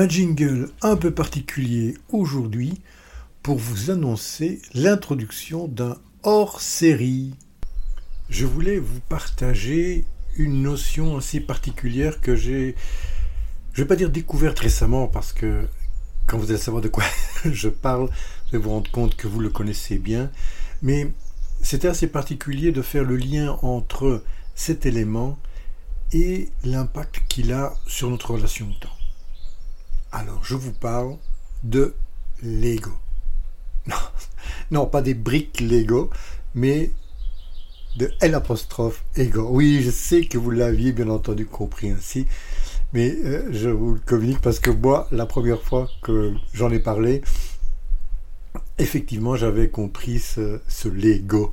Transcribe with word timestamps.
Un 0.00 0.08
jingle 0.08 0.70
un 0.80 0.96
peu 0.96 1.10
particulier 1.10 1.94
aujourd'hui 2.08 2.80
pour 3.42 3.58
vous 3.58 3.90
annoncer 3.90 4.62
l'introduction 4.72 5.68
d'un 5.68 5.98
hors-série. 6.22 7.34
Je 8.30 8.46
voulais 8.46 8.78
vous 8.78 9.00
partager 9.10 10.06
une 10.36 10.62
notion 10.62 11.18
assez 11.18 11.38
particulière 11.38 12.22
que 12.22 12.34
j'ai, 12.34 12.76
je 13.74 13.82
vais 13.82 13.86
pas 13.86 13.94
dire 13.94 14.08
découverte 14.08 14.58
récemment 14.60 15.06
parce 15.06 15.34
que 15.34 15.68
quand 16.26 16.38
vous 16.38 16.48
allez 16.50 16.58
savoir 16.58 16.82
de 16.82 16.88
quoi 16.88 17.04
je 17.44 17.68
parle, 17.68 18.06
vous 18.06 18.54
allez 18.54 18.64
vous 18.64 18.70
rendre 18.70 18.90
compte 18.90 19.16
que 19.16 19.28
vous 19.28 19.40
le 19.40 19.50
connaissez 19.50 19.98
bien, 19.98 20.30
mais 20.80 21.12
c'était 21.60 21.88
assez 21.88 22.06
particulier 22.06 22.72
de 22.72 22.80
faire 22.80 23.04
le 23.04 23.16
lien 23.16 23.58
entre 23.60 24.24
cet 24.54 24.86
élément 24.86 25.38
et 26.14 26.48
l'impact 26.64 27.20
qu'il 27.28 27.52
a 27.52 27.74
sur 27.86 28.08
notre 28.08 28.30
relation 28.30 28.66
au 28.66 28.72
temps. 28.80 28.99
Alors, 30.12 30.42
je 30.42 30.56
vous 30.56 30.72
parle 30.72 31.16
de 31.62 31.94
Lego. 32.42 32.90
Non, 33.86 33.96
non 34.72 34.86
pas 34.86 35.02
des 35.02 35.14
briques 35.14 35.60
Lego, 35.60 36.10
mais 36.54 36.90
de 37.96 38.10
L. 38.20 38.40
Oui, 39.36 39.82
je 39.82 39.90
sais 39.90 40.24
que 40.24 40.36
vous 40.36 40.50
l'aviez 40.50 40.92
bien 40.92 41.08
entendu 41.10 41.46
compris 41.46 41.90
ainsi, 41.90 42.26
mais 42.92 43.14
euh, 43.24 43.48
je 43.52 43.68
vous 43.68 43.94
le 43.94 44.00
communique 44.00 44.40
parce 44.40 44.58
que 44.58 44.70
moi, 44.70 45.06
la 45.12 45.26
première 45.26 45.62
fois 45.62 45.88
que 46.02 46.32
j'en 46.52 46.70
ai 46.70 46.80
parlé, 46.80 47.22
effectivement, 48.78 49.36
j'avais 49.36 49.68
compris 49.68 50.18
ce, 50.18 50.60
ce 50.66 50.88
Lego. 50.88 51.52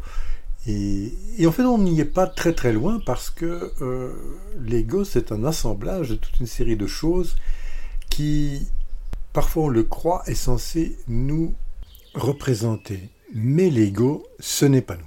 Et, 0.65 1.13
en 1.45 1.51
fait, 1.51 1.63
on 1.63 1.77
n'y 1.77 1.99
est 1.99 2.05
pas 2.05 2.25
très 2.25 2.53
très 2.53 2.73
loin 2.73 2.99
parce 3.05 3.29
que 3.29 3.71
euh, 3.81 4.13
Lego, 4.59 5.05
c'est 5.05 5.31
un 5.31 5.43
assemblage 5.45 6.09
de 6.09 6.15
toute 6.15 6.39
une 6.39 6.47
série 6.47 6.75
de 6.75 6.87
choses 6.87 7.35
qui, 8.09 8.67
parfois 9.33 9.65
on 9.65 9.69
le 9.69 9.83
croit, 9.83 10.23
est 10.27 10.35
censé 10.35 10.97
nous 11.07 11.53
représenter. 12.13 13.09
Mais 13.33 13.69
l'ego, 13.69 14.25
ce 14.39 14.65
n'est 14.65 14.81
pas 14.81 14.95
nous. 14.95 15.03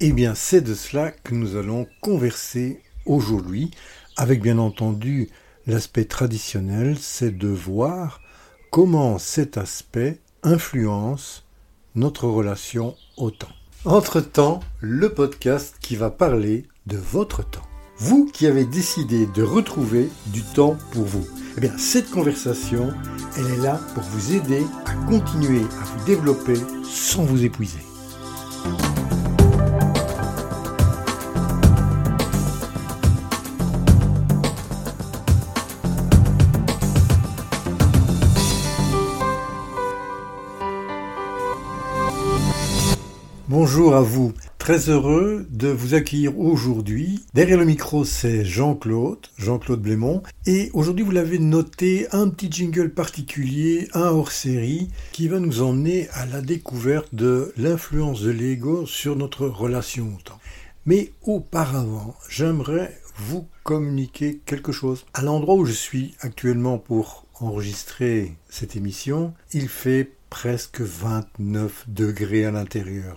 Eh 0.00 0.12
bien, 0.12 0.34
c'est 0.34 0.60
de 0.60 0.74
cela 0.74 1.10
que 1.10 1.34
nous 1.34 1.56
allons 1.56 1.86
converser 2.00 2.80
aujourd'hui, 3.04 3.70
avec 4.16 4.40
bien 4.40 4.58
entendu 4.58 5.28
l'aspect 5.66 6.04
traditionnel, 6.04 6.96
c'est 6.98 7.36
de 7.36 7.48
voir 7.48 8.20
comment 8.70 9.18
cet 9.18 9.58
aspect 9.58 10.18
influence 10.42 11.44
notre 11.94 12.26
relation 12.26 12.96
au 13.16 13.30
temps. 13.30 13.48
Entre-temps, 13.84 14.60
le 14.80 15.12
podcast 15.12 15.76
qui 15.80 15.96
va 15.96 16.10
parler 16.10 16.66
de 16.86 16.96
votre 16.96 17.48
temps. 17.48 17.67
Vous 18.00 18.26
qui 18.26 18.46
avez 18.46 18.64
décidé 18.64 19.26
de 19.26 19.42
retrouver 19.42 20.08
du 20.26 20.42
temps 20.44 20.76
pour 20.92 21.04
vous. 21.04 21.26
Eh 21.56 21.60
bien, 21.60 21.76
cette 21.76 22.10
conversation, 22.10 22.92
elle 23.36 23.46
est 23.46 23.62
là 23.62 23.80
pour 23.92 24.04
vous 24.04 24.36
aider 24.36 24.64
à 24.86 24.94
continuer 25.08 25.62
à 25.62 25.84
vous 25.84 26.04
développer 26.06 26.54
sans 26.84 27.24
vous 27.24 27.44
épuiser. 27.44 27.80
Bonjour 43.48 43.96
à 43.96 44.02
vous. 44.02 44.32
Très 44.68 44.90
heureux 44.90 45.46
de 45.48 45.68
vous 45.68 45.94
accueillir 45.94 46.38
aujourd'hui. 46.38 47.24
Derrière 47.32 47.56
le 47.56 47.64
micro, 47.64 48.04
c'est 48.04 48.44
Jean-Claude, 48.44 49.26
Jean-Claude 49.38 49.80
Blémont. 49.80 50.22
Et 50.44 50.68
aujourd'hui, 50.74 51.06
vous 51.06 51.10
l'avez 51.10 51.38
noté, 51.38 52.06
un 52.12 52.28
petit 52.28 52.52
jingle 52.52 52.90
particulier, 52.90 53.88
un 53.94 54.08
hors-série, 54.10 54.90
qui 55.12 55.26
va 55.26 55.40
nous 55.40 55.62
emmener 55.62 56.10
à 56.10 56.26
la 56.26 56.42
découverte 56.42 57.14
de 57.14 57.54
l'influence 57.56 58.20
de 58.20 58.30
l'ego 58.30 58.84
sur 58.84 59.16
notre 59.16 59.46
relation 59.46 60.14
au 60.14 60.20
temps. 60.20 60.38
Mais 60.84 61.12
auparavant, 61.22 62.14
j'aimerais 62.28 63.00
vous 63.16 63.46
communiquer 63.62 64.42
quelque 64.44 64.72
chose. 64.72 65.06
À 65.14 65.22
l'endroit 65.22 65.54
où 65.54 65.64
je 65.64 65.72
suis 65.72 66.14
actuellement 66.20 66.76
pour 66.76 67.24
enregistrer 67.40 68.36
cette 68.50 68.76
émission, 68.76 69.32
il 69.54 69.66
fait 69.66 70.12
presque 70.28 70.82
29 70.82 71.86
degrés 71.88 72.44
à 72.44 72.50
l'intérieur. 72.50 73.14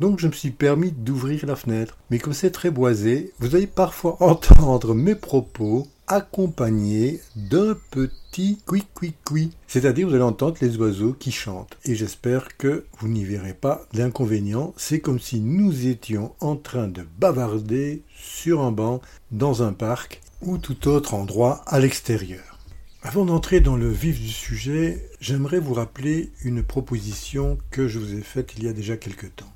Donc 0.00 0.18
je 0.18 0.26
me 0.26 0.32
suis 0.32 0.50
permis 0.50 0.92
d'ouvrir 0.92 1.44
la 1.44 1.56
fenêtre. 1.56 1.98
Mais 2.10 2.18
comme 2.18 2.32
c'est 2.32 2.50
très 2.50 2.70
boisé, 2.70 3.32
vous 3.38 3.54
allez 3.54 3.66
parfois 3.66 4.16
entendre 4.20 4.94
mes 4.94 5.14
propos 5.14 5.86
accompagnés 6.06 7.20
d'un 7.36 7.76
petit 7.90 8.58
cui 8.66 8.82
cui 8.94 9.12
cui. 9.24 9.52
C'est-à-dire 9.68 10.08
vous 10.08 10.14
allez 10.14 10.24
entendre 10.24 10.56
les 10.62 10.78
oiseaux 10.78 11.12
qui 11.12 11.30
chantent. 11.30 11.76
Et 11.84 11.94
j'espère 11.94 12.56
que 12.56 12.86
vous 12.98 13.08
n'y 13.08 13.24
verrez 13.24 13.52
pas 13.52 13.86
d'inconvénient. 13.92 14.72
C'est 14.78 15.00
comme 15.00 15.20
si 15.20 15.38
nous 15.38 15.86
étions 15.86 16.32
en 16.40 16.56
train 16.56 16.88
de 16.88 17.06
bavarder 17.18 18.02
sur 18.16 18.62
un 18.62 18.72
banc 18.72 19.02
dans 19.30 19.62
un 19.62 19.74
parc 19.74 20.22
ou 20.40 20.56
tout 20.56 20.88
autre 20.88 21.12
endroit 21.12 21.62
à 21.66 21.78
l'extérieur. 21.78 22.58
Avant 23.02 23.26
d'entrer 23.26 23.60
dans 23.60 23.76
le 23.76 23.88
vif 23.88 24.18
du 24.18 24.28
sujet, 24.28 25.08
j'aimerais 25.20 25.60
vous 25.60 25.74
rappeler 25.74 26.32
une 26.42 26.62
proposition 26.62 27.58
que 27.70 27.86
je 27.86 27.98
vous 27.98 28.14
ai 28.14 28.22
faite 28.22 28.54
il 28.56 28.64
y 28.64 28.68
a 28.68 28.72
déjà 28.72 28.96
quelque 28.96 29.26
temps. 29.26 29.52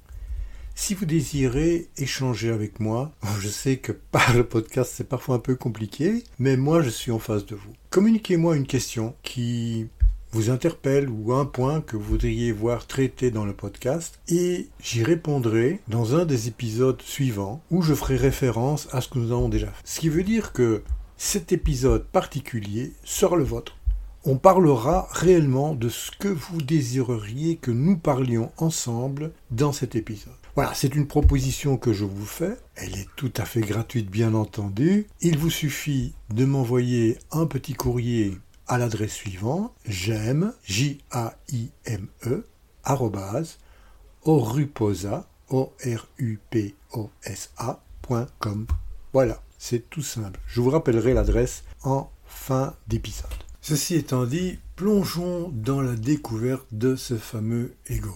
Si 0.77 0.95
vous 0.95 1.07
désirez 1.07 1.89
échanger 1.97 2.51
avec 2.51 2.81
moi, 2.81 3.13
je 3.41 3.49
sais 3.49 3.77
que 3.77 3.93
par 3.93 4.35
le 4.35 4.45
podcast 4.45 4.93
c'est 4.95 5.09
parfois 5.09 5.37
un 5.37 5.39
peu 5.39 5.55
compliqué, 5.55 6.25
mais 6.39 6.57
moi 6.57 6.83
je 6.83 6.91
suis 6.91 7.13
en 7.13 7.21
face 7.21 7.47
de 7.47 7.55
vous. 7.55 7.73
Communiquez-moi 7.91 8.57
une 8.57 8.67
question 8.67 9.15
qui 9.23 9.87
vous 10.33 10.51
interpelle 10.51 11.09
ou 11.09 11.33
un 11.33 11.45
point 11.45 11.81
que 11.81 11.97
vous 11.97 12.03
voudriez 12.03 12.51
voir 12.51 12.89
traité 12.89 13.31
dans 13.31 13.45
le 13.45 13.53
podcast 13.53 14.19
et 14.29 14.69
j'y 14.83 15.05
répondrai 15.05 15.81
dans 15.87 16.17
un 16.17 16.25
des 16.25 16.49
épisodes 16.49 17.01
suivants 17.03 17.63
où 17.71 17.83
je 17.83 17.95
ferai 17.95 18.17
référence 18.17 18.89
à 18.91 19.01
ce 19.01 19.09
que 19.09 19.21
nous 19.21 19.31
avons 19.31 19.49
déjà 19.49 19.69
fait. 19.69 19.83
Ce 19.85 20.01
qui 20.01 20.09
veut 20.09 20.25
dire 20.25 20.53
que 20.53 20.83
cet 21.17 21.53
épisode 21.53 22.05
particulier 22.05 22.93
sera 23.05 23.37
le 23.37 23.45
vôtre. 23.45 23.77
On 24.25 24.39
parlera 24.39 25.07
réellement 25.13 25.75
de 25.75 25.89
ce 25.89 26.11
que 26.11 26.29
vous 26.29 26.61
désireriez 26.61 27.57
que 27.57 27.71
nous 27.71 27.97
parlions 27.97 28.51
ensemble 28.57 29.33
dans 29.53 29.73
cet 29.73 29.95
épisode. 29.95 30.33
Voilà, 30.55 30.73
c'est 30.73 30.95
une 30.95 31.09
proposition 31.09 31.77
que 31.77 31.93
je 31.93 32.05
vous 32.05 32.25
fais. 32.25 32.57
Elle 32.77 32.97
est 32.97 33.09
tout 33.17 33.33
à 33.37 33.45
fait 33.45 33.61
gratuite, 33.61 34.09
bien 34.09 34.35
entendu. 34.35 35.09
Il 35.21 35.37
vous 35.37 35.51
suffit 35.51 36.15
de 36.31 36.45
m'envoyer 36.45 37.19
un 37.33 37.47
petit 37.47 37.75
courrier 37.75 38.39
à 38.69 38.79
l'adresse 38.79 39.13
suivante 39.15 39.75
j'aime, 39.85 40.53
J-A-I-M-E, 40.65 42.47
arrobase, 42.85 43.59
oruposa, 44.23 45.29
O-R-U-P-O-S-A.com. 45.49 45.87
Voilà, 49.13 49.43
c'est 49.59 49.91
tout 49.91 50.03
simple. 50.03 50.39
Je 50.47 50.61
vous 50.61 50.71
rappellerai 50.71 51.15
l'adresse 51.15 51.65
en 51.83 52.13
fin 52.27 52.77
d'épisode. 52.87 53.27
Ceci 53.61 53.97
étant 53.97 54.25
dit, 54.25 54.61
plongeons 54.77 55.51
dans 55.53 55.81
la 55.81 55.97
découverte 55.97 56.67
de 56.71 56.95
ce 56.95 57.17
fameux 57.17 57.75
ego. 57.89 58.15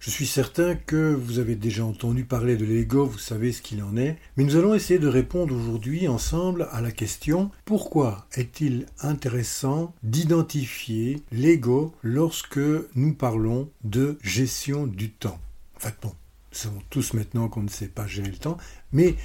Je 0.00 0.08
suis 0.08 0.26
certain 0.26 0.76
que 0.76 1.12
vous 1.12 1.40
avez 1.40 1.56
déjà 1.56 1.84
entendu 1.84 2.24
parler 2.24 2.56
de 2.56 2.64
l'ego, 2.64 3.04
vous 3.04 3.18
savez 3.18 3.52
ce 3.52 3.60
qu'il 3.60 3.82
en 3.82 3.98
est, 3.98 4.16
mais 4.38 4.44
nous 4.44 4.56
allons 4.56 4.72
essayer 4.72 4.98
de 4.98 5.06
répondre 5.06 5.54
aujourd'hui 5.54 6.08
ensemble 6.08 6.68
à 6.72 6.80
la 6.80 6.90
question 6.90 7.50
pourquoi 7.66 8.26
est-il 8.32 8.86
intéressant 9.02 9.92
d'identifier 10.02 11.22
l'ego 11.32 11.92
lorsque 12.02 12.60
nous 12.94 13.12
parlons 13.12 13.68
de 13.84 14.16
gestion 14.22 14.86
du 14.86 15.10
temps? 15.10 15.38
En 15.76 15.80
fait, 15.80 15.94
bon, 16.00 16.08
nous 16.52 16.58
savons 16.58 16.80
tous 16.88 17.12
maintenant 17.12 17.48
qu'on 17.48 17.64
ne 17.64 17.68
sait 17.68 17.88
pas 17.88 18.06
gérer 18.06 18.30
le 18.30 18.38
temps, 18.38 18.56
mais 18.92 19.16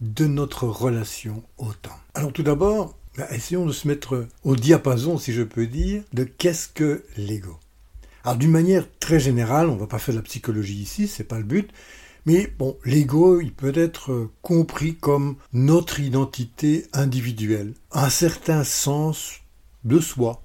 de 0.00 0.26
notre 0.26 0.68
relation 0.68 1.42
au 1.58 1.72
temps. 1.72 1.98
Alors 2.14 2.32
tout 2.32 2.44
d'abord, 2.44 2.96
bah, 3.16 3.26
essayons 3.32 3.66
de 3.66 3.72
se 3.72 3.88
mettre 3.88 4.28
au 4.44 4.54
diapason, 4.54 5.18
si 5.18 5.32
je 5.32 5.42
peux 5.42 5.66
dire, 5.66 6.04
de 6.12 6.22
qu'est-ce 6.22 6.68
que 6.68 7.02
l'ego? 7.16 7.58
Alors 8.24 8.36
d'une 8.36 8.50
manière 8.50 8.86
très 8.98 9.18
générale, 9.18 9.68
on 9.68 9.76
va 9.76 9.86
pas 9.86 9.98
faire 9.98 10.14
de 10.14 10.18
la 10.20 10.24
psychologie 10.24 10.82
ici, 10.82 11.08
c'est 11.08 11.24
pas 11.24 11.38
le 11.38 11.44
but, 11.44 11.70
mais 12.26 12.52
bon, 12.58 12.76
l'ego, 12.84 13.40
il 13.40 13.52
peut 13.52 13.72
être 13.74 14.12
euh, 14.12 14.30
compris 14.42 14.96
comme 14.96 15.36
notre 15.52 16.00
identité 16.00 16.86
individuelle, 16.92 17.72
un 17.92 18.10
certain 18.10 18.62
sens 18.62 19.40
de 19.84 20.00
soi 20.00 20.42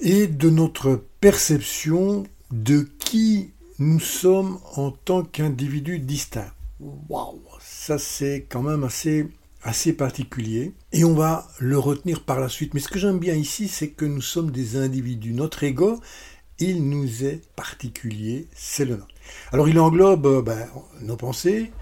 et 0.00 0.26
de 0.26 0.50
notre 0.50 1.04
perception 1.20 2.24
de 2.50 2.88
qui 2.98 3.52
nous 3.78 4.00
sommes 4.00 4.58
en 4.74 4.90
tant 4.90 5.22
qu'individu 5.22 6.00
distinct. 6.00 6.52
Waouh, 6.80 7.40
ça 7.60 7.98
c'est 7.98 8.46
quand 8.48 8.62
même 8.62 8.82
assez 8.82 9.28
assez 9.64 9.94
particulier 9.94 10.74
et 10.92 11.04
on 11.04 11.14
va 11.14 11.48
le 11.58 11.78
retenir 11.78 12.22
par 12.22 12.38
la 12.38 12.48
suite. 12.48 12.74
Mais 12.74 12.80
ce 12.80 12.88
que 12.88 12.98
j'aime 12.98 13.18
bien 13.18 13.34
ici, 13.34 13.68
c'est 13.68 13.88
que 13.88 14.04
nous 14.04 14.20
sommes 14.20 14.50
des 14.50 14.76
individus. 14.76 15.32
Notre 15.32 15.64
ego, 15.64 16.00
il 16.58 16.88
nous 16.88 17.24
est 17.24 17.42
particulier, 17.56 18.48
c'est 18.54 18.84
le 18.84 18.96
nôtre. 18.96 19.14
Alors 19.52 19.68
il 19.68 19.78
englobe 19.78 20.26
euh, 20.26 20.42
ben, 20.42 20.66
nos 21.00 21.16
pensées, 21.16 21.72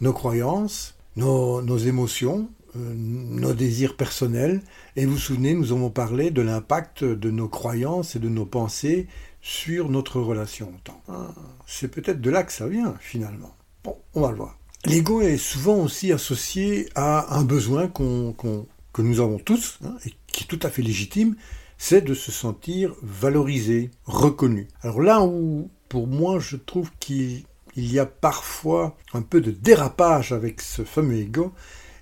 nos 0.00 0.12
croyances, 0.12 0.94
nos, 1.16 1.78
émotions, 1.78 2.48
euh, 2.76 2.94
nos 2.94 3.54
désirs 3.54 3.96
personnels. 3.96 4.62
Et 4.96 5.06
vous 5.06 5.12
vous 5.12 5.18
souvenez, 5.18 5.54
nous 5.54 5.72
avons 5.72 5.90
parlé 5.90 6.30
de 6.30 6.42
l'impact 6.42 7.04
de 7.04 7.30
nos 7.30 7.48
croyances 7.48 8.16
et 8.16 8.18
de 8.18 8.28
nos 8.28 8.46
pensées 8.46 9.06
sur 9.40 9.90
notre 9.90 10.20
relation 10.20 10.68
au 10.68 10.78
temps. 10.82 11.00
Ah, 11.08 11.32
c'est 11.66 11.88
peut-être 11.88 12.20
de 12.20 12.30
là 12.30 12.42
que 12.42 12.52
ça 12.52 12.66
vient, 12.66 12.94
finalement. 13.00 13.54
Bon, 13.84 13.96
on 14.14 14.22
va 14.22 14.30
le 14.30 14.36
voir. 14.36 14.58
L'ego 14.84 15.20
est 15.20 15.36
souvent 15.36 15.76
aussi 15.78 16.12
associé 16.12 16.88
à 16.94 17.36
un 17.36 17.44
besoin 17.44 17.88
que 17.88 19.02
nous 19.02 19.20
avons 19.20 19.38
tous, 19.38 19.78
hein, 19.84 19.96
et 20.04 20.12
qui 20.26 20.44
est 20.44 20.46
tout 20.46 20.60
à 20.62 20.70
fait 20.70 20.82
légitime, 20.82 21.36
c'est 21.78 22.02
de 22.02 22.14
se 22.14 22.32
sentir 22.32 22.94
valorisé, 23.02 23.90
reconnu. 24.04 24.68
Alors 24.82 25.00
là 25.00 25.22
où, 25.22 25.70
pour 25.88 26.06
moi, 26.06 26.38
je 26.38 26.56
trouve 26.56 26.90
qu'il 27.00 27.44
y 27.76 27.98
a 27.98 28.06
parfois 28.06 28.96
un 29.12 29.22
peu 29.22 29.40
de 29.40 29.50
dérapage 29.50 30.32
avec 30.32 30.60
ce 30.60 30.84
fameux 30.84 31.16
ego, 31.16 31.52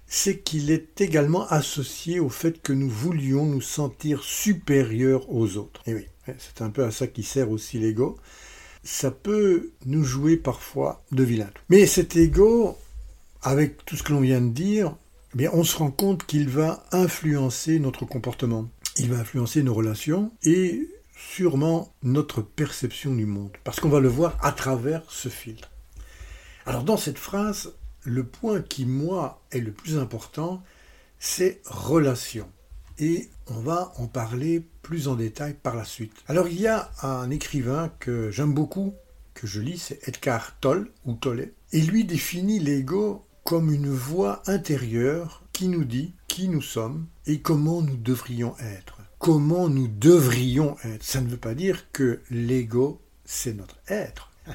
c'est 0.06 0.38
qu'il 0.38 0.71
est 0.71 1.00
également 1.00 1.47
associé 1.49 2.21
au 2.21 2.29
fait 2.29 2.62
que 2.62 2.73
nous 2.73 2.88
voulions 2.88 3.47
nous 3.47 3.61
sentir 3.61 4.23
supérieurs 4.23 5.31
aux 5.32 5.56
autres. 5.56 5.82
Et 5.87 5.94
oui, 5.94 6.06
c'est 6.38 6.62
un 6.62 6.70
peu 6.70 6.85
à 6.85 6.91
ça 6.91 7.06
qui 7.06 7.23
sert 7.23 7.50
aussi 7.50 7.79
l'ego. 7.79 8.17
Ça 8.82 9.11
peut 9.11 9.73
nous 9.87 10.05
jouer 10.05 10.37
parfois 10.37 11.03
de 11.11 11.25
vilain. 11.25 11.50
Mais 11.69 11.87
cet 11.87 12.17
ego, 12.17 12.77
avec 13.43 13.85
tout 13.85 13.97
ce 13.97 14.03
que 14.03 14.12
l'on 14.12 14.20
vient 14.20 14.43
de 14.43 14.50
dire, 14.50 14.94
eh 15.35 15.38
bien, 15.38 15.50
on 15.53 15.65
se 15.65 15.77
rend 15.77 15.91
compte 15.91 16.25
qu'il 16.27 16.49
va 16.49 16.85
influencer 16.93 17.81
notre 17.81 18.05
comportement. 18.05 18.69
Il 18.96 19.11
va 19.11 19.19
influencer 19.19 19.62
nos 19.62 19.75
relations 19.75 20.32
et 20.44 20.88
sûrement 21.17 21.93
notre 22.02 22.43
perception 22.43 23.14
du 23.14 23.26
monde. 23.26 23.52
Parce 23.64 23.81
qu'on 23.81 23.88
va 23.88 24.00
le 24.00 24.08
voir 24.08 24.38
à 24.43 24.52
travers 24.52 25.02
ce 25.08 25.29
filtre. 25.29 25.70
Alors 26.67 26.85
dans 26.85 26.96
cette 26.96 27.19
phrase, 27.19 27.75
le 28.05 28.25
point 28.25 28.61
qui, 28.61 28.87
moi, 28.87 29.43
est 29.50 29.61
le 29.61 29.73
plus 29.73 29.99
important, 29.99 30.62
c'est 31.19 31.61
relation. 31.64 32.49
Et 32.99 33.29
on 33.49 33.58
va 33.58 33.93
en 33.96 34.06
parler 34.06 34.64
plus 34.82 35.08
en 35.08 35.17
détail 35.17 35.55
par 35.55 35.75
la 35.75 35.85
suite. 35.85 36.12
Alors 36.29 36.49
il 36.49 36.61
y 36.61 36.69
a 36.69 36.91
un 37.02 37.31
écrivain 37.31 37.93
que 37.99 38.31
j'aime 38.31 38.55
beaucoup, 38.55 38.94
que 39.35 39.46
je 39.46 39.61
lis, 39.61 39.79
c'est 39.79 40.06
Edgar 40.06 40.56
Tolle, 40.61 40.91
ou 41.05 41.14
Tolle, 41.14 41.50
et 41.73 41.81
lui 41.81 42.05
définit 42.05 42.61
l'ego 42.61 43.26
comme 43.43 43.73
une 43.73 43.91
voix 43.91 44.43
intérieure 44.46 45.44
qui 45.55 45.69
nous 45.69 45.85
dit 45.85 46.12
qui 46.27 46.49
nous 46.49 46.61
sommes 46.61 47.06
et 47.27 47.41
comment 47.41 47.81
nous 47.81 47.97
devrions 47.97 48.56
être. 48.59 48.99
Comment 49.21 49.69
nous 49.69 49.87
devrions 49.87 50.77
être. 50.85 51.05
Ça 51.05 51.21
ne 51.21 51.29
veut 51.29 51.39
pas 51.39 51.55
dire 51.55 51.93
que 51.93 52.21
l'ego, 52.29 53.01
c'est 53.25 53.55
notre 53.55 53.79
être. 53.87 54.33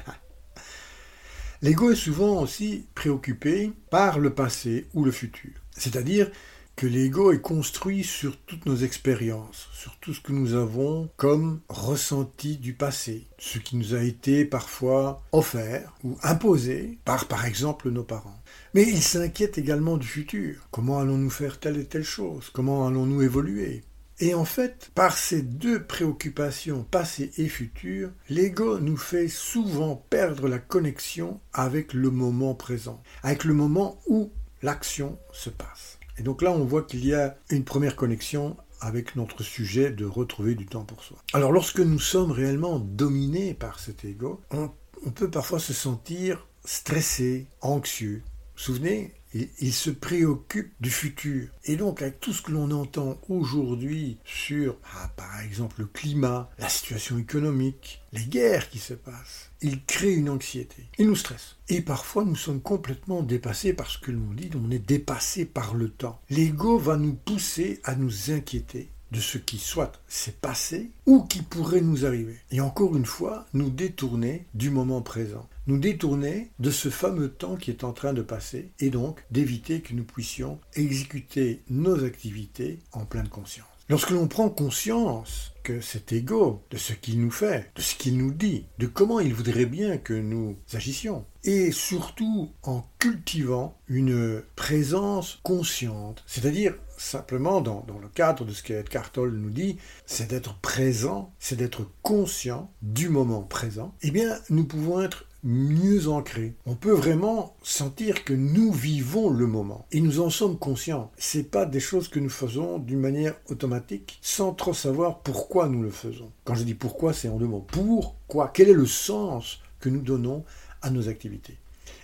L'ego 1.62 1.90
est 1.90 1.96
souvent 1.96 2.40
aussi 2.40 2.86
préoccupé 2.94 3.72
par 3.90 4.18
le 4.18 4.34
passé 4.34 4.88
ou 4.94 5.04
le 5.04 5.10
futur. 5.10 5.50
C'est-à-dire 5.72 6.30
que 6.80 6.86
l'ego 6.86 7.30
est 7.30 7.42
construit 7.42 8.02
sur 8.02 8.38
toutes 8.38 8.64
nos 8.64 8.76
expériences, 8.76 9.68
sur 9.74 9.98
tout 9.98 10.14
ce 10.14 10.22
que 10.22 10.32
nous 10.32 10.54
avons 10.54 11.10
comme 11.18 11.60
ressenti 11.68 12.56
du 12.56 12.72
passé, 12.72 13.26
ce 13.36 13.58
qui 13.58 13.76
nous 13.76 13.94
a 13.94 14.02
été 14.02 14.46
parfois 14.46 15.22
offert 15.32 15.92
ou 16.04 16.16
imposé 16.22 16.98
par 17.04 17.28
par 17.28 17.44
exemple 17.44 17.90
nos 17.90 18.02
parents. 18.02 18.40
Mais 18.72 18.84
il 18.84 19.02
s'inquiète 19.02 19.58
également 19.58 19.98
du 19.98 20.06
futur. 20.06 20.66
Comment 20.70 21.00
allons-nous 21.00 21.28
faire 21.28 21.60
telle 21.60 21.76
et 21.76 21.84
telle 21.84 22.02
chose? 22.02 22.48
Comment 22.50 22.86
allons-nous 22.86 23.20
évoluer? 23.20 23.82
Et 24.18 24.32
en 24.32 24.46
fait, 24.46 24.90
par 24.94 25.18
ces 25.18 25.42
deux 25.42 25.84
préoccupations 25.84 26.86
passées 26.90 27.30
et 27.36 27.48
futures, 27.48 28.10
l'ego 28.30 28.78
nous 28.78 28.96
fait 28.96 29.28
souvent 29.28 29.96
perdre 30.08 30.48
la 30.48 30.58
connexion 30.58 31.40
avec 31.52 31.92
le 31.92 32.10
moment 32.10 32.54
présent, 32.54 33.02
avec 33.22 33.44
le 33.44 33.52
moment 33.52 34.00
où 34.06 34.32
l'action 34.62 35.18
se 35.30 35.50
passe. 35.50 35.89
Et 36.20 36.22
donc 36.22 36.42
là, 36.42 36.52
on 36.52 36.66
voit 36.66 36.82
qu'il 36.82 37.06
y 37.06 37.14
a 37.14 37.38
une 37.48 37.64
première 37.64 37.96
connexion 37.96 38.54
avec 38.82 39.16
notre 39.16 39.42
sujet 39.42 39.90
de 39.90 40.04
retrouver 40.04 40.54
du 40.54 40.66
temps 40.66 40.84
pour 40.84 41.02
soi. 41.02 41.16
Alors 41.32 41.50
lorsque 41.50 41.80
nous 41.80 41.98
sommes 41.98 42.30
réellement 42.30 42.78
dominés 42.78 43.54
par 43.54 43.80
cet 43.80 44.04
ego, 44.04 44.38
on, 44.50 44.70
peut 45.12 45.30
parfois 45.30 45.58
se 45.58 45.72
sentir 45.72 46.46
stressé, 46.62 47.46
anxieux. 47.62 48.22
Vous 48.26 48.52
vous 48.54 48.62
souvenez, 48.62 49.14
il, 49.34 49.72
se 49.72 49.90
préoccupe 49.90 50.72
du 50.80 50.90
futur. 50.90 51.48
Et 51.64 51.76
donc, 51.76 52.02
avec 52.02 52.20
tout 52.20 52.32
ce 52.32 52.42
que 52.42 52.52
l'on 52.52 52.70
entend 52.70 53.18
aujourd'hui 53.28 54.18
sur, 54.24 54.76
ah, 54.96 55.10
par 55.16 55.40
exemple, 55.40 55.76
le 55.80 55.86
climat, 55.86 56.50
la 56.58 56.68
situation 56.68 57.18
économique, 57.18 58.02
les 58.12 58.24
guerres 58.24 58.68
qui 58.70 58.78
se 58.78 58.94
passent, 58.94 59.50
il 59.62 59.84
crée 59.84 60.14
une 60.14 60.30
anxiété. 60.30 60.86
Il 60.98 61.06
nous 61.06 61.16
stresse. 61.16 61.56
Et 61.68 61.80
parfois, 61.80 62.24
nous 62.24 62.36
sommes 62.36 62.60
complètement 62.60 63.22
dépassés 63.22 63.72
par 63.72 63.88
ce 63.90 63.98
que 63.98 64.10
l'on 64.10 64.32
dit, 64.34 64.50
on 64.54 64.70
est 64.70 64.78
dépassé 64.78 65.44
par 65.44 65.74
le 65.74 65.88
temps. 65.88 66.20
L'ego 66.30 66.78
va 66.78 66.96
nous 66.96 67.14
pousser 67.14 67.80
à 67.84 67.94
nous 67.94 68.30
inquiéter 68.30 68.90
de 69.12 69.20
ce 69.20 69.38
qui 69.38 69.58
soit 69.58 70.00
s'est 70.06 70.36
passé 70.40 70.90
ou 71.06 71.22
qui 71.22 71.42
pourrait 71.42 71.80
nous 71.80 72.06
arriver. 72.06 72.38
Et 72.50 72.60
encore 72.60 72.96
une 72.96 73.06
fois, 73.06 73.46
nous 73.54 73.70
détourner 73.70 74.46
du 74.54 74.70
moment 74.70 75.02
présent. 75.02 75.48
Nous 75.70 75.78
détourner 75.78 76.50
de 76.58 76.68
ce 76.68 76.88
fameux 76.88 77.28
temps 77.28 77.54
qui 77.54 77.70
est 77.70 77.84
en 77.84 77.92
train 77.92 78.12
de 78.12 78.22
passer 78.22 78.72
et 78.80 78.90
donc 78.90 79.24
d'éviter 79.30 79.82
que 79.82 79.94
nous 79.94 80.02
puissions 80.02 80.58
exécuter 80.74 81.62
nos 81.70 82.04
activités 82.04 82.80
en 82.90 83.04
pleine 83.04 83.28
conscience. 83.28 83.68
Lorsque 83.88 84.10
l'on 84.10 84.26
prend 84.26 84.50
conscience 84.50 85.52
que 85.62 85.80
cet 85.80 86.12
ego, 86.12 86.64
de 86.70 86.76
ce 86.76 86.92
qu'il 86.92 87.20
nous 87.20 87.30
fait, 87.30 87.70
de 87.76 87.82
ce 87.82 87.94
qu'il 87.94 88.18
nous 88.18 88.32
dit, 88.32 88.66
de 88.78 88.88
comment 88.88 89.20
il 89.20 89.32
voudrait 89.32 89.66
bien 89.66 89.96
que 89.96 90.12
nous 90.12 90.56
agissions, 90.72 91.24
et 91.44 91.70
surtout 91.70 92.50
en 92.64 92.84
cultivant 92.98 93.78
une 93.86 94.42
présence 94.56 95.38
consciente, 95.44 96.24
c'est-à-dire 96.26 96.74
simplement 96.96 97.60
dans, 97.60 97.84
le 98.02 98.08
cadre 98.08 98.44
de 98.44 98.52
ce 98.52 98.62
qu'Edgar 98.62 99.12
Tolle 99.12 99.36
nous 99.36 99.50
dit, 99.50 99.76
c'est 100.04 100.28
d'être 100.28 100.58
présent, 100.60 101.32
c'est 101.38 101.56
d'être 101.56 101.86
conscient 102.02 102.72
du 102.82 103.08
moment 103.08 103.42
présent, 103.42 103.94
eh 104.02 104.10
bien 104.10 104.36
nous 104.50 104.64
pouvons 104.64 105.00
être 105.00 105.26
mieux 105.42 106.08
ancré. 106.08 106.54
On 106.66 106.74
peut 106.74 106.92
vraiment 106.92 107.54
sentir 107.62 108.24
que 108.24 108.32
nous 108.32 108.72
vivons 108.72 109.30
le 109.30 109.46
moment 109.46 109.86
et 109.92 110.00
nous 110.00 110.20
en 110.20 110.30
sommes 110.30 110.58
conscients. 110.58 111.10
C'est 111.16 111.50
pas 111.50 111.66
des 111.66 111.80
choses 111.80 112.08
que 112.08 112.20
nous 112.20 112.30
faisons 112.30 112.78
d'une 112.78 113.00
manière 113.00 113.36
automatique 113.48 114.18
sans 114.22 114.52
trop 114.52 114.74
savoir 114.74 115.20
pourquoi 115.20 115.68
nous 115.68 115.82
le 115.82 115.90
faisons. 115.90 116.30
Quand 116.44 116.54
je 116.54 116.64
dis 116.64 116.74
pourquoi, 116.74 117.12
c'est 117.12 117.28
en 117.28 117.38
deux 117.38 117.46
mots. 117.46 117.66
Pourquoi? 117.70 118.50
Quel 118.52 118.68
est 118.68 118.74
le 118.74 118.86
sens 118.86 119.60
que 119.80 119.88
nous 119.88 120.02
donnons 120.02 120.44
à 120.82 120.90
nos 120.90 121.08
activités? 121.08 121.56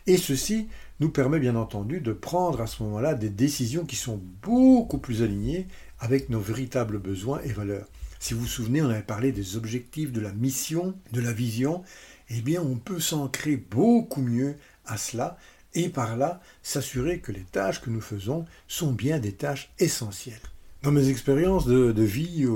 Et 0.07 0.17
ceci 0.17 0.69
nous 1.01 1.11
permet 1.11 1.41
bien 1.41 1.57
entendu 1.57 2.01
de 2.01 2.13
prendre 2.13 2.61
à 2.61 2.67
ce 2.67 2.83
moment-là 2.85 3.15
des 3.15 3.29
décisions 3.29 3.85
qui 3.85 3.97
sont 3.97 4.21
beaucoup 4.43 4.99
plus 4.99 5.23
alignées 5.23 5.67
avec 5.99 6.31
nos 6.31 6.41
véritables 6.41 6.99
besoins 6.99 7.41
et 7.43 7.53
valeurs. 7.53 7.87
Si 8.19 8.35
vous 8.35 8.41
vous 8.41 8.47
souvenez, 8.47 8.83
on 8.83 8.89
avait 8.89 9.03
parlé 9.03 9.31
des 9.31 9.57
objectifs, 9.57 10.11
de 10.11 10.21
la 10.21 10.33
mission, 10.33 10.95
de 11.13 11.21
la 11.21 11.33
vision, 11.33 11.83
eh 12.31 12.41
bien 12.41 12.63
on 12.63 12.77
peut 12.77 13.01
s'ancrer 13.01 13.57
beaucoup 13.57 14.23
mieux 14.23 14.57
à 14.87 14.97
cela 14.97 15.37
et 15.75 15.89
par 15.89 16.17
là 16.17 16.41
s'assurer 16.63 17.21
que 17.21 17.33
les 17.33 17.45
tâches 17.45 17.81
que 17.81 17.91
nous 17.91 18.01
faisons 18.01 18.47
sont 18.67 18.93
bien 18.93 19.19
des 19.19 19.33
tâches 19.33 19.71
essentielles. 19.79 20.41
Dans 20.83 20.93
mes 20.93 21.09
expériences 21.09 21.67
de, 21.67 22.03
vie 22.03 22.47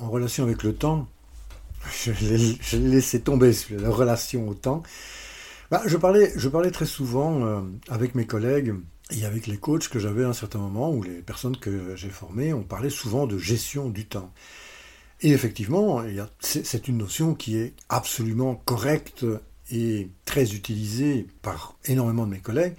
en 0.00 0.10
relation 0.10 0.44
avec 0.44 0.62
le 0.62 0.74
temps, 0.74 1.08
je 2.04 2.12
l'ai 2.12 2.88
laissé 2.88 3.20
tomber 3.20 3.52
la 3.70 3.90
relation 3.90 4.48
au 4.48 4.54
temps. 4.54 4.82
Bah, 5.70 5.82
je, 5.86 5.96
parlais, 5.96 6.32
je 6.36 6.48
parlais 6.48 6.70
très 6.70 6.86
souvent 6.86 7.44
euh, 7.44 7.60
avec 7.88 8.14
mes 8.14 8.26
collègues 8.26 8.74
et 9.10 9.24
avec 9.24 9.46
les 9.46 9.56
coachs 9.56 9.88
que 9.88 9.98
j'avais 9.98 10.24
à 10.24 10.28
un 10.28 10.32
certain 10.32 10.58
moment, 10.58 10.90
ou 10.92 11.02
les 11.02 11.22
personnes 11.22 11.56
que 11.56 11.94
j'ai 11.96 12.10
formées, 12.10 12.52
on 12.52 12.62
parlait 12.62 12.90
souvent 12.90 13.26
de 13.26 13.38
gestion 13.38 13.88
du 13.88 14.04
temps. 14.06 14.32
Et 15.22 15.30
effectivement, 15.30 16.02
c'est 16.40 16.88
une 16.88 16.98
notion 16.98 17.34
qui 17.34 17.56
est 17.56 17.74
absolument 17.88 18.54
correcte 18.54 19.24
et 19.70 20.10
très 20.24 20.54
utilisée 20.54 21.26
par 21.42 21.76
énormément 21.86 22.26
de 22.26 22.32
mes 22.32 22.38
collègues. 22.38 22.74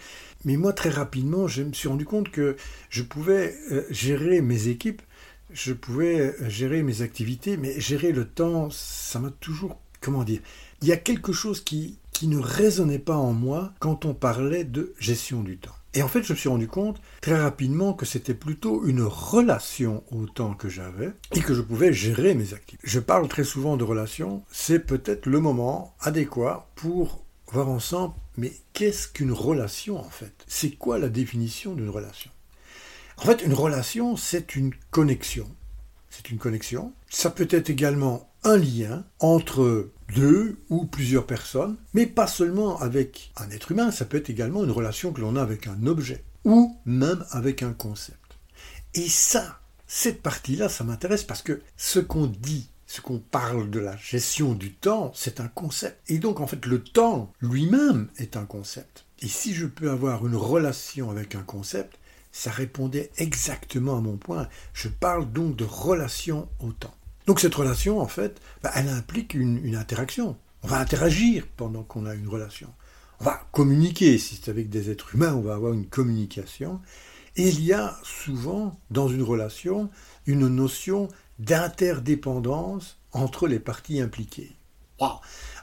Mais 0.45 0.55
moi, 0.55 0.73
très 0.73 0.89
rapidement, 0.89 1.47
je 1.47 1.63
me 1.63 1.73
suis 1.73 1.87
rendu 1.87 2.05
compte 2.05 2.29
que 2.29 2.55
je 2.89 3.03
pouvais 3.03 3.55
euh, 3.71 3.83
gérer 3.89 4.41
mes 4.41 4.67
équipes, 4.67 5.01
je 5.51 5.73
pouvais 5.73 6.19
euh, 6.19 6.49
gérer 6.49 6.83
mes 6.83 7.01
activités, 7.01 7.57
mais 7.57 7.79
gérer 7.79 8.11
le 8.11 8.25
temps, 8.25 8.69
ça 8.71 9.19
m'a 9.19 9.31
toujours... 9.31 9.77
Comment 9.99 10.23
dire 10.23 10.41
Il 10.81 10.87
y 10.87 10.93
a 10.93 10.97
quelque 10.97 11.33
chose 11.33 11.59
qui, 11.59 11.97
qui 12.11 12.27
ne 12.27 12.37
résonnait 12.37 12.99
pas 12.99 13.17
en 13.17 13.33
moi 13.33 13.73
quand 13.79 14.05
on 14.05 14.13
parlait 14.13 14.63
de 14.63 14.93
gestion 14.99 15.41
du 15.41 15.57
temps. 15.57 15.75
Et 15.97 16.03
en 16.03 16.07
fait, 16.07 16.21
je 16.21 16.33
me 16.33 16.37
suis 16.37 16.47
rendu 16.47 16.67
compte 16.67 17.01
très 17.21 17.41
rapidement 17.41 17.93
que 17.93 18.05
c'était 18.05 18.35
plutôt 18.35 18.85
une 18.85 19.01
relation 19.01 20.03
au 20.11 20.27
temps 20.27 20.53
que 20.53 20.69
j'avais 20.69 21.11
et 21.33 21.39
que 21.39 21.55
je 21.55 21.61
pouvais 21.61 21.91
gérer 21.91 22.35
mes 22.35 22.53
activités. 22.53 22.87
Je 22.87 22.99
parle 22.99 23.27
très 23.27 23.43
souvent 23.43 23.77
de 23.77 23.83
relation, 23.83 24.43
c'est 24.51 24.77
peut-être 24.77 25.25
le 25.25 25.39
moment 25.39 25.95
adéquat 25.99 26.69
pour 26.75 27.25
voir 27.51 27.69
ensemble, 27.69 28.13
mais 28.37 28.53
qu'est-ce 28.73 29.07
qu'une 29.07 29.31
relation 29.31 29.97
en 29.97 30.07
fait? 30.07 30.35
C'est 30.45 30.75
quoi 30.75 30.99
la 30.99 31.09
définition 31.09 31.73
d'une 31.73 31.89
relation? 31.89 32.29
En 33.17 33.23
fait, 33.23 33.41
une 33.41 33.55
relation, 33.55 34.17
c'est 34.17 34.55
une 34.55 34.75
connexion. 34.91 35.49
C'est 36.11 36.29
une 36.29 36.37
connexion. 36.37 36.93
Ça 37.09 37.31
peut 37.31 37.47
être 37.49 37.71
également 37.71 38.29
un 38.43 38.57
lien 38.57 39.03
entre 39.19 39.89
deux 40.15 40.57
ou 40.69 40.85
plusieurs 40.85 41.25
personnes, 41.25 41.77
mais 41.93 42.05
pas 42.05 42.27
seulement 42.27 42.79
avec 42.79 43.31
un 43.37 43.49
être 43.49 43.71
humain, 43.71 43.91
ça 43.91 44.05
peut 44.05 44.17
être 44.17 44.29
également 44.29 44.63
une 44.63 44.71
relation 44.71 45.11
que 45.11 45.21
l'on 45.21 45.35
a 45.35 45.41
avec 45.41 45.67
un 45.67 45.85
objet 45.85 46.23
ou 46.45 46.77
même 46.85 47.25
avec 47.31 47.63
un 47.63 47.73
concept. 47.73 48.37
Et 48.93 49.09
ça, 49.09 49.59
cette 49.85 50.21
partie-là, 50.21 50.69
ça 50.69 50.83
m'intéresse 50.83 51.23
parce 51.23 51.41
que 51.41 51.61
ce 51.75 51.99
qu'on 51.99 52.27
dit, 52.27 52.69
ce 52.87 53.01
qu'on 53.01 53.19
parle 53.19 53.69
de 53.69 53.79
la 53.79 53.97
gestion 53.97 54.53
du 54.53 54.73
temps, 54.73 55.11
c'est 55.13 55.41
un 55.41 55.49
concept. 55.49 55.99
Et 56.09 56.19
donc, 56.19 56.39
en 56.39 56.47
fait, 56.47 56.65
le 56.65 56.81
temps 56.81 57.31
lui-même 57.41 58.07
est 58.17 58.37
un 58.37 58.45
concept. 58.45 59.05
Et 59.19 59.27
si 59.27 59.53
je 59.53 59.65
peux 59.65 59.91
avoir 59.91 60.25
une 60.25 60.35
relation 60.35 61.11
avec 61.11 61.35
un 61.35 61.43
concept, 61.43 61.97
ça 62.31 62.51
répondait 62.51 63.11
exactement 63.17 63.97
à 63.97 64.01
mon 64.01 64.15
point. 64.15 64.47
Je 64.73 64.89
parle 64.89 65.31
donc 65.31 65.55
de 65.55 65.65
relation 65.65 66.47
au 66.59 66.71
temps. 66.71 66.95
Donc 67.27 67.41
cette 67.41 67.55
relation, 67.55 67.99
en 67.99 68.07
fait, 68.07 68.41
bah, 68.63 68.71
elle 68.73 68.87
implique 68.87 69.33
une, 69.33 69.75
interaction. 69.75 70.37
On 70.63 70.67
va 70.67 70.79
interagir 70.79 71.45
pendant 71.57 71.83
qu'on 71.83 72.05
a 72.05 72.15
une 72.15 72.29
relation. 72.29 72.69
On 73.19 73.25
va 73.25 73.41
communiquer. 73.51 74.17
Si 74.17 74.35
c'est 74.35 74.49
avec 74.49 74.69
des 74.69 74.89
êtres 74.89 75.13
humains, 75.13 75.33
on 75.35 75.41
va 75.41 75.53
avoir 75.53 75.73
une 75.73 75.87
communication. 75.87 76.79
Et 77.35 77.49
il 77.49 77.63
y 77.63 77.73
a 77.73 77.99
souvent, 78.01 78.79
dans 78.91 79.09
une 79.09 79.23
relation, 79.23 79.89
une 80.25 80.47
notion 80.47 81.09
d'interdépendance 81.37 82.97
entre 83.11 83.47
les 83.47 83.59
parties 83.59 83.99
impliquées. 83.99 84.53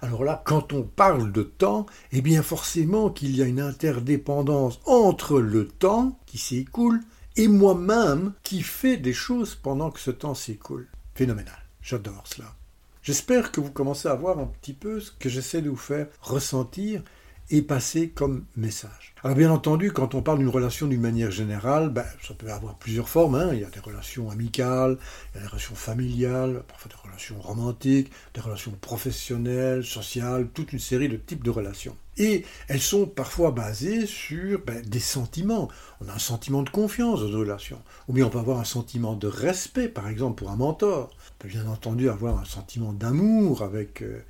Alors 0.00 0.22
là, 0.22 0.42
quand 0.44 0.72
on 0.72 0.82
parle 0.82 1.32
de 1.32 1.42
temps, 1.42 1.86
eh 2.12 2.20
bien 2.20 2.42
forcément 2.42 3.10
qu'il 3.10 3.34
y 3.34 3.42
a 3.42 3.46
une 3.46 3.60
interdépendance 3.60 4.80
entre 4.84 5.40
le 5.40 5.66
temps 5.66 6.20
qui 6.26 6.38
s'écoule 6.38 7.00
et 7.36 7.48
moi-même 7.48 8.34
qui 8.44 8.62
fais 8.62 8.96
des 8.96 9.12
choses 9.12 9.56
pendant 9.56 9.90
que 9.90 9.98
ce 9.98 10.12
temps 10.12 10.34
s'écoule. 10.34 10.88
Phénoménal. 11.14 11.58
J'adore 11.80 12.24
cela. 12.26 12.54
J'espère 13.02 13.52
que 13.52 13.60
vous 13.60 13.70
commencez 13.70 14.08
à 14.08 14.14
voir 14.14 14.38
un 14.38 14.46
petit 14.46 14.72
peu 14.72 14.98
ce 15.00 15.12
que 15.12 15.28
j'essaie 15.28 15.62
de 15.62 15.70
vous 15.70 15.76
faire 15.76 16.08
ressentir 16.22 17.02
et 17.50 17.62
passer 17.62 18.08
comme 18.08 18.44
message. 18.56 19.14
Alors 19.22 19.36
bien 19.36 19.50
entendu, 19.50 19.90
quand 19.90 20.14
on 20.14 20.20
parle 20.20 20.38
d'une 20.38 20.48
relation 20.48 20.86
d'une 20.86 21.00
manière 21.00 21.30
générale, 21.30 21.88
ben, 21.88 22.04
ça 22.26 22.34
peut 22.34 22.50
avoir 22.50 22.76
plusieurs 22.76 23.08
formes. 23.08 23.34
Hein. 23.36 23.50
Il 23.54 23.60
y 23.60 23.64
a 23.64 23.70
des 23.70 23.80
relations 23.80 24.30
amicales, 24.30 24.98
il 25.32 25.36
y 25.36 25.38
a 25.38 25.42
des 25.42 25.48
relations 25.48 25.74
familiales, 25.74 26.62
parfois 26.68 26.90
des 26.90 27.08
relations 27.08 27.40
romantiques, 27.40 28.10
des 28.34 28.40
relations 28.40 28.72
professionnelles, 28.72 29.82
sociales, 29.82 30.48
toute 30.52 30.74
une 30.74 30.78
série 30.78 31.08
de 31.08 31.16
types 31.16 31.42
de 31.42 31.50
relations. 31.50 31.96
Et 32.16 32.44
elles 32.68 32.80
sont 32.80 33.06
parfois 33.06 33.50
basées 33.50 34.06
sur 34.06 34.60
ben, 34.64 34.82
des 34.82 35.00
sentiments. 35.00 35.68
On 36.00 36.08
a 36.08 36.12
un 36.12 36.18
sentiment 36.18 36.62
de 36.62 36.70
confiance 36.70 37.20
dans 37.20 37.28
une 37.28 37.36
relation. 37.36 37.80
Ou 38.08 38.12
bien 38.12 38.26
on 38.26 38.30
peut 38.30 38.38
avoir 38.38 38.60
un 38.60 38.64
sentiment 38.64 39.16
de 39.16 39.26
respect, 39.26 39.88
par 39.88 40.08
exemple, 40.08 40.36
pour 40.36 40.50
un 40.50 40.56
mentor. 40.56 41.10
On 41.12 41.42
peut 41.42 41.48
bien 41.48 41.66
entendu 41.66 42.08
avoir 42.08 42.38
un 42.38 42.44
sentiment 42.44 42.92
d'amour 42.92 43.62
avec 43.62 44.02
euh, 44.02 44.22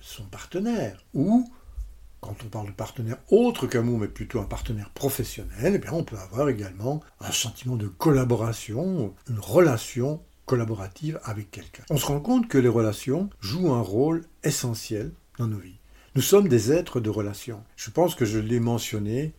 son 0.00 0.24
partenaire. 0.24 1.02
Ou 1.14 1.48
quand 2.26 2.44
on 2.44 2.48
parle 2.48 2.66
de 2.66 2.72
partenaire 2.72 3.18
autre 3.30 3.66
qu'amour, 3.66 3.98
mais 3.98 4.08
plutôt 4.08 4.40
un 4.40 4.44
partenaire 4.44 4.90
professionnel, 4.90 5.74
eh 5.74 5.78
bien 5.78 5.92
on 5.92 6.02
peut 6.02 6.16
avoir 6.16 6.48
également 6.48 7.00
un 7.20 7.30
sentiment 7.30 7.76
de 7.76 7.86
collaboration, 7.86 9.14
une 9.28 9.38
relation 9.38 10.20
collaborative 10.44 11.20
avec 11.24 11.50
quelqu'un. 11.50 11.84
On 11.90 11.96
se 11.96 12.06
rend 12.06 12.20
compte 12.20 12.48
que 12.48 12.58
les 12.58 12.68
relations 12.68 13.30
jouent 13.40 13.72
un 13.72 13.80
rôle 13.80 14.24
essentiel 14.42 15.12
dans 15.38 15.46
nos 15.46 15.58
vies. 15.58 15.78
Nous 16.14 16.22
sommes 16.22 16.48
des 16.48 16.72
êtres 16.72 17.00
de 17.00 17.10
relations. 17.10 17.62
Je 17.76 17.90
pense 17.90 18.14
que 18.14 18.24
je 18.24 18.38
l'ai 18.38 18.60
mentionné 18.60 19.32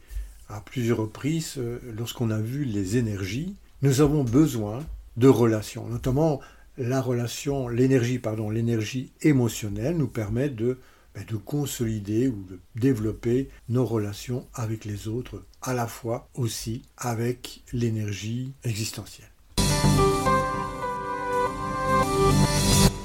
à 0.48 0.62
plusieurs 0.62 1.00
reprises 1.00 1.56
euh, 1.58 1.80
lorsqu'on 1.98 2.30
a 2.30 2.40
vu 2.40 2.64
les 2.64 2.98
énergies. 2.98 3.56
Nous 3.82 4.02
avons 4.02 4.24
besoin 4.24 4.80
de 5.18 5.28
relations, 5.28 5.88
notamment 5.88 6.40
la 6.78 7.02
relation, 7.02 7.68
l'énergie, 7.68 8.20
pardon, 8.20 8.50
l'énergie 8.50 9.12
émotionnelle 9.22 9.98
nous 9.98 10.08
permet 10.08 10.50
de 10.50 10.78
de 11.26 11.36
consolider 11.36 12.28
ou 12.28 12.44
de 12.44 12.60
développer 12.76 13.50
nos 13.70 13.86
relations 13.86 14.48
avec 14.54 14.86
les 14.86 15.08
autres, 15.08 15.44
à 15.62 15.74
la 15.74 15.88
fois 15.88 16.30
aussi 16.36 16.84
avec 16.98 17.64
l'énergie 17.74 18.54
existentielle. 18.64 19.28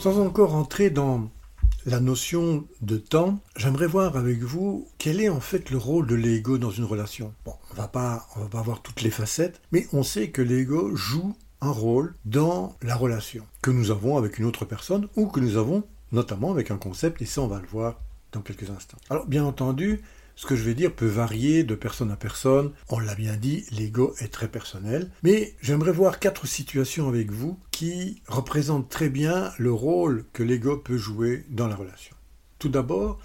Sans 0.00 0.18
encore 0.18 0.54
entrer 0.54 0.90
dans 0.90 1.30
la 1.86 2.00
notion 2.00 2.66
de 2.80 2.96
temps, 2.96 3.38
j'aimerais 3.56 3.86
voir 3.86 4.16
avec 4.16 4.40
vous 4.42 4.88
quel 4.98 5.20
est 5.20 5.28
en 5.28 5.40
fait 5.40 5.70
le 5.70 5.78
rôle 5.78 6.06
de 6.06 6.14
l'ego 6.14 6.58
dans 6.58 6.70
une 6.70 6.84
relation. 6.84 7.34
Bon, 7.44 7.54
on 7.70 7.74
va 7.74 7.88
pas, 7.88 8.26
on 8.36 8.40
va 8.40 8.48
pas 8.48 8.62
voir 8.62 8.82
toutes 8.82 9.02
les 9.02 9.10
facettes, 9.10 9.60
mais 9.72 9.86
on 9.92 10.02
sait 10.02 10.30
que 10.30 10.42
l'ego 10.42 10.94
joue 10.94 11.34
un 11.60 11.70
rôle 11.70 12.14
dans 12.24 12.76
la 12.82 12.96
relation 12.96 13.46
que 13.62 13.70
nous 13.70 13.90
avons 13.90 14.16
avec 14.16 14.38
une 14.38 14.44
autre 14.44 14.64
personne 14.64 15.08
ou 15.16 15.26
que 15.26 15.40
nous 15.40 15.56
avons 15.56 15.84
notamment 16.12 16.52
avec 16.52 16.70
un 16.70 16.78
concept, 16.78 17.22
et 17.22 17.26
ça 17.26 17.40
on 17.40 17.48
va 17.48 17.60
le 17.60 17.66
voir 17.66 18.00
dans 18.32 18.40
quelques 18.40 18.70
instants. 18.70 18.98
Alors 19.10 19.26
bien 19.26 19.44
entendu, 19.44 20.02
ce 20.34 20.46
que 20.46 20.56
je 20.56 20.62
vais 20.62 20.74
dire 20.74 20.92
peut 20.92 21.06
varier 21.06 21.64
de 21.64 21.74
personne 21.74 22.10
à 22.10 22.16
personne. 22.16 22.72
On 22.88 22.98
l'a 22.98 23.14
bien 23.14 23.36
dit, 23.36 23.64
l'ego 23.70 24.14
est 24.18 24.32
très 24.32 24.48
personnel. 24.48 25.10
Mais 25.22 25.54
j'aimerais 25.60 25.92
voir 25.92 26.18
quatre 26.18 26.46
situations 26.46 27.08
avec 27.08 27.30
vous 27.30 27.58
qui 27.70 28.22
représentent 28.26 28.88
très 28.88 29.08
bien 29.08 29.52
le 29.58 29.72
rôle 29.72 30.24
que 30.32 30.42
l'ego 30.42 30.78
peut 30.78 30.96
jouer 30.96 31.44
dans 31.50 31.68
la 31.68 31.76
relation. 31.76 32.16
Tout 32.58 32.70
d'abord, 32.70 33.18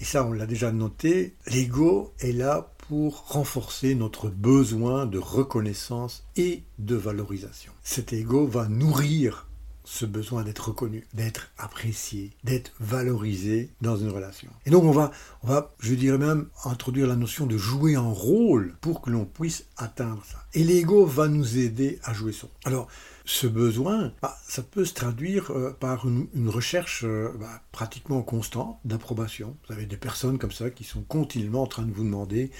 et 0.00 0.04
ça 0.04 0.24
on 0.24 0.32
l'a 0.32 0.46
déjà 0.46 0.72
noté, 0.72 1.34
l'ego 1.46 2.12
est 2.18 2.32
là 2.32 2.72
pour 2.88 3.28
renforcer 3.28 3.94
notre 3.94 4.28
besoin 4.28 5.06
de 5.06 5.18
reconnaissance 5.18 6.24
et 6.36 6.64
de 6.78 6.96
valorisation. 6.96 7.72
Cet 7.84 8.12
ego 8.12 8.46
va 8.46 8.66
nourrir 8.66 9.46
ce 9.90 10.06
besoin 10.06 10.44
d'être 10.44 10.68
reconnu, 10.68 11.04
d'être 11.14 11.50
apprécié, 11.58 12.30
d'être 12.44 12.70
valorisé 12.78 13.70
dans 13.80 13.96
une 13.96 14.10
relation. 14.10 14.48
Et 14.64 14.70
donc 14.70 14.84
on 14.84 14.92
va, 14.92 15.10
on 15.42 15.48
va, 15.48 15.74
je 15.80 15.94
dirais 15.94 16.16
même, 16.16 16.46
introduire 16.64 17.08
la 17.08 17.16
notion 17.16 17.44
de 17.44 17.58
jouer 17.58 17.96
un 17.96 18.08
rôle 18.08 18.76
pour 18.80 19.02
que 19.02 19.10
l'on 19.10 19.24
puisse 19.24 19.64
atteindre 19.76 20.24
ça. 20.24 20.46
Et 20.54 20.62
l'ego 20.62 21.04
va 21.06 21.26
nous 21.26 21.58
aider 21.58 21.98
à 22.04 22.14
jouer 22.14 22.30
son. 22.30 22.48
Alors, 22.64 22.86
ce 23.24 23.48
besoin, 23.48 24.12
bah, 24.22 24.38
ça 24.46 24.62
peut 24.62 24.84
se 24.84 24.94
traduire 24.94 25.50
euh, 25.50 25.76
par 25.78 26.06
une, 26.06 26.48
recherche 26.48 27.02
euh, 27.04 27.32
bah, 27.40 27.60
pratiquement 27.72 28.22
constante 28.22 28.78
d'approbation. 28.84 29.56
Vous 29.66 29.74
avez 29.74 29.86
des 29.86 29.96
personnes 29.96 30.38
comme 30.38 30.52
ça 30.52 30.70
qui 30.70 30.84
sont 30.84 31.02
continuellement 31.02 31.62
en 31.62 31.66
train 31.66 31.82
de 31.82 31.92
vous 31.92 32.04
demander 32.04 32.52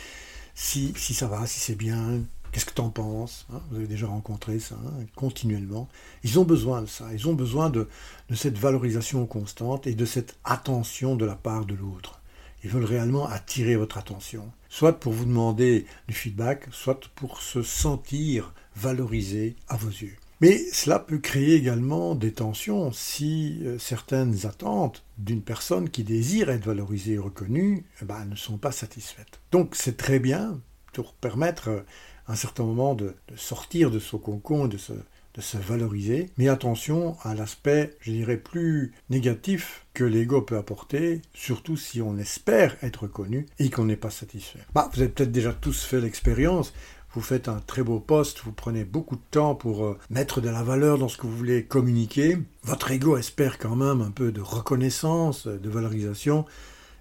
si, 0.54 0.92
si 0.96 1.14
ça 1.14 1.28
va, 1.28 1.46
si 1.46 1.60
c'est 1.60 1.76
bien, 1.76 2.20
Qu'est-ce 2.52 2.66
que 2.66 2.74
tu 2.74 2.80
en 2.80 2.90
penses 2.90 3.46
hein? 3.52 3.60
Vous 3.70 3.76
avez 3.76 3.86
déjà 3.86 4.06
rencontré 4.06 4.58
ça 4.58 4.74
hein, 4.74 5.04
continuellement. 5.14 5.88
Ils 6.24 6.38
ont 6.38 6.44
besoin 6.44 6.82
de 6.82 6.86
ça. 6.86 7.06
Ils 7.12 7.28
ont 7.28 7.34
besoin 7.34 7.70
de, 7.70 7.88
cette 8.34 8.58
valorisation 8.58 9.26
constante 9.26 9.86
et 9.86 9.94
de 9.94 10.04
cette 10.04 10.36
attention 10.44 11.16
de 11.16 11.24
la 11.24 11.36
part 11.36 11.64
de 11.64 11.74
l'autre. 11.74 12.20
Ils 12.64 12.70
veulent 12.70 12.84
réellement 12.84 13.26
attirer 13.26 13.76
votre 13.76 13.96
attention, 13.96 14.52
soit 14.68 15.00
pour 15.00 15.12
vous 15.12 15.24
demander 15.24 15.86
du 16.08 16.14
feedback, 16.14 16.66
soit 16.72 17.08
pour 17.14 17.40
se 17.40 17.62
sentir 17.62 18.52
valorisé 18.76 19.56
à 19.68 19.76
vos 19.76 19.88
yeux. 19.88 20.16
Mais 20.40 20.58
cela 20.72 20.98
peut 20.98 21.18
créer 21.18 21.54
également 21.54 22.14
des 22.14 22.32
tensions 22.32 22.92
si 22.92 23.60
euh, 23.62 23.78
certaines 23.78 24.46
attentes 24.46 25.04
d'une 25.18 25.42
personne 25.42 25.90
qui 25.90 26.02
désire 26.02 26.48
être 26.48 26.64
valorisée 26.64 27.12
et 27.12 27.18
reconnue 27.18 27.84
eh 28.00 28.04
ben, 28.06 28.24
ne 28.24 28.36
sont 28.36 28.56
pas 28.56 28.72
satisfaites. 28.72 29.40
Donc 29.52 29.74
c'est 29.74 29.98
très 29.98 30.18
bien 30.18 30.58
pour 30.94 31.12
permettre 31.12 31.84
un 32.30 32.36
certain 32.36 32.64
moment 32.64 32.94
de, 32.94 33.14
sortir 33.36 33.90
de 33.90 33.98
ce 33.98 34.16
cocon, 34.16 34.68
de 34.68 34.78
se, 34.78 34.92
de 34.92 35.40
se 35.40 35.58
valoriser. 35.58 36.30
Mais 36.38 36.48
attention 36.48 37.16
à 37.22 37.34
l'aspect, 37.34 37.96
je 38.00 38.12
dirais, 38.12 38.36
plus 38.36 38.92
négatif 39.10 39.86
que 39.94 40.04
l'ego 40.04 40.40
peut 40.42 40.56
apporter, 40.56 41.22
surtout 41.34 41.76
si 41.76 42.00
on 42.00 42.16
espère 42.16 42.76
être 42.82 43.06
connu 43.06 43.46
et 43.58 43.68
qu'on 43.70 43.84
n'est 43.84 43.96
pas 43.96 44.10
satisfait. 44.10 44.60
Bah, 44.74 44.90
vous 44.92 45.00
avez 45.00 45.10
peut-être 45.10 45.32
déjà 45.32 45.52
tous 45.52 45.84
fait 45.84 46.00
l'expérience. 46.00 46.72
Vous 47.12 47.20
faites 47.20 47.48
un 47.48 47.58
très 47.58 47.82
beau 47.82 47.98
poste, 47.98 48.42
vous 48.44 48.52
prenez 48.52 48.84
beaucoup 48.84 49.16
de 49.16 49.22
temps 49.32 49.56
pour 49.56 49.84
euh, 49.84 49.98
mettre 50.10 50.40
de 50.40 50.48
la 50.48 50.62
valeur 50.62 50.96
dans 50.96 51.08
ce 51.08 51.16
que 51.16 51.26
vous 51.26 51.36
voulez 51.36 51.64
communiquer. 51.64 52.38
Votre 52.62 52.92
ego 52.92 53.16
espère 53.16 53.58
quand 53.58 53.74
même 53.74 54.00
un 54.00 54.12
peu 54.12 54.30
de 54.30 54.40
reconnaissance, 54.40 55.48
de 55.48 55.68
valorisation. 55.68 56.44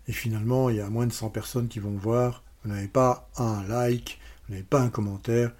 Et 0.07 0.11
finalement, 0.11 0.71
il 0.71 0.77
y 0.77 0.81
a 0.81 0.89
moins 0.89 1.05
de 1.05 1.13
100 1.13 1.29
personnes 1.29 1.67
qui 1.67 1.77
vont 1.77 1.91
le 1.91 1.99
voir. 1.99 2.43
Vous 2.63 2.71
n'avez 2.71 2.87
pas 2.87 3.29
un 3.37 3.61
like, 3.67 4.19
n'avez 4.51 4.63
pas 4.63 4.81
un 4.81 4.89
commentaire, 4.89 5.51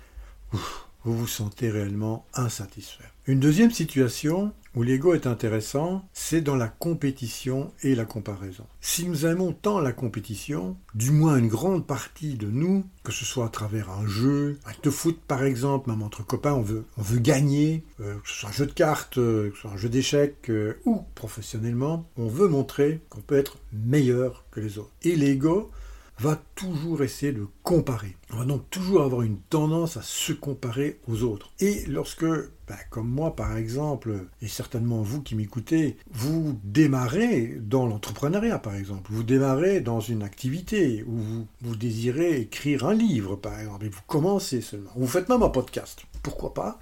vous 1.04 1.18
vous 1.18 1.28
sentez 1.28 1.70
réellement 1.70 2.26
insatisfait. 2.34 3.06
Une 3.26 3.40
deuxième 3.40 3.72
situation 3.72 4.52
où 4.76 4.84
l'ego 4.84 5.14
est 5.14 5.28
intéressant, 5.28 6.04
c'est 6.14 6.42
dans 6.42 6.56
la 6.56 6.68
compétition 6.68 7.72
et 7.82 7.96
la 7.96 8.06
comparaison. 8.06 8.66
Si 8.82 9.08
nous 9.08 9.26
aimons 9.26 9.52
tant 9.52 9.80
la 9.80 9.92
compétition, 9.92 10.78
du 10.94 11.12
moins 11.12 11.38
une 11.38 11.48
grande 11.48 11.86
partie 11.86 12.36
de 12.36 12.48
nous, 12.48 12.86
que 13.04 13.12
ce 13.12 13.26
soit 13.26 13.46
à 13.46 13.50
travers 13.50 13.90
un 13.90 14.08
jeu, 14.08 14.60
un 14.66 14.72
de 14.82 14.90
foot 14.90 15.20
par 15.28 15.44
exemple, 15.44 15.90
même 15.90 16.04
entre 16.04 16.26
copains, 16.26 16.54
on 16.54 16.62
veut, 16.62 16.86
on 16.98 17.02
veut 17.02 17.20
gagner, 17.20 17.84
euh, 18.00 18.16
que 18.20 18.30
ce 18.30 18.36
soit 18.36 18.50
un 18.50 18.54
jeu 18.54 18.66
de 18.66 18.72
cartes, 18.72 19.18
euh, 19.18 19.50
que 19.50 19.56
ce 19.56 19.62
soit 19.62 19.72
un 19.72 19.78
jeu 19.78 19.90
d'échecs 19.90 20.50
euh, 20.50 20.80
ou 20.86 21.04
professionnellement, 21.16 22.08
on 22.18 22.28
veut 22.28 22.48
montrer 22.48 23.02
qu'on 23.10 23.22
peut 23.22 23.38
être 23.38 23.58
meilleur 23.74 24.46
que 24.52 24.60
les 24.60 24.78
autres. 24.78 24.92
Et 25.02 25.16
l'ego 25.16 25.72
va 26.20 26.42
toujours 26.56 27.02
essayer 27.02 27.32
de 27.32 27.48
comparer. 27.64 28.16
On 28.34 28.38
va 28.38 28.46
donc 28.46 28.70
toujours 28.70 29.04
avoir 29.04 29.22
une 29.22 29.40
tendance 29.40 29.96
à 29.96 30.02
se 30.02 30.34
comparer 30.34 31.00
aux 31.08 31.24
autres. 31.24 31.52
Et 31.60 31.86
lorsque, 31.88 32.26
ben, 32.26 32.78
comme 32.90 33.08
moi 33.08 33.36
par 33.36 33.56
exemple, 33.56 34.26
et 34.42 34.48
certainement 34.48 35.02
vous 35.02 35.22
qui 35.22 35.36
m'écoutez, 35.36 35.98
vous 36.12 36.60
démarrez 36.64 37.58
dans 37.62 37.86
l'entrepreneuriat 37.88 38.60
par 38.60 38.76
exemple, 38.76 39.12
vous 39.14 39.24
démarrez 39.24 39.80
dans 39.80 40.02
une 40.02 40.24
activité, 40.24 41.04
ou 41.08 41.18
vous, 41.18 41.48
vous 41.62 41.76
désirez 41.76 42.42
écrire 42.42 42.86
un 42.86 42.94
livre 42.94 43.38
par 43.38 43.58
exemple, 43.58 43.86
et 43.86 43.90
vous 43.90 44.02
commencez 44.06 44.62
seulement, 44.62 44.92
vous 44.96 45.08
faites 45.08 45.30
même 45.30 45.44
un 45.44 45.50
podcast. 45.50 46.04
pourquoi 46.22 46.54
pas, 46.54 46.80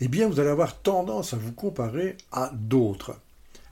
eh 0.00 0.08
bien 0.08 0.28
vous 0.28 0.38
allez 0.38 0.50
avoir 0.50 0.80
tendance 0.80 1.34
à 1.34 1.36
vous 1.36 1.52
comparer 1.52 2.16
à 2.30 2.52
d'autres. 2.54 3.18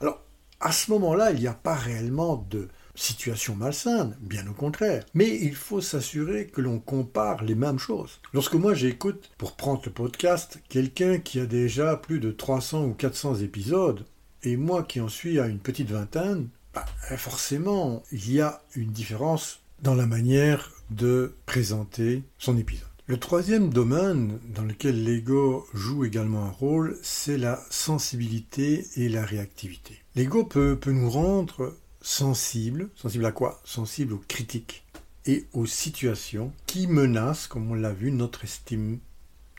Alors, 0.01 0.19
à 0.59 0.71
ce 0.71 0.91
moment-là, 0.91 1.31
il 1.31 1.39
n'y 1.39 1.47
a 1.47 1.53
pas 1.53 1.75
réellement 1.75 2.45
de 2.49 2.67
situation 2.95 3.55
malsaine, 3.55 4.17
bien 4.21 4.47
au 4.47 4.53
contraire. 4.53 5.05
Mais 5.13 5.37
il 5.41 5.55
faut 5.55 5.81
s'assurer 5.81 6.47
que 6.47 6.61
l'on 6.61 6.79
compare 6.79 7.43
les 7.43 7.55
mêmes 7.55 7.79
choses. 7.79 8.19
Lorsque 8.33 8.55
moi 8.55 8.73
j'écoute, 8.73 9.31
pour 9.37 9.55
prendre 9.55 9.81
le 9.85 9.91
podcast, 9.91 10.59
quelqu'un 10.69 11.19
qui 11.19 11.39
a 11.39 11.45
déjà 11.45 11.95
plus 11.97 12.19
de 12.19 12.31
300 12.31 12.85
ou 12.85 12.93
400 12.93 13.35
épisodes, 13.35 14.05
et 14.43 14.57
moi 14.57 14.83
qui 14.83 15.01
en 15.01 15.09
suis 15.09 15.39
à 15.39 15.47
une 15.47 15.59
petite 15.59 15.91
vingtaine, 15.91 16.47
bah, 16.73 16.85
forcément, 17.17 18.03
il 18.11 18.31
y 18.31 18.41
a 18.41 18.61
une 18.75 18.91
différence 18.91 19.61
dans 19.81 19.95
la 19.95 20.05
manière 20.05 20.71
de 20.89 21.35
présenter 21.45 22.23
son 22.37 22.57
épisode. 22.57 22.87
Le 23.07 23.17
troisième 23.17 23.69
domaine 23.69 24.39
dans 24.55 24.63
lequel 24.63 25.03
l'ego 25.03 25.67
joue 25.75 26.05
également 26.05 26.45
un 26.45 26.49
rôle, 26.49 26.97
c'est 27.03 27.37
la 27.37 27.63
sensibilité 27.69 28.87
et 28.95 29.09
la 29.09 29.23
réactivité. 29.23 29.99
L'ego 30.15 30.43
peut, 30.43 30.75
peut 30.75 30.91
nous 30.91 31.09
rendre 31.09 31.75
sensibles. 32.05 32.89
Sensibles 32.95 33.25
à 33.25 33.31
quoi? 33.31 33.59
Sensibles 33.65 34.13
aux 34.13 34.23
critiques 34.27 34.83
et 35.25 35.47
aux 35.53 35.65
situations 35.65 36.53
qui 36.67 36.87
menacent, 36.87 37.47
comme 37.47 37.71
on 37.71 37.73
l'a 37.73 37.93
vu, 37.93 38.11
notre 38.11 38.43
estime 38.43 38.99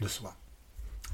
de 0.00 0.06
soi. 0.06 0.36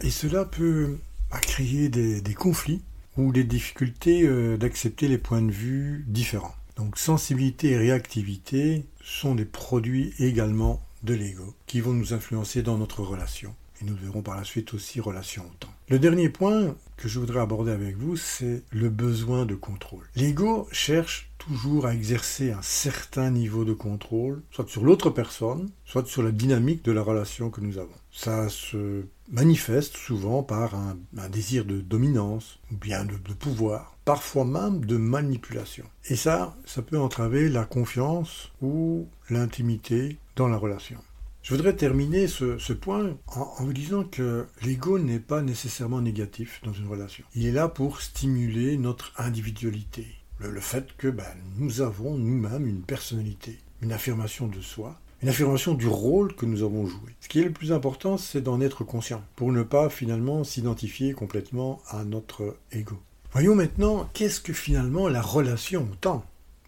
Et 0.03 0.11
cela 0.11 0.45
peut 0.45 0.99
bah, 1.31 1.39
créer 1.41 1.89
des, 1.89 2.35
conflits 2.35 2.83
ou 3.17 3.33
des 3.33 3.45
difficultés 3.45 4.23
euh, 4.25 4.59
d'accepter 4.59 5.09
les 5.09 5.19
points 5.19 5.43
de 5.43 5.51
vue 5.51 6.05
différents. 6.07 6.55
Donc 6.77 6.99
sensibilité 6.99 7.71
et 7.71 7.79
réactivité 7.79 8.85
sont 9.03 9.35
des 9.35 9.45
produits 9.45 10.15
également 10.19 10.83
de 11.03 11.15
l'ego, 11.15 11.55
qui 11.67 11.81
vont 11.81 11.93
nous 11.93 12.13
influencer 12.13 12.63
dans 12.63 12.77
notre 12.77 13.03
relation. 13.03 13.55
Et 13.83 13.85
nous 13.85 13.97
verrons 13.97 14.23
par 14.23 14.37
la 14.37 14.45
suite 14.45 14.75
aussi 14.75 15.01
relation 15.01 15.43
au 15.43 15.55
temps. 15.59 15.73
Le 15.89 15.99
dernier 15.99 16.29
point 16.29 16.77
que 16.97 17.09
je 17.09 17.19
voudrais 17.19 17.41
aborder 17.41 17.73
avec 17.73 17.97
vous, 17.97 18.17
c'est 18.17 18.63
le 18.71 18.89
besoin 18.89 19.45
de 19.45 19.57
contrôle. 19.57 20.05
L'ego 20.15 20.69
cherche 20.71 21.31
toujours 21.39 21.87
à 21.87 21.95
exercer 21.95 22.53
un 22.53 22.63
certain 22.63 23.31
niveau 23.31 23.65
de 23.65 23.73
contrôle, 23.73 24.43
soit 24.53 24.69
sur 24.69 24.85
l'autre 24.85 25.11
personne, 25.11 25.71
soit 25.85 26.07
sur 26.07 26.23
la 26.23 26.31
dynamique 26.31 26.85
de 26.85 26.93
la 26.93 27.03
relation 27.03 27.51
que 27.51 27.61
nous 27.61 27.79
avons. 27.79 27.91
Ça 28.13 28.49
se 28.49 29.05
manifeste 29.31 29.97
souvent 29.97 30.45
par 30.45 30.77
un, 30.77 30.97
désir 31.29 31.65
de 31.65 31.81
dominance, 31.81 32.61
ou 32.71 32.77
bien 32.77 33.05
de 33.05 33.17
pouvoir, 33.35 33.97
parfois 34.05 34.45
même 34.45 34.85
de 34.85 34.97
manipulation. 34.97 35.85
Et 36.09 36.17
ça, 36.17 36.57
ça 36.65 36.83
peut 36.83 36.99
entraver 36.99 37.49
la 37.49 37.65
confiance 37.65 38.53
ou 38.61 39.09
l'intimité 39.29 40.19
dans 40.37 40.49
la 40.49 40.57
relation. 40.57 40.99
Je 41.43 41.55
voudrais 41.55 41.75
terminer 41.75 42.29
ce, 42.29 42.73
point 42.73 43.17
en, 43.27 43.65
vous 43.65 43.73
disant 43.73 44.05
que 44.05 44.47
l'ego 44.63 45.01
n'est 45.01 45.19
pas 45.19 45.43
nécessairement 45.43 46.01
négatif 46.01 46.61
dans 46.63 46.73
une 46.73 46.87
relation. 46.87 47.25
Il 47.35 47.47
est 47.47 47.53
là 47.53 47.69
pour 47.69 48.01
stimuler 48.01 48.77
notre 48.77 49.13
individualité. 49.19 50.07
Le, 50.39 50.61
fait 50.61 50.97
que 50.97 51.09
ben, 51.09 51.25
nous 51.57 51.81
avons 51.81 52.17
nous-mêmes 52.17 52.69
une 52.69 52.83
personnalité, 52.83 53.59
une 53.81 53.93
affirmation 53.93 54.47
de 54.47 54.61
soi, 54.61 55.01
une 55.21 55.29
affirmation 55.29 55.75
du 55.75 55.89
rôle 55.89 56.37
que 56.37 56.47
nous 56.47 56.63
avons 56.63 56.87
joué. 56.87 57.11
Ce 57.21 57.29
qui 57.29 57.41
est 57.41 57.45
le 57.45 57.53
plus 57.53 57.73
important, 57.73 58.19
c'est 58.19 58.41
d'en 58.41 58.61
être 58.61 58.85
conscient, 58.85 59.25
pour 59.35 59.51
ne 59.51 59.65
pas 59.65 59.89
finalement 59.89 60.45
s'identifier 60.45 61.13
complètement 61.13 61.81
à 61.89 62.05
notre 62.05 62.57
ego. 62.71 63.01
Voyons 63.33 63.57
maintenant 63.57 64.09
qu'est-ce 64.15 64.41
que 64.41 64.53
finalement 64.53 65.09
la 65.09 65.23
relation 65.23 65.89
au. 65.91 66.23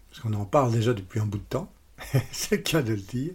Parce 0.09 0.19
qu'on 0.21 0.33
en 0.33 0.45
parle 0.45 0.73
déjà 0.73 0.93
depuis 0.93 1.21
un 1.21 1.25
bout 1.25 1.37
de 1.37 1.43
temps, 1.43 1.71
c'est 2.33 2.57
le 2.57 2.61
cas 2.61 2.81
de 2.81 2.93
le 2.93 3.01
dire. 3.01 3.33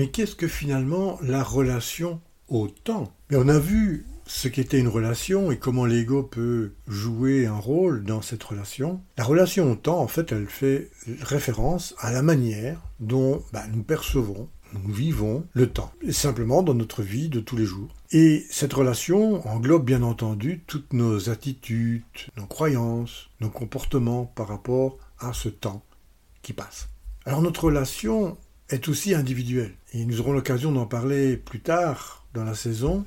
Mais 0.00 0.08
qu'est-ce 0.08 0.34
que 0.34 0.48
finalement 0.48 1.18
la 1.20 1.42
relation 1.42 2.22
au 2.48 2.68
temps? 2.68 3.12
Mais 3.28 3.36
on 3.36 3.48
a 3.48 3.58
vu 3.58 4.06
ce 4.24 4.48
qu'était 4.48 4.78
une 4.78 4.88
relation 4.88 5.52
et 5.52 5.58
comment 5.58 5.84
l'ego 5.84 6.22
peut 6.22 6.72
jouer 6.88 7.44
un 7.44 7.58
rôle 7.58 8.02
dans 8.04 8.22
cette 8.22 8.42
relation. 8.42 9.02
La 9.18 9.24
relation 9.24 9.70
au 9.70 9.74
temps, 9.74 10.00
en 10.00 10.06
fait, 10.06 10.32
elle 10.32 10.46
fait 10.46 10.90
référence 11.20 11.94
à 11.98 12.12
la 12.12 12.22
manière 12.22 12.80
dont 12.98 13.42
bah, 13.52 13.64
nous 13.74 13.82
percevons, 13.82 14.48
nous 14.72 14.90
vivons 14.90 15.44
le 15.52 15.66
temps, 15.66 15.92
simplement 16.08 16.62
dans 16.62 16.72
notre 16.72 17.02
vie 17.02 17.28
de 17.28 17.40
tous 17.40 17.58
les 17.58 17.66
jours. 17.66 17.94
Et 18.10 18.46
cette 18.48 18.72
relation 18.72 19.46
englobe 19.46 19.84
bien 19.84 20.02
entendu 20.02 20.62
toutes 20.66 20.94
nos 20.94 21.28
attitudes, 21.28 22.04
nos 22.38 22.46
croyances, 22.46 23.28
nos 23.42 23.50
comportements 23.50 24.24
par 24.24 24.48
rapport 24.48 24.96
à 25.18 25.34
ce 25.34 25.50
temps 25.50 25.82
qui 26.40 26.54
passe. 26.54 26.88
Alors 27.26 27.42
notre 27.42 27.64
relation 27.64 28.38
est 28.70 28.88
aussi 28.88 29.14
individuelle. 29.14 29.74
Et 29.92 30.04
nous 30.04 30.20
aurons 30.20 30.32
l'occasion 30.32 30.72
d'en 30.72 30.86
parler 30.86 31.36
plus 31.36 31.60
tard 31.60 32.24
dans 32.34 32.44
la 32.44 32.54
saison. 32.54 33.04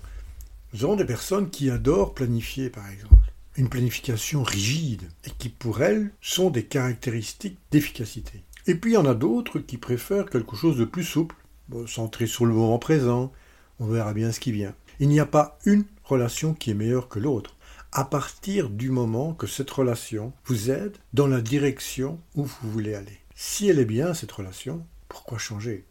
Nous 0.73 0.85
aurons 0.85 0.95
des 0.95 1.05
personnes 1.05 1.49
qui 1.49 1.69
adorent 1.69 2.13
planifier, 2.13 2.69
par 2.69 2.89
exemple. 2.89 3.15
Une 3.55 3.69
planification 3.69 4.43
rigide, 4.43 5.03
et 5.25 5.29
qui 5.37 5.49
pour 5.49 5.81
elles 5.81 6.11
sont 6.21 6.49
des 6.49 6.63
caractéristiques 6.63 7.57
d'efficacité. 7.71 8.43
Et 8.65 8.75
puis 8.75 8.91
il 8.91 8.93
y 8.95 8.97
en 8.97 9.05
a 9.05 9.13
d'autres 9.13 9.59
qui 9.59 9.77
préfèrent 9.77 10.29
quelque 10.29 10.55
chose 10.55 10.77
de 10.77 10.85
plus 10.85 11.03
souple, 11.03 11.35
centré 11.87 12.27
sur 12.27 12.45
le 12.45 12.53
moment 12.53 12.79
présent, 12.79 13.31
on 13.79 13.87
verra 13.87 14.13
bien 14.13 14.31
ce 14.31 14.39
qui 14.39 14.51
vient. 14.51 14.73
Il 14.99 15.09
n'y 15.09 15.19
a 15.19 15.25
pas 15.25 15.59
une 15.65 15.85
relation 16.03 16.53
qui 16.53 16.71
est 16.71 16.75
meilleure 16.75 17.09
que 17.09 17.19
l'autre, 17.19 17.55
à 17.91 18.05
partir 18.05 18.69
du 18.69 18.89
moment 18.89 19.33
que 19.33 19.47
cette 19.47 19.69
relation 19.69 20.33
vous 20.45 20.71
aide 20.71 20.97
dans 21.13 21.27
la 21.27 21.41
direction 21.41 22.19
où 22.35 22.43
vous 22.43 22.71
voulez 22.71 22.95
aller. 22.95 23.19
Si 23.35 23.67
elle 23.67 23.79
est 23.79 23.85
bien, 23.85 24.13
cette 24.13 24.31
relation, 24.31 24.85
pourquoi 25.13 25.37
changer? 25.37 25.85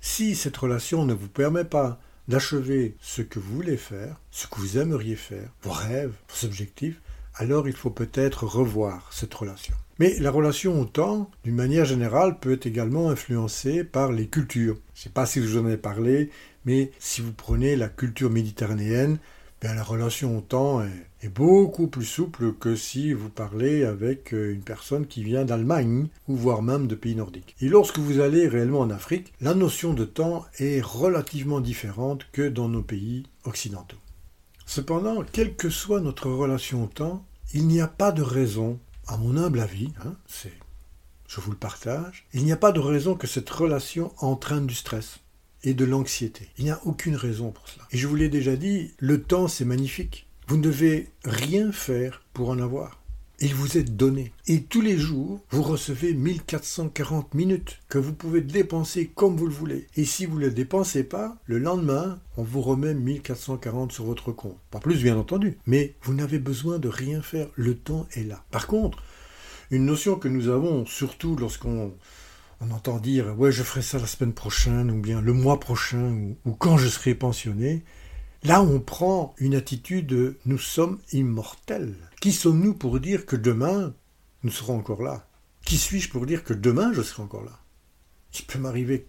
Si 0.00 0.36
cette 0.36 0.56
relation 0.56 1.04
ne 1.04 1.12
vous 1.12 1.28
permet 1.28 1.64
pas 1.64 2.00
d'achever 2.28 2.94
ce 3.00 3.20
que 3.20 3.40
vous 3.40 3.56
voulez 3.56 3.76
faire, 3.76 4.20
ce 4.30 4.46
que 4.46 4.60
vous 4.60 4.78
aimeriez 4.78 5.16
faire, 5.16 5.50
vos 5.62 5.72
rêves, 5.72 6.14
vos 6.28 6.46
objectifs, 6.46 7.00
alors 7.34 7.66
il 7.66 7.74
faut 7.74 7.90
peut-être 7.90 8.46
revoir 8.46 9.08
cette 9.12 9.34
relation. 9.34 9.74
Mais 9.98 10.16
la 10.20 10.30
relation 10.30 10.80
au 10.80 10.84
temps, 10.84 11.28
d'une 11.42 11.56
manière 11.56 11.84
générale, 11.84 12.38
peut 12.38 12.52
être 12.52 12.66
également 12.66 13.10
influencée 13.10 13.82
par 13.82 14.12
les 14.12 14.28
cultures. 14.28 14.78
Je 14.94 15.00
ne 15.00 15.02
sais 15.02 15.10
pas 15.10 15.26
si 15.26 15.40
vous 15.40 15.58
en 15.58 15.68
ai 15.68 15.76
parlé, 15.76 16.30
mais 16.64 16.92
si 17.00 17.22
vous 17.22 17.32
prenez 17.32 17.74
la 17.74 17.88
culture 17.88 18.30
méditerranéenne, 18.30 19.18
bien 19.60 19.74
la 19.74 19.82
relation 19.82 20.38
au 20.38 20.42
temps 20.42 20.80
est, 20.80 21.09
est, 21.22 21.28
beaucoup 21.28 21.86
plus 21.86 22.04
souple 22.04 22.54
que 22.54 22.76
si 22.76 23.12
vous 23.12 23.28
parlez 23.28 23.84
avec 23.84 24.32
euh, 24.34 24.52
une 24.52 24.62
personne 24.62 25.06
qui 25.06 25.22
vient 25.22 25.44
d'Allemagne 25.44 26.08
ou 26.28 26.36
voire 26.36 26.62
même 26.62 26.86
de 26.86 26.94
pays 26.94 27.14
nordiques. 27.14 27.54
Et 27.60 27.68
lorsque 27.68 27.98
vous 27.98 28.20
allez 28.20 28.48
réellement 28.48 28.80
en 28.80 28.90
Afrique, 28.90 29.32
la 29.40 29.54
notion 29.54 29.94
de 29.94 30.04
temps 30.04 30.44
est 30.58 30.84
relativement 30.84 31.60
différente 31.60 32.26
que 32.32 32.48
dans 32.48 32.68
nos 32.68 32.82
pays 32.82 33.24
occidentaux. 33.44 33.98
Cependant, 34.66 35.24
quelle 35.32 35.56
que 35.56 35.68
soit 35.68 36.00
notre 36.00 36.30
relation 36.30 36.84
au 36.84 36.86
temps, 36.86 37.26
il 37.52 37.66
n'y 37.66 37.80
a 37.80 37.88
pas 37.88 38.12
de 38.12 38.22
raison, 38.22 38.78
à 39.08 39.16
mon 39.16 39.36
humble 39.36 39.58
avis, 39.58 39.90
hein, 40.04 40.14
c'est, 40.28 40.52
je 41.26 41.40
vous 41.40 41.50
le 41.50 41.56
partage, 41.56 42.26
il 42.32 42.44
n'y 42.44 42.52
a 42.52 42.56
pas 42.56 42.70
de 42.70 42.78
raison 42.78 43.16
que 43.16 43.26
cette 43.26 43.50
relation 43.50 44.12
entraîne 44.18 44.68
du 44.68 44.74
stress 44.74 45.18
et 45.64 45.74
de 45.74 45.84
l'anxiété. 45.84 46.48
Il 46.58 46.64
n'y 46.64 46.70
a 46.70 46.80
aucune 46.84 47.16
raison 47.16 47.50
pour 47.50 47.68
cela. 47.68 47.84
Et 47.90 47.98
je 47.98 48.06
vous 48.06 48.14
l'ai 48.14 48.28
déjà 48.28 48.56
dit, 48.56 48.92
le 48.98 49.22
temps 49.22 49.48
c'est 49.48 49.64
magnifique. 49.64 50.28
Vous 50.50 50.56
ne 50.56 50.62
devez 50.62 51.06
rien 51.24 51.70
faire 51.70 52.24
pour 52.32 52.48
en 52.48 52.58
avoir. 52.58 53.00
Il 53.38 53.54
vous 53.54 53.78
est 53.78 53.84
donné. 53.84 54.32
Et 54.48 54.64
tous 54.64 54.80
les 54.80 54.98
jours, 54.98 55.40
vous 55.50 55.62
recevez 55.62 56.12
1440 56.12 57.34
minutes 57.34 57.78
que 57.88 57.98
vous 57.98 58.12
pouvez 58.12 58.40
dépenser 58.40 59.06
comme 59.14 59.36
vous 59.36 59.46
le 59.46 59.52
voulez. 59.52 59.86
Et 59.94 60.04
si 60.04 60.26
vous 60.26 60.40
ne 60.40 60.46
les 60.46 60.50
dépensez 60.50 61.04
pas, 61.04 61.36
le 61.44 61.60
lendemain, 61.60 62.18
on 62.36 62.42
vous 62.42 62.62
remet 62.62 62.94
1440 62.94 63.92
sur 63.92 64.06
votre 64.06 64.32
compte. 64.32 64.58
Pas 64.72 64.80
plus, 64.80 65.04
bien 65.04 65.16
entendu. 65.16 65.56
Mais 65.66 65.94
vous 66.02 66.14
n'avez 66.14 66.40
besoin 66.40 66.80
de 66.80 66.88
rien 66.88 67.22
faire. 67.22 67.46
Le 67.54 67.76
temps 67.76 68.08
est 68.16 68.24
là. 68.24 68.42
Par 68.50 68.66
contre, 68.66 69.04
une 69.70 69.86
notion 69.86 70.16
que 70.16 70.26
nous 70.26 70.48
avons, 70.48 70.84
surtout 70.84 71.36
lorsqu'on 71.36 71.94
on 72.60 72.72
entend 72.72 72.98
dire 72.98 73.38
ouais 73.38 73.52
je 73.52 73.62
ferai 73.62 73.82
ça 73.82 73.98
la 73.98 74.06
semaine 74.08 74.34
prochaine 74.34 74.90
ou 74.90 75.00
bien 75.00 75.20
le 75.20 75.32
mois 75.32 75.60
prochain 75.60 76.34
ou, 76.44 76.52
quand 76.54 76.76
je 76.76 76.88
serai 76.88 77.14
pensionné. 77.14 77.84
Là 78.42 78.62
on 78.62 78.80
prend 78.80 79.34
une 79.38 79.54
attitude 79.54 80.06
de 80.06 80.38
nous 80.46 80.58
sommes 80.58 80.98
immortels. 81.12 81.94
Qui 82.20 82.32
sommes-nous 82.32 82.74
pour 82.74 82.98
dire 82.98 83.26
que 83.26 83.36
demain 83.36 83.94
nous 84.42 84.50
serons 84.50 84.78
encore 84.78 85.02
là? 85.02 85.26
Qui 85.64 85.76
suis-je 85.76 86.08
pour 86.08 86.24
dire 86.24 86.42
que 86.42 86.54
demain 86.54 86.92
je 86.94 87.02
serai 87.02 87.22
encore 87.22 87.44
là? 87.44 87.58
Il 88.38 88.46
peut 88.46 88.58
m'arriver 88.58 89.06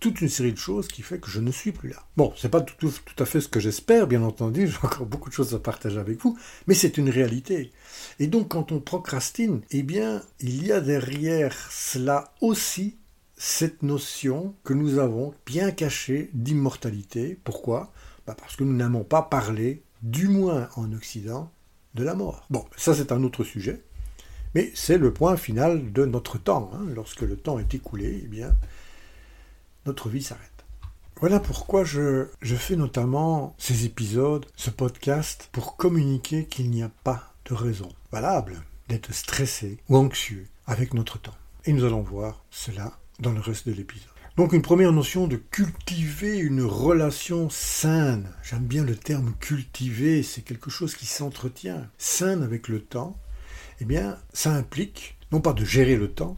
toute 0.00 0.20
une 0.20 0.28
série 0.28 0.52
de 0.52 0.58
choses 0.58 0.88
qui 0.88 1.02
fait 1.02 1.18
que 1.18 1.30
je 1.30 1.40
ne 1.40 1.50
suis 1.50 1.72
plus 1.72 1.90
là. 1.90 2.02
Bon, 2.16 2.32
c'est 2.36 2.48
pas 2.48 2.60
tout, 2.60 2.76
tout, 2.78 3.22
à 3.22 3.26
fait 3.26 3.40
ce 3.40 3.48
que 3.48 3.60
j'espère, 3.60 4.06
bien 4.06 4.22
entendu, 4.22 4.68
j'ai 4.70 4.78
encore 4.78 5.06
beaucoup 5.06 5.28
de 5.28 5.34
choses 5.34 5.54
à 5.54 5.58
partager 5.58 5.98
avec 5.98 6.20
vous, 6.22 6.38
mais 6.66 6.74
c'est 6.74 6.98
une 6.98 7.10
réalité. 7.10 7.72
Et 8.18 8.26
donc, 8.26 8.48
quand 8.48 8.72
on 8.72 8.80
procrastine, 8.80 9.60
eh 9.70 9.82
bien, 9.82 10.22
il 10.40 10.66
y 10.66 10.72
a 10.72 10.80
derrière 10.80 11.54
cela 11.70 12.32
aussi 12.40 12.96
cette 13.38 13.82
notion 13.82 14.54
que 14.64 14.72
nous 14.72 14.98
avons 14.98 15.34
bien 15.44 15.70
cachée 15.70 16.30
d'immortalité. 16.32 17.38
Pourquoi? 17.44 17.92
Bah 18.26 18.34
Parce 18.38 18.56
que 18.56 18.64
nous 18.64 18.74
n'avons 18.74 19.04
pas 19.04 19.22
parlé, 19.22 19.82
du 20.02 20.28
moins 20.28 20.68
en 20.76 20.92
Occident, 20.92 21.52
de 21.94 22.04
la 22.04 22.14
mort. 22.14 22.46
Bon, 22.50 22.64
ça 22.76 22.94
c'est 22.94 23.12
un 23.12 23.22
autre 23.22 23.44
sujet, 23.44 23.82
mais 24.54 24.70
c'est 24.74 24.98
le 24.98 25.12
point 25.12 25.36
final 25.36 25.92
de 25.92 26.04
notre 26.04 26.38
temps. 26.38 26.70
Hein. 26.74 26.86
Lorsque 26.94 27.22
le 27.22 27.36
temps 27.36 27.58
est 27.58 27.74
écoulé, 27.74 28.22
eh 28.24 28.28
bien, 28.28 28.54
notre 29.86 30.08
vie 30.08 30.22
s'arrête. 30.22 30.50
Voilà 31.18 31.40
pourquoi 31.40 31.82
je, 31.82 32.28
je 32.42 32.56
fais 32.56 32.76
notamment 32.76 33.54
ces 33.58 33.86
épisodes, 33.86 34.44
ce 34.56 34.68
podcast, 34.68 35.48
pour 35.52 35.76
communiquer 35.76 36.44
qu'il 36.44 36.70
n'y 36.70 36.82
a 36.82 36.90
pas 37.04 37.32
de 37.46 37.54
raison 37.54 37.88
valable 38.12 38.62
d'être 38.88 39.14
stressé 39.14 39.78
ou 39.88 39.96
anxieux 39.96 40.46
avec 40.66 40.92
notre 40.92 41.18
temps. 41.18 41.34
Et 41.64 41.72
nous 41.72 41.84
allons 41.84 42.02
voir 42.02 42.44
cela 42.50 42.92
dans 43.18 43.32
le 43.32 43.40
reste 43.40 43.66
de 43.66 43.72
l'épisode. 43.72 44.15
Donc 44.36 44.52
une 44.52 44.60
première 44.60 44.92
notion 44.92 45.26
de 45.26 45.36
cultiver 45.36 46.36
une 46.36 46.60
relation 46.60 47.48
saine. 47.48 48.28
J'aime 48.42 48.66
bien 48.66 48.84
le 48.84 48.94
terme 48.94 49.32
cultiver, 49.40 50.22
c'est 50.22 50.42
quelque 50.42 50.68
chose 50.68 50.94
qui 50.94 51.06
s'entretient. 51.06 51.88
Saine 51.96 52.42
avec 52.42 52.68
le 52.68 52.80
temps, 52.80 53.18
eh 53.80 53.86
bien 53.86 54.18
ça 54.34 54.52
implique 54.52 55.16
non 55.32 55.40
pas 55.40 55.54
de 55.54 55.64
gérer 55.64 55.96
le 55.96 56.12
temps, 56.12 56.36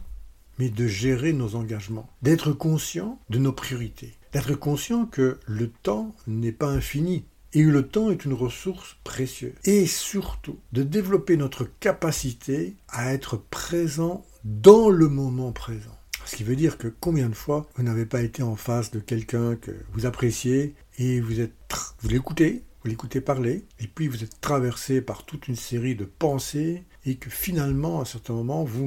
mais 0.59 0.69
de 0.69 0.87
gérer 0.87 1.33
nos 1.33 1.55
engagements, 1.55 2.09
d'être 2.21 2.53
conscient 2.53 3.19
de 3.29 3.37
nos 3.37 3.51
priorités, 3.51 4.13
d'être 4.31 4.55
conscient 4.55 5.05
que 5.05 5.37
le 5.45 5.69
temps 5.69 6.15
n'est 6.25 6.53
pas 6.53 6.69
infini, 6.69 7.25
et 7.51 7.63
le 7.63 7.85
temps 7.85 8.11
est 8.11 8.23
une 8.23 8.33
ressource 8.33 8.95
précieuse. 9.03 9.55
Et 9.65 9.85
surtout, 9.85 10.57
de 10.71 10.83
développer 10.83 11.35
notre 11.35 11.65
capacité 11.81 12.75
à 12.87 13.13
être 13.13 13.35
présent 13.35 14.25
dans 14.45 14.89
le 14.89 15.09
moment 15.09 15.51
présent. 15.51 15.98
Ce 16.29 16.35
qui 16.35 16.43
veut 16.43 16.55
dire 16.55 16.77
que 16.77 16.87
combien 16.87 17.27
de 17.27 17.33
fois 17.33 17.67
vous 17.75 17.81
n'avez 17.81 18.05
pas 18.05 18.21
été 18.21 18.43
en 18.43 18.55
face 18.55 18.91
de 18.91 18.99
quelqu'un 18.99 19.55
que 19.55 19.71
vous 19.93 20.05
appréciez 20.05 20.75
et 20.99 21.19
vous 21.19 21.39
êtes, 21.39 21.55
vous 22.01 22.09
l'écoutez, 22.09 22.63
vous 22.83 22.89
l'écoutez 22.91 23.19
parler, 23.19 23.65
et 23.79 23.87
puis 23.87 24.07
vous 24.07 24.23
êtes 24.23 24.39
traversé 24.39 25.01
par 25.01 25.25
toute 25.25 25.47
une 25.47 25.55
série 25.55 25.95
de 25.95 26.05
pensées, 26.05 26.83
et 27.03 27.15
que 27.15 27.31
finalement, 27.31 27.99
à 27.99 28.05
certains 28.05 28.35
moments, 28.35 28.63
vous 28.63 28.85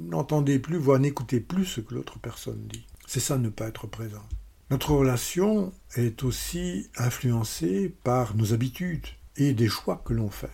n'entendez 0.00 0.58
plus, 0.58 0.76
voire 0.76 0.98
n'écoutez 0.98 1.40
plus 1.40 1.64
ce 1.64 1.80
que 1.80 1.94
l'autre 1.94 2.18
personne 2.18 2.62
dit. 2.68 2.86
C'est 3.06 3.20
ça 3.20 3.38
ne 3.38 3.48
pas 3.48 3.68
être 3.68 3.86
présent. 3.86 4.28
Notre 4.70 4.92
relation 4.92 5.72
est 5.96 6.22
aussi 6.24 6.90
influencée 6.98 7.94
par 8.04 8.36
nos 8.36 8.52
habitudes 8.52 9.06
et 9.38 9.54
des 9.54 9.68
choix 9.68 10.02
que 10.04 10.12
l'on 10.12 10.28
fait, 10.28 10.52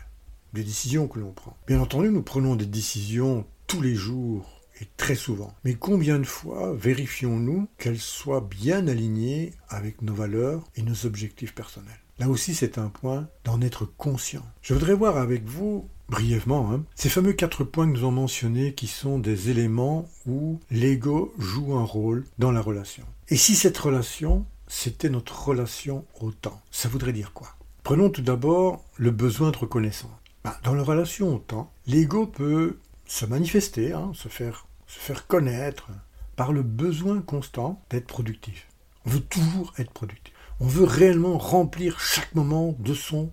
des 0.53 0.63
décisions 0.63 1.09
que 1.09 1.19
l'on 1.19 1.33
prend. 1.33 1.57
Bien 1.67 1.81
entendu, 1.81 2.11
nous 2.11 2.23
prenons 2.23 2.55
des 2.55 2.67
décisions 2.67 3.45
tous 3.67 3.83
les 3.83 3.97
jours 3.97 4.58
et 4.81 4.89
très 4.97 5.15
souvent. 5.15 5.55
Mais 5.65 5.75
combien 5.75 6.19
de 6.19 6.25
fois 6.25 6.75
vérifions-nous 6.75 7.69
qu'elles 7.79 7.99
soient 7.99 8.47
bien 8.49 8.89
alignées 8.89 9.53
avec 9.69 10.03
nos 10.03 10.15
valeurs 10.15 10.65
et 10.77 10.83
nos 10.83 11.07
objectifs 11.07 11.55
personnels? 11.55 12.01
Là 12.19 12.29
aussi, 12.29 12.55
c'est 12.55 12.79
un 12.79 12.89
point 12.89 13.29
d'en 13.45 13.61
être 13.61 13.85
conscient. 13.85 14.45
Je 14.61 14.75
voudrais 14.75 14.95
voir 14.95 15.19
avec 15.19 15.45
vous, 15.45 15.89
brièvement, 16.09 16.73
hein, 16.73 16.85
ces 16.97 17.09
fameux 17.09 17.33
quatre 17.33 17.63
points 17.63 17.87
que 17.87 17.93
nous 17.93 18.01
avons 18.01 18.11
mentionnés 18.11 18.75
qui 18.75 18.89
sont 18.89 19.21
des 19.21 19.51
éléments 19.51 20.09
où 20.27 20.59
l'ego 20.71 21.33
joue 21.39 21.75
un 21.75 21.85
rôle 21.85 22.25
dans 22.39 22.51
la 22.51 22.61
relation. 22.61 23.05
Et 23.29 23.37
si 23.37 23.55
cette 23.55 23.79
relation, 23.79 24.47
c'était 24.67 25.11
notre 25.11 25.47
relation 25.47 26.05
au 26.21 26.33
temps, 26.33 26.61
ça 26.73 26.89
voudrait 26.89 27.13
dire 27.13 27.33
quoi? 27.33 27.55
Prenons 27.85 28.11
tout 28.11 28.23
d'abord 28.23 28.85
le 28.97 29.13
besoin 29.13 29.51
de 29.51 29.57
reconnaissance. 29.57 30.11
Bah, 30.45 30.59
dans 30.65 30.75
la 30.75 30.83
relation 30.83 31.35
au 31.35 31.39
temps, 31.39 31.73
l'ego 31.87 32.27
peut 32.27 32.79
se 33.07 33.27
manifester, 33.27 33.93
hein, 33.93 34.13
se 34.15 34.29
faire 34.29 34.68
se 34.89 34.99
faire 34.99 35.29
connaître 35.29 35.89
par 36.35 36.53
le 36.53 36.63
besoin 36.63 37.21
constant 37.21 37.81
d'être 37.91 38.07
productif. 38.07 38.67
On 39.07 39.11
veut 39.11 39.21
toujours 39.21 39.73
être 39.79 39.93
productif. 39.93 40.35
On 40.61 40.67
veut 40.67 40.85
réellement 40.85 41.39
remplir 41.39 42.01
chaque 42.01 42.35
moment 42.35 42.75
de 42.81 42.95
son 42.95 43.31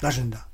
agenda. 0.00 0.48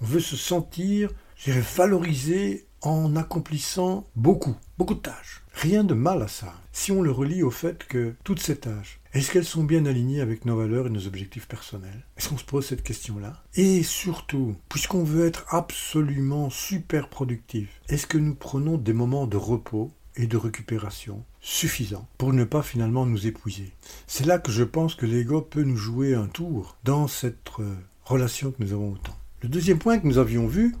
On 0.00 0.06
veut 0.06 0.20
se 0.20 0.36
sentir, 0.36 1.10
valorisé 1.46 2.66
en 2.82 3.16
accomplissant 3.16 4.06
beaucoup, 4.16 4.56
beaucoup 4.78 4.94
de 4.94 5.00
tâches. 5.00 5.42
Rien 5.52 5.84
de 5.84 5.94
mal 5.94 6.22
à 6.22 6.28
ça, 6.28 6.54
si 6.72 6.92
on 6.92 7.02
le 7.02 7.10
relie 7.10 7.42
au 7.42 7.50
fait 7.50 7.84
que 7.84 8.14
toutes 8.24 8.40
ces 8.40 8.56
tâches, 8.56 8.99
est-ce 9.12 9.32
qu'elles 9.32 9.44
sont 9.44 9.64
bien 9.64 9.86
alignées 9.86 10.20
avec 10.20 10.44
nos 10.44 10.56
valeurs 10.56 10.86
et 10.86 10.90
nos 10.90 11.06
objectifs 11.08 11.48
personnels? 11.48 12.04
Est-ce 12.16 12.28
qu'on 12.28 12.38
se 12.38 12.44
pose 12.44 12.64
cette 12.64 12.84
question-là? 12.84 13.42
Et 13.54 13.82
surtout, 13.82 14.54
puisqu'on 14.68 15.02
veut 15.02 15.26
être 15.26 15.46
absolument 15.48 16.48
super 16.48 17.08
productif, 17.08 17.80
est-ce 17.88 18.06
que 18.06 18.18
nous 18.18 18.36
prenons 18.36 18.78
des 18.78 18.92
moments 18.92 19.26
de 19.26 19.36
repos 19.36 19.90
et 20.14 20.28
de 20.28 20.36
récupération 20.36 21.24
suffisants 21.40 22.08
pour 22.18 22.32
ne 22.32 22.44
pas 22.44 22.62
finalement 22.62 23.04
nous 23.04 23.26
épuiser? 23.26 23.72
C'est 24.06 24.26
là 24.26 24.38
que 24.38 24.52
je 24.52 24.62
pense 24.62 24.94
que 24.94 25.06
l'ego 25.06 25.40
peut 25.40 25.64
nous 25.64 25.76
jouer 25.76 26.14
un 26.14 26.28
tour 26.28 26.76
dans 26.84 27.08
cette 27.08 27.48
euh, 27.58 27.74
relation 28.04 28.52
que 28.52 28.62
nous 28.62 28.72
avons 28.72 28.92
au 28.92 28.98
temps. 28.98 29.18
Le 29.42 29.48
deuxième 29.48 29.78
point 29.78 29.98
que 29.98 30.06
nous 30.06 30.18
avions 30.18 30.46
vu, 30.46 30.76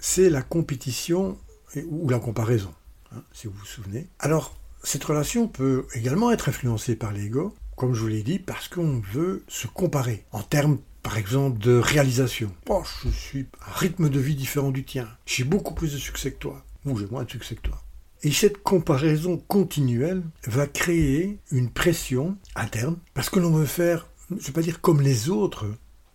c'est 0.00 0.30
la 0.30 0.42
compétition 0.42 1.38
ou 1.88 2.08
la 2.08 2.18
comparaison, 2.18 2.72
hein, 3.14 3.22
si 3.32 3.46
vous 3.46 3.52
vous 3.52 3.66
souvenez. 3.66 4.08
Alors, 4.18 4.56
cette 4.86 5.02
relation 5.02 5.48
peut 5.48 5.84
également 5.94 6.30
être 6.30 6.48
influencée 6.48 6.94
par 6.94 7.10
l'ego, 7.10 7.52
comme 7.74 7.92
je 7.92 8.00
vous 8.00 8.06
l'ai 8.06 8.22
dit, 8.22 8.38
parce 8.38 8.68
qu'on 8.68 9.02
veut 9.12 9.42
se 9.48 9.66
comparer 9.66 10.24
en 10.30 10.42
termes 10.42 10.78
par 11.02 11.18
exemple 11.18 11.58
de 11.58 11.76
réalisation. 11.76 12.52
Oh, 12.68 12.84
je 13.02 13.08
suis 13.08 13.48
à 13.60 13.70
un 13.70 13.74
rythme 13.74 14.08
de 14.08 14.20
vie 14.20 14.36
différent 14.36 14.70
du 14.70 14.84
tien. 14.84 15.08
J'ai 15.26 15.42
beaucoup 15.42 15.74
plus 15.74 15.92
de 15.92 15.98
succès 15.98 16.30
que 16.30 16.38
toi. 16.38 16.64
Ou 16.84 16.96
j'ai 16.96 17.06
moins 17.06 17.24
de 17.24 17.30
succès 17.30 17.56
que 17.56 17.62
toi. 17.62 17.82
Et 18.22 18.30
cette 18.30 18.62
comparaison 18.62 19.38
continuelle 19.48 20.22
va 20.46 20.68
créer 20.68 21.40
une 21.50 21.70
pression 21.70 22.36
interne 22.54 22.96
parce 23.12 23.28
que 23.28 23.40
l'on 23.40 23.50
veut 23.50 23.66
faire, 23.66 24.06
je 24.30 24.36
ne 24.36 24.40
vais 24.40 24.52
pas 24.52 24.62
dire 24.62 24.80
comme 24.80 25.00
les 25.00 25.30
autres, 25.30 25.66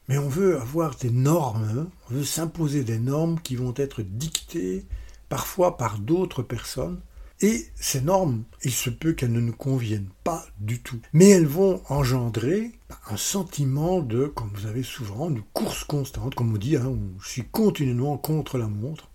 mais 0.08 0.18
on 0.18 0.30
veut 0.30 0.62
avoir 0.62 0.96
des 0.96 1.12
normes, 1.12 1.90
on 2.10 2.14
veut 2.14 2.24
s'imposer 2.24 2.86
des 2.86 3.00
normes 3.00 3.38
qui 3.42 3.58
vont 3.58 3.74
être 3.76 4.02
dictées 4.02 4.86
parfois 5.28 5.76
par 5.76 6.00
d'autres 6.00 6.42
personnes 6.42 7.02
et 7.42 7.66
ces 7.76 8.02
normes, 8.02 8.44
il 8.64 8.72
se 8.72 8.90
peut 8.90 9.14
qu'elles 9.14 9.32
ne 9.32 9.40
nous 9.40 9.56
conviennent 9.56 10.10
pas 10.24 10.46
du 10.60 10.82
tout. 10.82 11.00
Mais 11.12 11.30
elles 11.30 11.48
vont 11.48 11.82
engendrer 11.90 12.72
un 13.10 13.18
sentiment 13.18 14.00
de, 14.00 14.28
comme 14.28 14.52
vous 14.54 14.68
avez 14.68 14.84
souvent, 14.84 15.32
de 15.32 15.42
course 15.54 15.84
constante, 15.84 16.36
comme 16.36 16.54
on 16.54 16.58
dit, 16.58 16.78
hein, 16.78 16.96
je 17.22 17.30
suis 17.30 17.46
continuellement 17.46 18.18
contre 18.18 18.58
la 18.58 18.68
montre, 18.68 19.10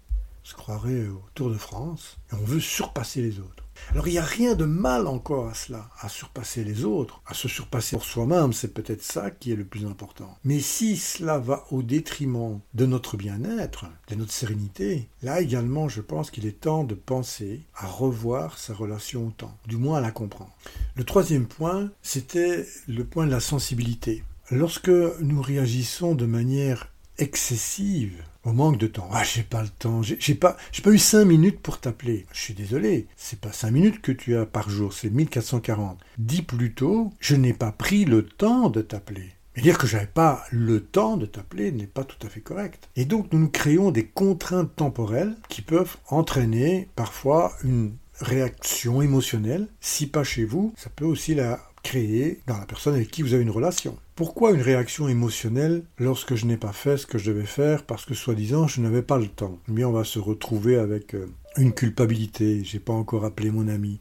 on 0.45 0.49
se 0.49 0.55
croirait 0.55 1.07
au 1.07 1.23
Tour 1.35 1.51
de 1.51 1.59
France, 1.59 2.19
et 2.33 2.35
on 2.35 2.45
veut 2.45 2.61
surpasser 2.61 3.23
les 3.23 3.39
autres. 3.39 3.65
Alors 3.93 4.09
il 4.09 4.12
n'y 4.12 4.19
a 4.19 4.25
rien 4.25 4.55
de 4.55 4.65
mal 4.65 5.07
encore 5.07 5.49
à 5.49 5.55
cela, 5.55 5.89
à 6.01 6.09
surpasser 6.09 6.65
les 6.65 6.85
autres, 6.85 7.21
à 7.27 7.35
se 7.35 7.49
surpasser 7.49 7.97
pour 7.97 8.05
soi-même, 8.05 8.53
c'est 8.53 8.75
peut-être 8.75 9.03
ça 9.03 9.31
qui 9.31 9.53
est 9.53 9.57
le 9.57 9.65
plus 9.65 9.87
important. 9.87 10.37
Mais 10.45 10.61
si 10.61 10.97
cela 10.97 11.39
va 11.39 11.65
au 11.71 11.83
détriment 11.83 12.61
de 12.75 12.87
notre 12.87 13.17
bien-être, 13.17 13.87
de 14.09 14.15
notre 14.15 14.33
sérénité, 14.33 15.09
là 15.23 15.41
également 15.41 15.89
je 15.89 16.01
pense 16.01 16.31
qu'il 16.31 16.47
est 16.47 16.61
temps 16.61 16.85
de 16.85 16.95
penser 16.95 17.62
à 17.75 17.87
revoir 17.87 18.59
sa 18.59 18.75
relation 18.75 19.27
au 19.27 19.31
temps, 19.31 19.57
du 19.67 19.77
moins 19.77 19.99
à 19.99 20.01
la 20.01 20.11
comprendre. 20.11 20.55
Le 20.95 21.05
troisième 21.05 21.47
point, 21.47 21.91
c'était 22.03 22.67
le 22.89 23.05
point 23.05 23.27
de 23.27 23.31
la 23.31 23.41
sensibilité. 23.41 24.25
Lorsque 24.51 24.89
nous 24.89 25.43
réagissons 25.43 26.15
de 26.15 26.27
manière 26.27 26.89
excessive 27.19 28.23
au 28.46 28.52
manque 28.52 28.78
de 28.78 28.87
temps. 28.87 29.09
Ah, 29.12 29.24
j'ai 29.24 29.42
pas 29.42 29.62
le 29.62 29.68
temps, 29.68 30.02
j'ai 30.02 30.35
pas, 30.35 30.56
pas 30.82 30.90
eu 30.90 30.98
cinq 30.98 31.24
minutes 31.24 31.61
pour 31.61 31.80
t'appeler. 31.80 32.26
Je 32.32 32.40
suis 32.40 32.54
désolé, 32.54 33.09
c'est 33.16 33.40
pas 33.40 33.52
cinq 33.52 33.72
minutes 33.72 34.00
que 34.00 34.12
tu 34.12 34.37
as 34.37 34.46
par 34.46 34.70
jour, 34.70 34.92
c'est 34.92 35.11
1440. 35.11 35.98
Dis 36.18 36.42
plutôt, 36.42 37.12
je 37.20 37.35
n'ai 37.35 37.52
pas 37.52 37.72
pris 37.72 38.04
le 38.04 38.24
temps 38.24 38.70
de 38.70 38.82
t'appeler. 38.82 39.32
Mais 39.56 39.62
dire 39.62 39.78
que 39.78 39.87
j'avais 39.87 40.06
pas 40.06 40.44
le 40.50 40.80
temps 40.80 41.16
de 41.16 41.26
t'appeler 41.26 41.72
n'est 41.72 41.87
pas 41.87 42.04
tout 42.04 42.24
à 42.24 42.30
fait 42.30 42.40
correct. 42.40 42.88
Et 42.94 43.04
donc 43.04 43.32
nous 43.32 43.38
nous 43.38 43.48
créons 43.48 43.90
des 43.90 44.06
contraintes 44.06 44.76
temporelles 44.76 45.35
qui 45.48 45.62
peuvent 45.62 45.96
entraîner 46.09 46.88
parfois 46.94 47.52
une 47.64 47.94
réaction 48.20 49.02
émotionnelle. 49.02 49.66
Si 49.80 50.06
pas 50.06 50.24
chez 50.24 50.44
vous, 50.44 50.72
ça 50.76 50.90
peut 50.94 51.06
aussi 51.06 51.35
la 51.35 51.59
créer 51.82 52.40
dans 52.46 52.59
la 52.59 52.66
personne 52.66 52.94
avec 52.94 53.11
qui 53.11 53.22
vous 53.22 53.32
avez 53.32 53.42
une 53.42 53.50
relation. 53.50 53.96
Pourquoi 54.16 54.52
une 54.52 54.62
réaction 54.62 55.09
émotionnelle 55.09 55.83
lorsque 55.98 56.37
je 56.37 56.46
n'ai 56.46 56.57
pas 56.57 56.72
fait 56.72 56.96
ce 56.96 57.07
que 57.07 57.18
je 57.18 57.31
devais 57.31 57.44
faire 57.44 57.83
parce 57.83 58.07
que 58.07 58.14
soi-disant 58.14 58.66
je 58.66 58.81
n'avais 58.81 59.02
pas 59.02 59.18
le 59.18 59.29
temps? 59.29 59.59
Mais 59.68 59.85
on 59.85 59.92
va 59.92 60.05
se 60.05 60.18
retrouver 60.18 60.76
avec 60.76 61.14
euh, 61.14 61.26
une 61.59 61.74
culpabilité. 61.74 62.64
J'ai 62.64 62.79
pas 62.79 62.94
encore 62.94 63.26
appelé 63.26 63.50
mon 63.50 63.68
ami. 63.68 64.00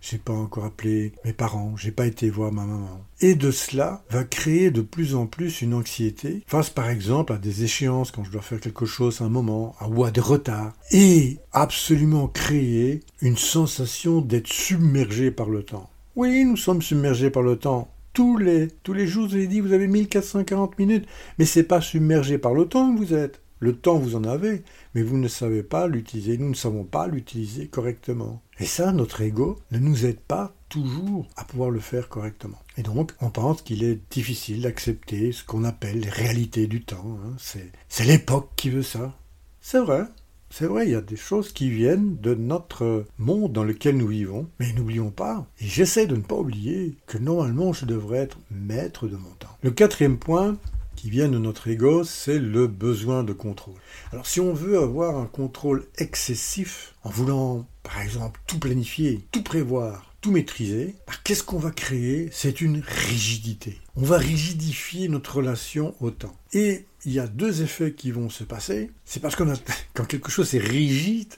J'ai 0.00 0.18
pas 0.18 0.32
encore 0.32 0.64
appelé 0.64 1.12
mes 1.24 1.32
parents, 1.32 1.76
j'ai 1.76 1.92
pas 1.92 2.08
été 2.08 2.28
voir 2.28 2.50
ma 2.50 2.64
maman. 2.64 3.04
Et 3.20 3.36
de 3.36 3.52
cela 3.52 4.02
va 4.10 4.24
créer 4.24 4.72
de 4.72 4.80
plus 4.80 5.14
en 5.14 5.28
plus 5.28 5.62
une 5.62 5.74
anxiété 5.74 6.42
face 6.48 6.70
par 6.70 6.90
exemple 6.90 7.32
à 7.32 7.38
des 7.38 7.62
échéances 7.62 8.10
quand 8.10 8.24
je 8.24 8.32
dois 8.32 8.42
faire 8.42 8.58
quelque 8.58 8.84
chose 8.84 9.20
à 9.20 9.26
un 9.26 9.28
moment, 9.28 9.76
ou 9.88 10.02
à 10.02 10.10
des 10.10 10.20
retards, 10.20 10.72
et 10.90 11.38
absolument 11.52 12.26
créer 12.26 12.98
une 13.20 13.36
sensation 13.36 14.20
d'être 14.22 14.48
submergé 14.48 15.30
par 15.30 15.48
le 15.48 15.62
temps. 15.62 15.88
Oui, 16.16 16.44
nous 16.44 16.56
sommes 16.56 16.82
submergés 16.82 17.30
par 17.30 17.44
le 17.44 17.54
temps. 17.54 17.88
Tous 18.12 18.36
les, 18.36 18.68
tous 18.82 18.92
les 18.92 19.06
jours, 19.06 19.28
vous 19.28 19.34
avez 19.34 19.46
dit, 19.46 19.60
vous 19.60 19.72
avez 19.72 19.86
1440 19.86 20.78
minutes. 20.78 21.06
Mais 21.38 21.44
c'est 21.44 21.62
pas 21.62 21.80
submergé 21.80 22.38
par 22.38 22.54
le 22.54 22.66
temps 22.66 22.92
que 22.92 22.98
vous 22.98 23.14
êtes. 23.14 23.40
Le 23.58 23.76
temps, 23.76 23.96
vous 23.96 24.16
en 24.16 24.24
avez, 24.24 24.64
mais 24.94 25.02
vous 25.02 25.18
ne 25.18 25.28
savez 25.28 25.62
pas 25.62 25.86
l'utiliser. 25.86 26.36
Nous 26.36 26.48
ne 26.48 26.54
savons 26.54 26.82
pas 26.82 27.06
l'utiliser 27.06 27.68
correctement. 27.68 28.42
Et 28.58 28.66
ça, 28.66 28.90
notre 28.92 29.20
ego 29.20 29.60
ne 29.70 29.78
nous 29.78 30.04
aide 30.04 30.18
pas 30.18 30.52
toujours 30.68 31.28
à 31.36 31.44
pouvoir 31.44 31.70
le 31.70 31.78
faire 31.78 32.08
correctement. 32.08 32.58
Et 32.76 32.82
donc, 32.82 33.12
on 33.20 33.30
pense 33.30 33.62
qu'il 33.62 33.84
est 33.84 34.00
difficile 34.10 34.62
d'accepter 34.62 35.30
ce 35.30 35.44
qu'on 35.44 35.62
appelle 35.62 36.00
les 36.00 36.08
réalités 36.08 36.66
du 36.66 36.82
temps. 36.82 37.18
Hein. 37.24 37.36
C'est 37.88 38.04
l'époque 38.04 38.50
qui 38.56 38.70
veut 38.70 38.82
ça. 38.82 39.16
C'est 39.60 39.78
vrai, 39.78 40.02
C'est 40.54 40.66
vrai, 40.66 40.86
il 40.86 40.92
y 40.92 40.94
a 40.94 41.00
des 41.00 41.16
choses 41.16 41.50
qui 41.50 41.70
viennent 41.70 42.18
de 42.20 42.34
notre 42.34 43.06
monde 43.16 43.54
dans 43.54 43.64
lequel 43.64 43.96
nous 43.96 44.06
vivons, 44.06 44.50
mais 44.60 44.70
n'oublions 44.74 45.10
pas, 45.10 45.46
et 45.58 45.66
j'essaie 45.66 46.06
de 46.06 46.14
ne 46.14 46.20
pas 46.20 46.34
oublier, 46.34 46.94
que 47.06 47.16
normalement 47.16 47.72
je 47.72 47.86
devrais 47.86 48.18
être 48.18 48.36
maître 48.50 49.08
de 49.08 49.16
mon 49.16 49.30
temps. 49.38 49.56
Le 49.62 49.70
quatrième 49.70 50.18
point, 50.18 50.58
qui 50.94 51.08
vient 51.08 51.30
de 51.30 51.38
notre 51.38 51.68
ego, 51.68 52.04
c'est 52.04 52.38
le 52.38 52.66
besoin 52.66 53.24
de 53.24 53.32
contrôle. 53.32 53.80
Alors 54.12 54.26
si 54.26 54.40
on 54.40 54.52
veut 54.52 54.78
avoir 54.78 55.16
un 55.16 55.24
contrôle 55.24 55.86
excessif, 55.96 56.96
en 57.02 57.08
voulant 57.08 57.66
par 57.82 58.02
exemple 58.02 58.38
tout 58.46 58.58
planifier, 58.58 59.24
tout 59.32 59.42
prévoir, 59.42 60.12
tout 60.20 60.32
maîtriser, 60.32 60.94
bah, 61.06 61.14
qu'est-ce 61.24 61.44
qu'on 61.44 61.58
va 61.58 61.70
créer? 61.70 62.28
C'est 62.30 62.60
une 62.60 62.82
rigidité. 62.86 63.80
On 63.96 64.04
va 64.04 64.18
rigidifier 64.18 65.08
notre 65.08 65.36
relation 65.36 65.94
au 66.00 66.10
temps. 66.10 66.36
Et 66.52 66.84
il 67.04 67.12
y 67.12 67.18
a 67.18 67.26
deux 67.26 67.62
effets 67.62 67.92
qui 67.92 68.10
vont 68.10 68.30
se 68.30 68.44
passer. 68.44 68.90
C'est 69.04 69.20
parce 69.20 69.34
a, 69.40 69.44
quand 69.94 70.04
quelque 70.04 70.30
chose 70.30 70.54
est 70.54 70.58
rigide, 70.58 71.34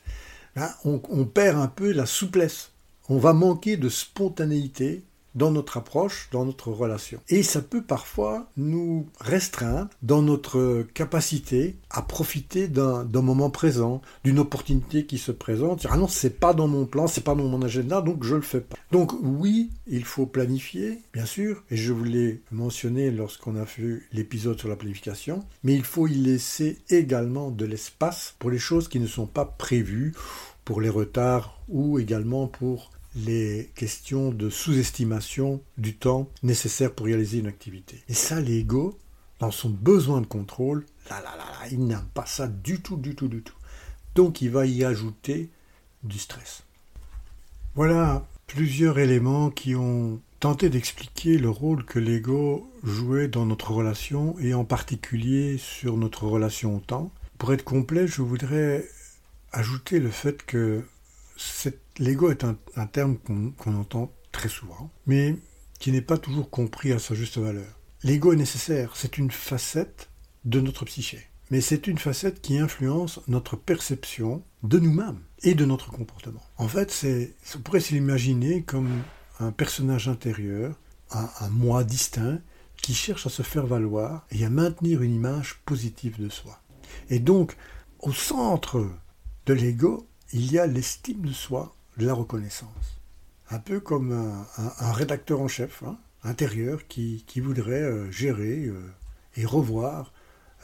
bah, 0.57 0.75
on 0.85 1.25
perd 1.25 1.59
un 1.59 1.69
peu 1.69 1.93
la 1.93 2.07
souplesse. 2.07 2.73
On 3.09 3.19
va 3.19 3.33
manquer 3.33 3.77
de 3.77 3.89
spontanéité 3.89 5.05
dans 5.35 5.51
notre 5.51 5.77
approche, 5.77 6.29
dans 6.33 6.45
notre 6.45 6.71
relation. 6.71 7.21
Et 7.29 7.43
ça 7.43 7.61
peut 7.61 7.83
parfois 7.83 8.47
nous 8.57 9.07
restreindre 9.21 9.89
dans 10.03 10.23
notre 10.23 10.87
capacité 10.95 11.77
à 11.91 12.03
profiter 12.03 12.69
d'un 12.69 13.05
moment 13.23 13.51
présent, 13.51 14.03
d'une 14.25 14.39
opportunité 14.39 15.07
qui 15.07 15.19
se 15.19 15.33
présente. 15.33 15.87
Ah 15.91 15.97
non, 15.97 16.09
c'est 16.09 16.39
pas 16.39 16.55
dans 16.55 16.69
mon 16.69 16.87
plan, 16.87 17.07
c'est 17.07 17.25
pas 17.25 17.35
dans 17.35 17.45
mon 17.45 17.63
agenda, 17.63 18.01
donc 18.01 18.25
je 18.25 18.35
le 18.35 18.43
fais 18.43 18.61
pas. 18.61 18.77
Donc 18.93 19.13
oui, 19.23 19.71
il 19.87 20.05
faut 20.05 20.27
planifier, 20.27 21.01
bien 21.13 21.27
sûr, 21.27 21.63
et 21.71 21.77
je 21.77 21.93
vous 21.93 22.05
l'ai 22.05 22.43
mentionné 22.51 23.11
lorsqu'on 23.11 23.57
a 23.57 23.67
fait 23.67 24.03
l'épisode 24.13 24.59
sur 24.59 24.69
la 24.69 24.77
planification, 24.77 25.45
mais 25.63 25.75
il 25.75 25.85
faut 25.85 26.07
y 26.07 26.15
laisser 26.15 26.79
également 26.91 27.51
de 27.51 27.65
l'espace 27.65 28.35
pour 28.39 28.51
les 28.51 28.59
choses 28.59 28.89
qui 28.89 29.01
ne 29.01 29.07
sont 29.07 29.27
pas 29.27 29.45
prévues, 29.45 30.15
pour 30.65 30.81
les 30.81 30.89
retards 30.89 31.61
ou 31.69 31.99
également 31.99 32.47
pour 32.47 32.91
les 33.17 33.71
questions 33.75 34.31
de 34.31 34.51
sous-estimation 34.51 35.63
du 35.79 35.97
temps 35.97 36.29
nécessaire 36.43 36.93
pour 36.93 37.07
réaliser 37.07 37.39
une 37.39 37.47
activité. 37.47 38.03
Et 38.09 38.15
ça, 38.15 38.41
l'ego, 38.41 38.99
dans 39.39 39.51
son 39.51 39.71
besoin 39.71 40.21
de 40.21 40.27
contrôle, 40.27 40.85
là, 41.09 41.21
là, 41.21 41.37
là, 41.37 41.45
là 41.45 41.69
il 41.71 41.85
n'aime 41.85 42.09
pas 42.15 42.27
ça 42.27 42.49
du 42.49 42.81
tout, 42.81 42.97
du 42.97 43.15
tout, 43.15 43.29
du 43.29 43.43
tout. 43.43 43.57
Donc 44.15 44.43
il 44.43 44.51
va 44.51 44.67
y 44.67 44.85
ajouter 44.85 45.51
du 46.03 46.19
stress. 46.19 46.65
Voilà 47.75 48.27
plusieurs 48.47 48.99
éléments 48.99 49.51
qui 49.51 49.75
ont 49.75 50.21
tenté 50.39 50.69
d'expliquer 50.69 51.39
le 51.39 51.49
rôle 51.49 51.85
que 51.85 51.99
l'ego 51.99 52.71
jouait 52.83 53.29
dans 53.29 53.47
notre 53.47 53.73
relation 53.73 54.37
et 54.39 54.55
en 54.55 54.65
particulier 54.65 55.59
sur 55.59 55.97
notre 55.97 56.27
relation 56.27 56.77
au 56.77 56.81
temps. 56.81 57.11
Pour 57.39 57.53
être 57.53 57.65
complet, 57.65 58.07
je 58.07 58.23
voudrais 58.23 58.87
ajouter 59.53 59.99
le 59.99 60.11
fait 60.11 60.45
que 60.45 60.85
L'ego 61.99 62.31
est 62.31 62.45
un, 62.45 62.57
terme 62.87 63.17
qu'on 63.19 63.75
entend 63.75 64.13
très 64.33 64.49
souvent, 64.49 64.91
mais 65.07 65.37
qui 65.79 65.93
n'est 65.93 66.03
pas 66.03 66.19
toujours 66.19 66.51
compris 66.51 66.93
à 66.93 66.99
sa 66.99 67.15
juste 67.15 67.39
valeur. 67.39 67.79
L'ego 68.03 68.33
est 68.33 68.37
nécessaire, 68.37 68.97
c'est 68.97 69.17
une 69.17 69.31
facette 69.31 70.11
de 70.45 70.61
notre 70.61 70.85
psyché. 70.85 71.29
Mais 71.51 71.61
c'est 71.61 71.87
une 71.87 71.99
facette 71.99 72.41
qui 72.41 72.59
influence 72.59 73.21
notre 73.29 73.57
perception 73.57 74.43
de 74.63 74.79
nous-mêmes 74.79 75.21
et 75.43 75.55
de 75.55 75.65
notre 75.65 75.91
comportement. 75.91 76.43
En 76.57 76.69
fait, 76.69 77.07
on 77.55 77.59
pourrait 77.61 77.81
s'imaginer 77.81 78.63
comme 78.63 79.03
un 79.39 79.53
personnage 79.53 80.09
intérieur, 80.09 80.75
un, 81.11 81.29
un 81.41 81.49
moi 81.49 81.85
distinct, 81.85 82.41
qui 82.83 82.95
cherche 82.95 83.27
à 83.27 83.31
se 83.31 83.43
faire 83.43 83.67
valoir 83.67 84.27
et 84.31 84.45
à 84.45 84.51
maintenir 84.51 85.03
une 85.03 85.15
image 85.15 85.61
positive 85.65 86.21
de 86.21 86.29
soi. 86.29 86.61
Et 87.09 87.19
donc, 87.19 87.57
au 88.01 88.13
centre 88.13 88.91
de 89.47 89.55
l'ego, 89.55 90.07
il 90.33 90.53
y 90.53 90.59
a 90.59 90.67
l'estime 90.67 91.25
de 91.25 91.33
soi, 91.33 91.75
de 91.97 92.07
la 92.07 92.15
reconnaissance. 92.15 93.01
Un 93.51 93.59
peu 93.59 93.81
comme 93.81 94.13
un, 94.13 94.93
rédacteur 94.93 95.41
en 95.41 95.49
chef 95.49 95.83
hein, 95.83 95.99
intérieur 96.23 96.87
qui, 96.89 97.25
voudrait 97.37 97.83
euh, 97.83 98.11
gérer 98.11 98.65
euh, 98.67 98.81
et 99.37 99.45
revoir 99.45 100.13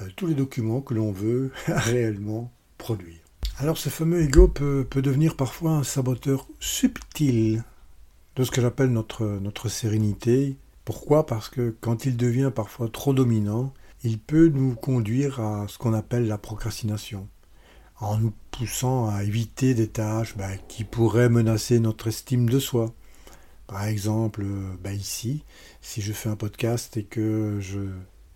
euh, 0.00 0.08
tous 0.16 0.26
les 0.26 0.34
documents 0.34 0.80
que 0.80 0.94
l'on 0.94 1.12
veut 1.12 1.52
réellement 1.66 2.50
produire. 2.78 3.18
Alors 3.58 3.76
ce 3.76 3.90
fameux 3.90 4.22
ego 4.22 4.48
peut, 4.48 4.86
devenir 4.96 5.36
parfois 5.36 5.72
un 5.72 5.84
saboteur 5.84 6.48
subtil 6.60 7.62
de 8.36 8.44
ce 8.44 8.50
que 8.50 8.62
j'appelle 8.62 8.90
notre, 8.90 9.26
notre 9.26 9.68
sérénité. 9.68 10.56
Pourquoi? 10.86 11.26
Parce 11.26 11.50
que 11.50 11.76
quand 11.80 12.06
il 12.06 12.16
devient 12.16 12.50
parfois 12.54 12.88
trop 12.88 13.12
dominant, 13.12 13.74
il 14.02 14.18
peut 14.18 14.48
nous 14.48 14.74
conduire 14.74 15.40
à 15.40 15.68
ce 15.68 15.76
qu'on 15.76 15.92
appelle 15.92 16.26
la 16.26 16.38
procrastination 16.38 17.28
en 18.00 18.18
nous 18.18 18.32
poussant 18.50 19.08
à 19.08 19.22
éviter 19.24 19.74
des 19.74 19.88
tâches 19.88 20.36
bah, 20.36 20.56
qui 20.68 20.84
pourraient 20.84 21.28
menacer 21.28 21.80
notre 21.80 22.08
estime 22.08 22.48
de 22.48 22.58
soi. 22.58 22.92
Par 23.66 23.84
exemple, 23.84 24.44
bah, 24.82 24.92
ici, 24.92 25.44
si 25.80 26.02
je 26.02 26.12
fais 26.12 26.28
un 26.28 26.36
podcast 26.36 26.96
et 26.96 27.04
que 27.04 27.58
je 27.60 27.80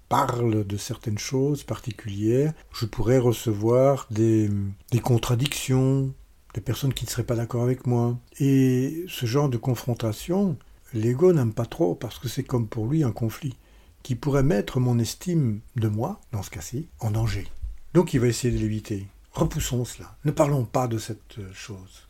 parle 0.09 0.65
de 0.65 0.77
certaines 0.77 1.19
choses 1.19 1.65
particulières, 1.65 2.53
je 2.73 2.87
pourrais 2.87 3.19
recevoir 3.19 4.07
des, 4.11 4.51
des 4.93 5.01
contradictions, 5.01 6.13
des 6.55 6.61
personnes 6.61 6.95
qui 6.95 7.05
ne 7.05 7.11
seraient 7.11 7.25
pas 7.25 7.35
d'accord 7.35 7.63
avec 7.63 7.87
moi. 7.87 8.17
Et 8.39 9.05
ce 9.09 9.27
genre 9.27 9.49
de 9.49 9.57
confrontation, 9.57 10.57
l'ego 10.93 11.33
n'aime 11.33 11.55
pas 11.55 11.67
trop 11.67 11.95
parce 11.95 12.19
que 12.19 12.29
c'est 12.29 12.45
comme 12.45 12.69
pour 12.69 12.87
lui 12.87 13.03
un 13.03 13.13
conflit 13.13 13.57
qui 14.03 14.15
pourrait 14.15 14.43
mettre 14.43 14.81
mon 14.81 14.99
estime 14.99 15.61
de 15.77 15.89
moi, 15.89 16.21
dans 16.31 16.43
ce 16.43 16.51
cas-ci, 16.51 16.89
en 17.01 17.11
danger. 17.11 17.49
Donc 17.95 18.13
il 18.13 18.21
va 18.21 18.29
essayer 18.29 18.55
de 18.55 18.61
l'éviter. 18.61 19.09
Repoussons 19.35 19.85
cela. 19.85 20.17
Ne 20.25 20.31
parlons 20.31 20.65
pas 20.65 20.87
de 20.87 20.97
cette 20.97 21.53
chose. 21.53 22.07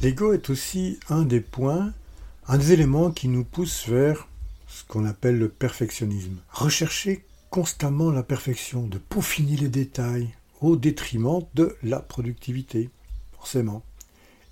L'ego 0.00 0.32
est 0.32 0.50
aussi 0.50 0.98
un 1.08 1.22
des 1.22 1.40
points, 1.40 1.92
un 2.48 2.58
des 2.58 2.72
éléments 2.72 3.12
qui 3.12 3.28
nous 3.28 3.44
pousse 3.44 3.88
vers 3.88 4.26
ce 4.66 4.84
qu'on 4.84 5.06
appelle 5.06 5.38
le 5.38 5.48
perfectionnisme. 5.48 6.36
Rechercher 6.50 7.24
constamment 7.50 8.10
la 8.10 8.24
perfection, 8.24 8.86
de 8.86 8.98
peaufiner 8.98 9.56
les 9.56 9.68
détails 9.68 10.34
au 10.60 10.76
détriment 10.76 11.44
de 11.54 11.76
la 11.82 12.00
productivité, 12.00 12.90
forcément 13.36 13.84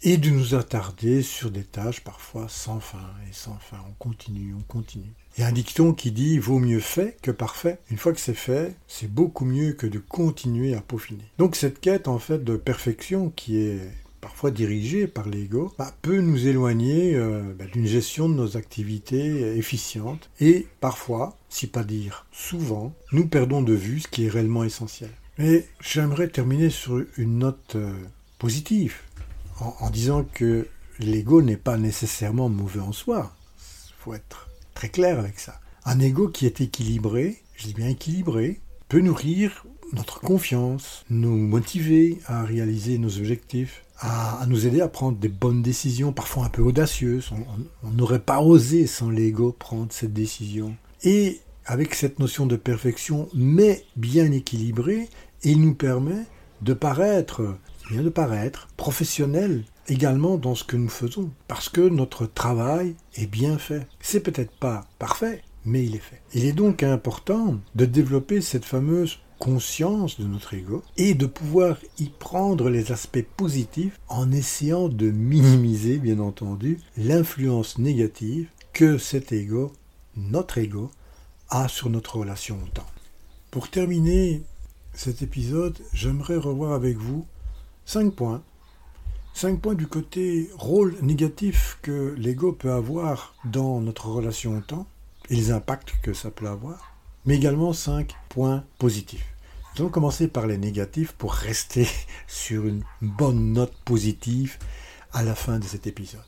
et 0.02 0.16
de 0.16 0.30
nous 0.30 0.54
attarder 0.54 1.22
sur 1.22 1.50
des 1.50 1.64
tâches 1.64 2.02
parfois 2.02 2.46
sans 2.48 2.80
fin 2.80 3.11
et 3.28 3.32
sans 3.32 3.59
fin. 3.59 3.78
On 3.88 3.92
continue, 3.98 4.54
on 4.54 4.62
continue. 4.62 5.12
Il 5.37 5.40
y 5.40 5.44
a 5.44 5.48
un 5.48 5.52
dicton 5.52 5.92
qui 5.92 6.12
dit 6.12 6.38
vaut 6.38 6.59
mieux 6.59 6.80
fait 6.80 7.16
que 7.22 7.30
parfait. 7.30 7.78
Une 7.90 7.98
fois 7.98 8.12
que 8.12 8.20
c'est 8.20 8.35
fait, 8.35 8.74
c'est 8.87 9.11
beaucoup 9.11 9.44
mieux 9.44 9.72
que 9.72 9.87
de 9.87 9.98
continuer 9.98 10.74
à 10.74 10.80
peaufiner. 10.80 11.24
Donc 11.38 11.56
cette 11.56 11.80
quête 11.80 12.09
en 12.09 12.18
fait 12.18 12.42
de 12.42 12.56
perfection 12.56 13.30
qui 13.30 13.59
est 13.59 13.80
parfois 14.20 14.50
dirigée 14.50 15.06
par 15.06 15.28
l'ego, 15.28 15.72
bah, 15.78 15.94
peut 16.02 16.20
nous 16.20 16.48
éloigner 16.48 17.14
euh, 17.14 17.54
bah, 17.56 17.66
d'une 17.72 17.87
gestion 17.87 18.28
de 18.28 18.35
nos 18.35 18.56
activités 18.56 19.56
efficientes 19.56 20.30
et 20.40 20.66
parfois, 20.80 21.37
si 21.48 21.68
pas 21.68 21.85
dire 21.85 22.26
souvent, 22.32 22.92
nous 23.12 23.28
perdons 23.28 23.62
de 23.62 23.72
vue 23.72 24.00
ce 24.00 24.09
qui 24.09 24.26
est 24.26 24.28
réellement 24.28 24.64
essentiel. 24.64 25.11
Mais 25.38 25.66
j'aimerais 25.80 26.28
terminer 26.28 26.70
sur 26.70 27.04
une 27.16 27.38
note 27.38 27.76
euh, 27.76 27.92
positive 28.38 28.96
en, 29.61 29.90
disant 29.90 30.25
que 30.25 30.69
l'ego 30.99 31.42
n'est 31.42 31.57
pas 31.57 31.77
nécessairement 31.77 32.49
mauvais 32.49 32.81
en 32.81 32.92
soi. 32.92 33.33
Il 33.88 33.95
faut 33.99 34.14
être 34.14 34.49
très 34.75 34.88
clair 34.88 35.19
avec 35.19 35.38
ça. 35.38 35.61
Un 35.85 36.01
ego 36.01 36.29
qui 36.29 36.47
est 36.47 36.61
équilibré, 36.61 37.42
je 37.55 37.66
dis 37.66 37.75
bien 37.75 37.88
équilibré, 37.88 38.61
peut 38.88 39.01
nourrir 39.01 39.64
notre 39.92 40.21
confiance, 40.21 41.05
nous 41.11 41.37
motiver 41.37 42.19
à 42.27 42.42
réaliser 42.42 42.99
nos 42.99 43.19
objectifs, 43.19 43.85
à, 44.01 44.45
nous 44.49 44.66
aider 44.66 44.81
à 44.81 44.88
prendre 44.88 45.16
des 45.16 45.29
bonnes 45.29 45.62
décisions, 45.62 46.12
parfois 46.12 46.47
un 46.47 46.49
peu 46.49 46.62
audacieuses. 46.62 47.31
On 47.83 47.90
n'aurait 47.90 48.21
pas 48.21 48.40
osé 48.40 48.87
sans 48.87 49.11
l'ego 49.11 49.53
prendre 49.53 49.92
cette 49.92 50.12
décision. 50.12 50.77
Et 51.03 51.40
avec 51.64 51.95
cette 51.95 52.19
notion 52.19 52.47
de 52.47 52.57
perfection, 52.57 53.29
mais 53.35 53.85
bien 53.97 54.31
équilibrée, 54.33 55.09
il 55.42 55.61
nous 55.61 55.75
permet 55.75 56.25
de 56.62 56.75
paraître 56.75 57.57
vient 57.90 58.03
de 58.03 58.09
paraître, 58.09 58.68
professionnel 58.77 59.64
également 59.88 60.37
dans 60.37 60.55
ce 60.55 60.64
que 60.64 60.77
nous 60.77 60.88
faisons, 60.88 61.31
parce 61.49 61.68
que 61.68 61.81
notre 61.81 62.27
travail 62.27 62.96
est 63.14 63.27
bien 63.27 63.59
fait. 63.59 63.87
C'est 64.01 64.20
peut-être 64.20 64.53
pas 64.59 64.87
parfait, 64.99 65.42
mais 65.64 65.85
il 65.85 65.94
est 65.94 66.01
fait. 66.01 66.22
Il 66.35 66.44
est 66.44 66.53
donc 66.53 66.83
important 66.83 67.59
de 67.75 67.85
développer 67.85 68.40
cette 68.40 68.64
fameuse 68.64 69.18
conscience 69.38 70.18
de 70.18 70.27
notre 70.27 70.55
ego 70.55 70.83
et 70.96 71.14
de 71.14 71.27
pouvoir 71.27 71.77
y 71.99 72.07
prendre 72.07 72.70
les 72.70 72.90
aspects 72.90 73.25
positifs 73.37 74.01
en 74.09 74.33
essayant 74.33 74.88
de 74.88 75.11
minimiser, 75.11 75.99
bien 75.99 76.20
entendu, 76.20 76.79
l'influence 76.96 77.79
négative 77.79 78.49
que 78.72 78.99
cet 78.99 79.33
ego, 79.33 79.72
notre 80.16 80.59
ego, 80.59 80.90
a 81.51 81.68
sur 81.68 81.90
notre 81.90 82.16
relation 82.16 82.59
au 82.64 82.68
temps. 82.68 82.87
Pour 83.51 83.68
terminer 83.68 84.42
cet 84.94 85.22
épisode, 85.22 85.79
j'aimerais 85.92 86.37
revoir 86.37 86.72
avec 86.72 86.96
vous 86.96 87.27
Cinq 87.88 88.16
points. 88.16 88.42
Cinq 89.33 89.61
points 89.61 89.77
du 89.77 89.87
côté 89.87 90.51
rôle 90.59 90.96
négatif 91.03 91.79
que 91.83 92.16
l'ego 92.18 92.51
peut 92.51 92.72
avoir 92.72 93.37
dans 93.44 93.81
notre 93.81 94.09
relation 94.09 94.59
au 94.59 94.61
temps 94.61 94.88
et 95.31 95.37
les 95.37 95.53
impacts 95.53 95.92
que 96.03 96.12
ça 96.12 96.33
peut 96.33 96.49
avoir, 96.49 96.96
mais 97.27 97.37
également 97.37 97.72
cinq 97.72 98.16
points 98.29 98.64
positifs. 98.81 99.25
Nous 99.77 99.83
allons 99.83 99.90
commencer 99.90 100.27
par 100.27 100.49
les 100.49 100.59
négatifs 100.59 101.12
pour 101.12 101.33
rester 101.33 101.87
sur 102.27 102.66
une 102.66 102.83
bonne 103.01 103.53
note 103.53 103.77
positive 103.85 104.59
à 105.12 105.22
la 105.22 105.37
fin 105.37 105.61
de 105.61 105.64
cet 105.64 105.87
épisode. 105.87 106.20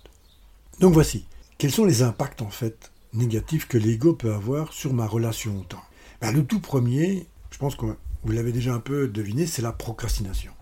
Donc 0.79 0.95
voici, 0.95 1.27
quels 1.59 1.73
sont 1.73 1.87
les 1.87 2.03
impacts 2.03 2.41
en 2.41 2.51
fait 2.51 2.93
négatifs 3.15 3.67
que 3.67 3.79
l'ego 3.79 4.13
peut 4.13 4.33
avoir 4.33 4.73
sur 4.73 4.93
ma 4.93 5.09
relation 5.09 5.59
au 5.59 5.65
temps? 5.65 5.83
Ben, 6.21 6.31
Le 6.31 6.45
tout 6.45 6.61
premier, 6.61 7.27
je 7.51 7.59
pense 7.59 7.75
que 7.75 7.87
vous 8.23 8.33
l'avez 8.33 8.53
déjà 8.53 8.75
un 8.75 8.81
peu 8.81 9.09
deviné, 9.09 9.45
c'est 9.45 9.61
la 9.63 9.73
procrastination. 9.73 10.53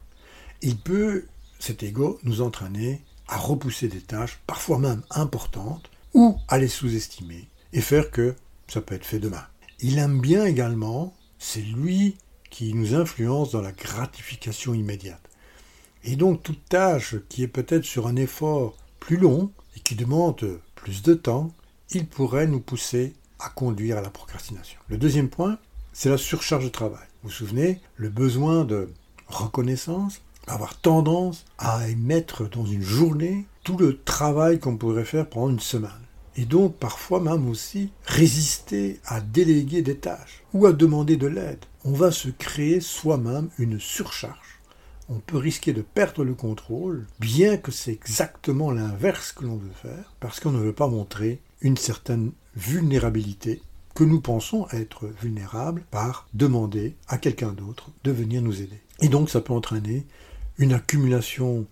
Il 0.63 0.77
peut, 0.79 1.27
cet 1.59 1.83
ego, 1.83 2.19
nous 2.25 2.43
entraîner 2.43 3.03
à 3.29 3.37
repousser 3.37 3.89
des 3.89 4.01
tâches, 4.01 4.39
parfois 4.47 4.79
même 4.79 5.03
importantes, 5.11 5.91
ou 6.15 6.39
à 6.49 6.59
les 6.59 6.69
sous-estimer, 6.69 7.49
et 7.73 7.81
faire 7.81 8.11
que 8.11 8.35
ça 8.69 8.81
peut 8.81 8.95
être 8.95 9.05
fait 9.05 9.19
demain. 9.19 9.45
Il 9.81 9.99
aime 9.99 10.21
bien 10.21 10.45
également, 10.45 11.15
c'est 11.39 11.61
lui 11.61 12.17
qui 12.51 12.73
nous 12.73 12.95
influence 12.95 13.51
dans 13.51 13.61
la 13.61 13.73
gratification 13.73 14.73
immédiate. 14.73 15.21
Et 16.05 16.17
donc 16.17 16.43
toute 16.43 16.65
tâche 16.69 17.17
qui 17.29 17.43
est 17.43 17.49
peut-être 17.49 17.85
sur 17.85 18.07
un 18.07 18.17
effort 18.17 18.77
plus 19.01 19.17
long 19.17 19.51
et 19.77 19.81
qui 19.81 19.95
demande 19.95 20.61
plus 20.75 21.03
de 21.03 21.15
temps, 21.15 21.53
il 21.91 22.07
pourrait 22.07 22.47
nous 22.47 22.61
pousser 22.61 23.15
à 23.39 23.51
conduire 23.51 23.99
à 23.99 24.03
la 24.03 24.11
procrastination. 24.11 24.79
Le 24.89 24.97
deuxième 24.97 25.29
point, 25.29 25.59
c'est 25.93 26.09
la 26.09 26.17
surcharge 26.17 26.65
de 26.65 26.71
travail. 26.71 27.07
Vous 27.23 27.29
vous 27.29 27.35
souvenez, 27.35 27.81
le 27.97 28.09
besoin 28.09 28.65
de 28.65 28.89
reconnaissance 29.29 30.23
avoir 30.47 30.79
tendance 30.79 31.45
à 31.59 31.89
émettre 31.89 32.49
dans 32.49 32.67
une 32.67 32.83
journée 32.83 33.47
tout 33.65 33.77
le 33.77 34.01
travail 34.03 34.61
qu'on 34.61 34.77
pourrait 34.77 35.05
faire 35.05 35.29
pendant 35.29 35.51
une 35.51 35.61
semaine. 35.61 35.91
Et 36.37 36.45
donc 36.45 36.77
parfois 36.77 37.21
même 37.21 37.49
aussi 37.49 37.91
résister 38.05 39.01
à 39.07 39.21
déléguer 39.21 39.83
des 39.83 39.97
tâches 39.97 40.45
ou 40.53 40.67
à 40.67 40.73
demander 40.73 41.17
de 41.17 41.27
l'aide. 41.27 41.65
On 41.85 41.93
va 41.93 42.11
se 42.11 42.29
créer 42.29 42.81
soi-même 42.81 43.49
une 43.59 43.81
surcharge. 43.81 44.61
On 45.09 45.21
peut 45.21 45.39
risquer 45.39 45.73
de 45.73 45.83
perdre 45.83 46.25
le 46.25 46.35
contrôle, 46.35 47.07
bien 47.21 47.57
que 47.57 47.71
c'est 47.71 47.93
exactement 47.93 48.73
l'inverse 48.73 49.33
que 49.33 49.45
l'on 49.45 49.57
veut 49.57 49.71
faire, 49.81 50.15
parce 50.19 50.41
qu'on 50.41 50.51
ne 50.51 50.59
veut 50.59 50.73
pas 50.73 50.89
montrer 50.89 51.41
une 51.61 51.77
certaine 51.77 52.33
vulnérabilité 52.57 53.63
que 53.95 54.05
nous 54.05 54.21
pensons 54.21 54.67
être 54.73 55.07
vulnérables 55.23 55.85
par 55.91 56.29
demander 56.35 56.97
à 57.09 57.19
quelqu'un 57.19 57.53
d'autre 57.53 57.91
de 58.05 58.11
venir 58.11 58.43
nous 58.43 58.61
aider. 58.61 58.81
Et 59.01 59.09
donc 59.09 59.31
ça 59.31 59.41
peut 59.41 59.53
entraîner 59.53 60.07
une 60.59 60.73
accumulation, 60.73 61.67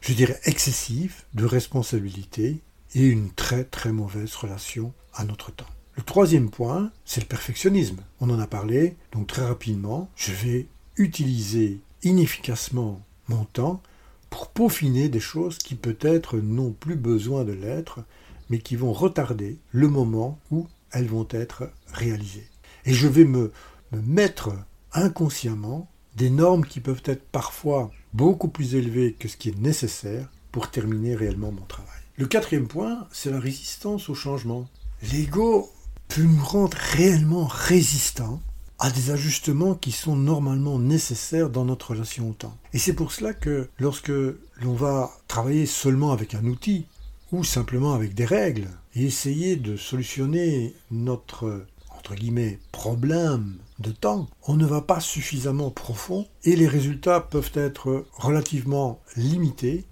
je 0.00 0.12
dirais, 0.12 0.40
excessive 0.44 1.24
de 1.34 1.44
responsabilités 1.44 2.62
et 2.94 3.06
une 3.06 3.30
très 3.30 3.64
très 3.64 3.92
mauvaise 3.92 4.34
relation 4.34 4.92
à 5.14 5.24
notre 5.24 5.52
temps. 5.52 5.66
Le 5.96 6.02
troisième 6.02 6.50
point, 6.50 6.90
c'est 7.04 7.20
le 7.20 7.26
perfectionnisme. 7.26 7.98
On 8.20 8.30
en 8.30 8.40
a 8.40 8.46
parlé, 8.46 8.96
donc 9.12 9.26
très 9.26 9.44
rapidement, 9.44 10.10
je 10.16 10.32
vais 10.32 10.66
utiliser 10.96 11.80
inefficacement 12.02 13.00
mon 13.28 13.44
temps 13.44 13.82
pour 14.30 14.48
peaufiner 14.48 15.08
des 15.08 15.20
choses 15.20 15.58
qui 15.58 15.74
peut-être 15.74 16.38
n'ont 16.38 16.72
plus 16.72 16.96
besoin 16.96 17.44
de 17.44 17.52
l'être, 17.52 18.00
mais 18.48 18.58
qui 18.58 18.76
vont 18.76 18.92
retarder 18.92 19.58
le 19.72 19.88
moment 19.88 20.38
où 20.50 20.68
elles 20.92 21.06
vont 21.06 21.28
être 21.30 21.70
réalisées. 21.92 22.48
Et 22.84 22.94
je 22.94 23.08
vais 23.08 23.24
me, 23.24 23.52
me 23.92 24.00
mettre 24.00 24.52
inconsciemment 24.92 25.88
des 26.16 26.30
normes 26.30 26.64
qui 26.64 26.80
peuvent 26.80 27.02
être 27.04 27.24
parfois 27.30 27.90
beaucoup 28.12 28.48
plus 28.48 28.74
élevées 28.74 29.14
que 29.18 29.28
ce 29.28 29.36
qui 29.36 29.50
est 29.50 29.58
nécessaire 29.58 30.28
pour 30.52 30.70
terminer 30.70 31.14
réellement 31.14 31.52
mon 31.52 31.62
travail. 31.62 32.00
Le 32.16 32.26
quatrième 32.26 32.68
point, 32.68 33.06
c'est 33.12 33.30
la 33.30 33.40
résistance 33.40 34.08
au 34.08 34.14
changement. 34.14 34.68
L'ego 35.12 35.70
peut 36.08 36.22
nous 36.22 36.44
rendre 36.44 36.76
réellement 36.76 37.46
résistants 37.46 38.42
à 38.78 38.90
des 38.90 39.10
ajustements 39.10 39.74
qui 39.74 39.92
sont 39.92 40.16
normalement 40.16 40.78
nécessaires 40.78 41.50
dans 41.50 41.64
notre 41.64 41.90
relation 41.90 42.30
au 42.30 42.32
temps. 42.32 42.56
Et 42.72 42.78
c'est 42.78 42.94
pour 42.94 43.12
cela 43.12 43.34
que 43.34 43.68
lorsque 43.78 44.08
l'on 44.08 44.74
va 44.74 45.10
travailler 45.28 45.66
seulement 45.66 46.12
avec 46.12 46.34
un 46.34 46.44
outil 46.46 46.86
ou 47.30 47.44
simplement 47.44 47.94
avec 47.94 48.14
des 48.14 48.24
règles 48.24 48.68
et 48.94 49.04
essayer 49.04 49.56
de 49.56 49.76
solutionner 49.76 50.74
notre 50.90 51.64
entre 52.00 52.14
guillemets 52.14 52.58
problème 52.72 53.58
de 53.78 53.92
temps, 53.92 54.26
on 54.48 54.56
ne 54.56 54.64
va 54.64 54.80
pas 54.80 55.00
suffisamment 55.00 55.70
profond 55.70 56.26
et 56.44 56.56
les 56.56 56.66
résultats 56.66 57.20
peuvent 57.20 57.52
être 57.54 58.06
relativement 58.12 59.00
limités 59.16 59.84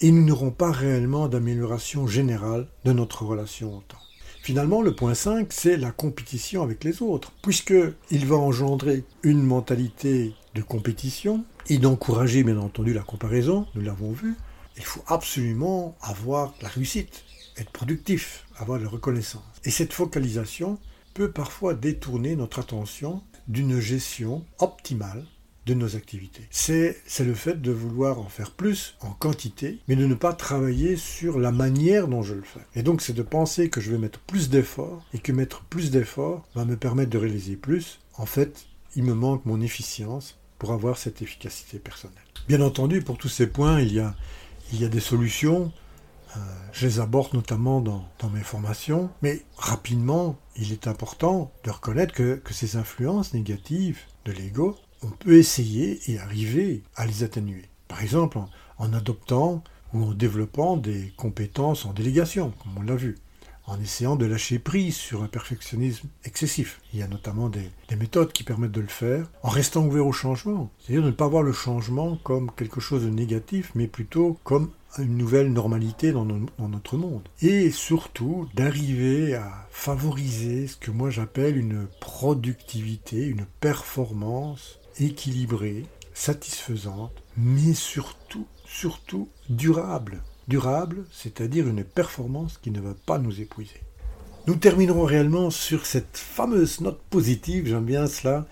et 0.00 0.10
nous 0.10 0.24
n'aurons 0.24 0.50
pas 0.50 0.72
réellement 0.72 1.28
d'amélioration 1.28 2.08
générale 2.08 2.66
de 2.84 2.92
notre 2.92 3.24
relation 3.24 3.76
au 3.76 3.80
temps. 3.80 3.98
Finalement, 4.42 4.82
le 4.82 4.92
point 4.92 5.14
5, 5.14 5.52
c'est 5.52 5.76
la 5.76 5.92
compétition 5.92 6.64
avec 6.64 6.82
les 6.82 7.00
autres, 7.00 7.30
puisqu'il 7.42 8.26
va 8.26 8.34
engendrer 8.34 9.04
une 9.22 9.44
mentalité 9.44 10.34
de 10.56 10.62
compétition 10.62 11.44
et 11.68 11.78
d'encourager 11.78 12.42
bien 12.42 12.58
entendu 12.58 12.92
la 12.92 13.02
comparaison, 13.02 13.68
nous 13.76 13.82
l'avons 13.82 14.10
vu. 14.10 14.34
Il 14.76 14.82
faut 14.82 15.04
absolument 15.06 15.94
avoir 16.00 16.54
la 16.60 16.68
réussite, 16.68 17.22
être 17.56 17.70
productif, 17.70 18.46
avoir 18.56 18.80
la 18.80 18.88
reconnaissance. 18.88 19.44
Et 19.64 19.70
cette 19.70 19.92
focalisation 19.92 20.80
peut 21.14 21.30
parfois 21.30 21.74
détourner 21.74 22.36
notre 22.36 22.58
attention 22.58 23.22
d'une 23.48 23.80
gestion 23.80 24.44
optimale 24.58 25.24
de 25.66 25.74
nos 25.74 25.94
activités. 25.96 26.42
C'est, 26.50 26.96
le 27.20 27.34
fait 27.34 27.60
de 27.60 27.70
vouloir 27.70 28.18
en 28.18 28.28
faire 28.28 28.50
plus 28.50 28.96
en 29.00 29.10
quantité, 29.10 29.78
mais 29.86 29.96
de 29.96 30.06
ne 30.06 30.14
pas 30.14 30.32
travailler 30.32 30.96
sur 30.96 31.38
la 31.38 31.52
manière 31.52 32.08
dont 32.08 32.22
je 32.22 32.34
le 32.34 32.42
fais. 32.42 32.66
Et 32.74 32.82
donc 32.82 33.00
c'est 33.00 33.12
de 33.12 33.22
penser 33.22 33.70
que 33.70 33.80
je 33.80 33.90
vais 33.90 33.98
mettre 33.98 34.18
plus 34.20 34.50
d'efforts 34.50 35.04
et 35.14 35.18
que 35.18 35.32
mettre 35.32 35.62
plus 35.64 35.90
d'efforts 35.90 36.46
va 36.54 36.64
me 36.64 36.76
permettre 36.76 37.10
de 37.10 37.18
réaliser 37.18 37.56
plus. 37.56 38.00
En 38.14 38.26
fait, 38.26 38.66
il 38.96 39.04
me 39.04 39.14
manque 39.14 39.46
mon 39.46 39.60
efficience 39.60 40.38
pour 40.58 40.72
avoir 40.72 40.98
cette 40.98 41.22
efficacité 41.22 41.78
personnelle. 41.78 42.18
Bien 42.48 42.60
entendu, 42.60 43.02
pour 43.02 43.18
tous 43.18 43.28
ces 43.28 43.46
points, 43.46 43.80
il 43.80 43.92
y 43.92 44.00
a, 44.00 44.14
il 44.72 44.80
y 44.80 44.84
a 44.84 44.88
des 44.88 45.00
solutions. 45.00 45.72
Euh, 46.36 46.40
je 46.72 46.86
les 46.86 47.00
aborde 47.00 47.34
notamment 47.34 47.80
dans, 47.80 48.04
mes 48.32 48.40
formations, 48.40 49.10
mais 49.20 49.42
rapidement, 49.56 50.36
il 50.56 50.72
est 50.72 50.86
important 50.86 51.52
de 51.64 51.70
reconnaître 51.70 52.14
que, 52.14 52.36
que 52.36 52.54
ces 52.54 52.76
influences 52.76 53.34
négatives 53.34 54.00
de 54.24 54.32
l'ego 54.32 54.76
on 55.02 55.10
peut 55.10 55.36
essayer 55.36 56.00
et 56.10 56.18
arriver 56.18 56.82
à 56.96 57.06
les 57.06 57.22
atténuer. 57.22 57.64
Par 57.88 58.02
exemple, 58.02 58.38
en, 58.78 58.92
adoptant 58.92 59.62
ou 59.92 60.04
en 60.04 60.12
développant 60.12 60.76
des 60.76 61.12
compétences 61.16 61.84
en 61.84 61.92
délégation, 61.92 62.52
comme 62.62 62.78
on 62.78 62.82
l'a 62.82 62.96
vu, 62.96 63.16
en 63.66 63.80
essayant 63.80 64.16
de 64.16 64.26
lâcher 64.26 64.58
prise 64.58 64.96
sur 64.96 65.22
un 65.22 65.28
perfectionnisme 65.28 66.08
excessif. 66.24 66.80
Il 66.92 67.00
y 67.00 67.02
a 67.02 67.08
notamment 67.08 67.48
des, 67.48 67.70
méthodes 67.96 68.32
qui 68.32 68.42
permettent 68.42 68.72
de 68.72 68.80
le 68.80 68.86
faire, 68.86 69.30
en 69.42 69.48
restant 69.48 69.84
ouvert 69.84 70.06
au 70.06 70.12
changement, 70.12 70.70
c'est-à-dire 70.78 71.02
de 71.02 71.08
ne 71.08 71.12
pas 71.12 71.28
voir 71.28 71.42
le 71.42 71.52
changement 71.52 72.16
comme 72.24 72.50
quelque 72.56 72.80
chose 72.80 73.04
de 73.04 73.10
négatif, 73.10 73.70
mais 73.74 73.86
plutôt 73.86 74.38
comme 74.44 74.70
une 74.98 75.16
nouvelle 75.16 75.52
normalité 75.52 76.12
dans, 76.12 76.24
dans 76.24 76.68
notre 76.68 76.96
monde. 76.96 77.28
Et 77.40 77.70
surtout 77.70 78.48
d'arriver 78.54 79.34
à 79.34 79.66
favoriser 79.70 80.66
ce 80.66 80.76
que 80.76 80.90
moi 80.90 81.10
j'appelle 81.10 81.56
une 81.56 81.86
productivité, 82.00 83.24
une 83.24 83.46
performance 83.60 84.78
équilibrée, 85.00 85.86
satisfaisante, 86.14 87.22
mais 87.36 87.74
surtout, 87.74 88.46
surtout 88.66 89.28
durable. 89.48 90.22
Durable, 90.48 91.04
c'est-à-dire 91.10 91.68
une 91.68 91.84
performance 91.84 92.58
qui 92.58 92.70
ne 92.70 92.80
va 92.80 92.94
pas 93.06 93.18
nous 93.18 93.40
épuiser. 93.40 93.80
Nous 94.46 94.56
terminerons 94.56 95.04
réellement 95.04 95.50
sur 95.50 95.86
cette 95.86 96.16
fameuse 96.16 96.80
note 96.80 97.00
positive, 97.10 97.68
j'aime 97.68 97.84
bien 97.84 98.08
cela. 98.08 98.46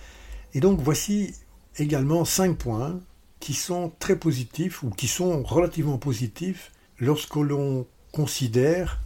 Et 0.55 0.61
donc 0.61 0.81
voici 0.81 1.35
également 1.79 2.25
cinq 2.25 2.57
points 2.57 3.01
qui 3.41 3.55
sont 3.55 3.93
très 3.99 4.17
positifs 4.17 4.83
ou 4.83 4.91
qui 4.91 5.09
sont 5.09 5.43
relativement 5.43 5.99
positifs 5.99 6.71
lorsque 6.99 7.37
l'on 7.37 7.87
considère 8.13 9.01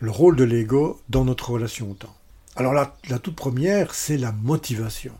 le 0.00 0.10
rôle 0.10 0.36
de 0.36 0.44
l'ego 0.44 1.00
dans 1.08 1.24
notre 1.24 1.50
relation 1.50 1.90
au 1.90 1.94
temps. 1.94 2.14
Alors 2.56 2.72
la, 2.72 3.18
toute 3.18 3.36
première, 3.36 3.94
c'est 3.94 4.16
la 4.16 4.32
motivation. 4.32 5.12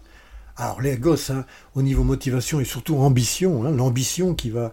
Alors 0.57 0.81
hein, 0.81 1.45
au 1.75 1.83
niveau 1.83 2.03
motivation 2.03 2.59
et 2.59 2.65
surtout 2.65 2.97
ambition, 2.97 3.65
hein, 3.65 3.71
l'ambition 3.71 4.35
qui 4.35 4.51
va, 4.51 4.73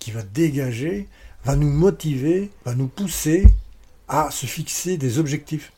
qui 0.00 0.10
va 0.10 0.22
dégager, 0.22 1.08
va 1.44 1.54
nous 1.54 1.70
motiver, 1.70 2.50
va 2.64 2.74
nous 2.74 2.88
pousser 2.88 3.46
à 4.08 4.30
se 4.32 4.46
fixer 4.46 4.96
des 4.96 5.18
objectifs, 5.18 5.72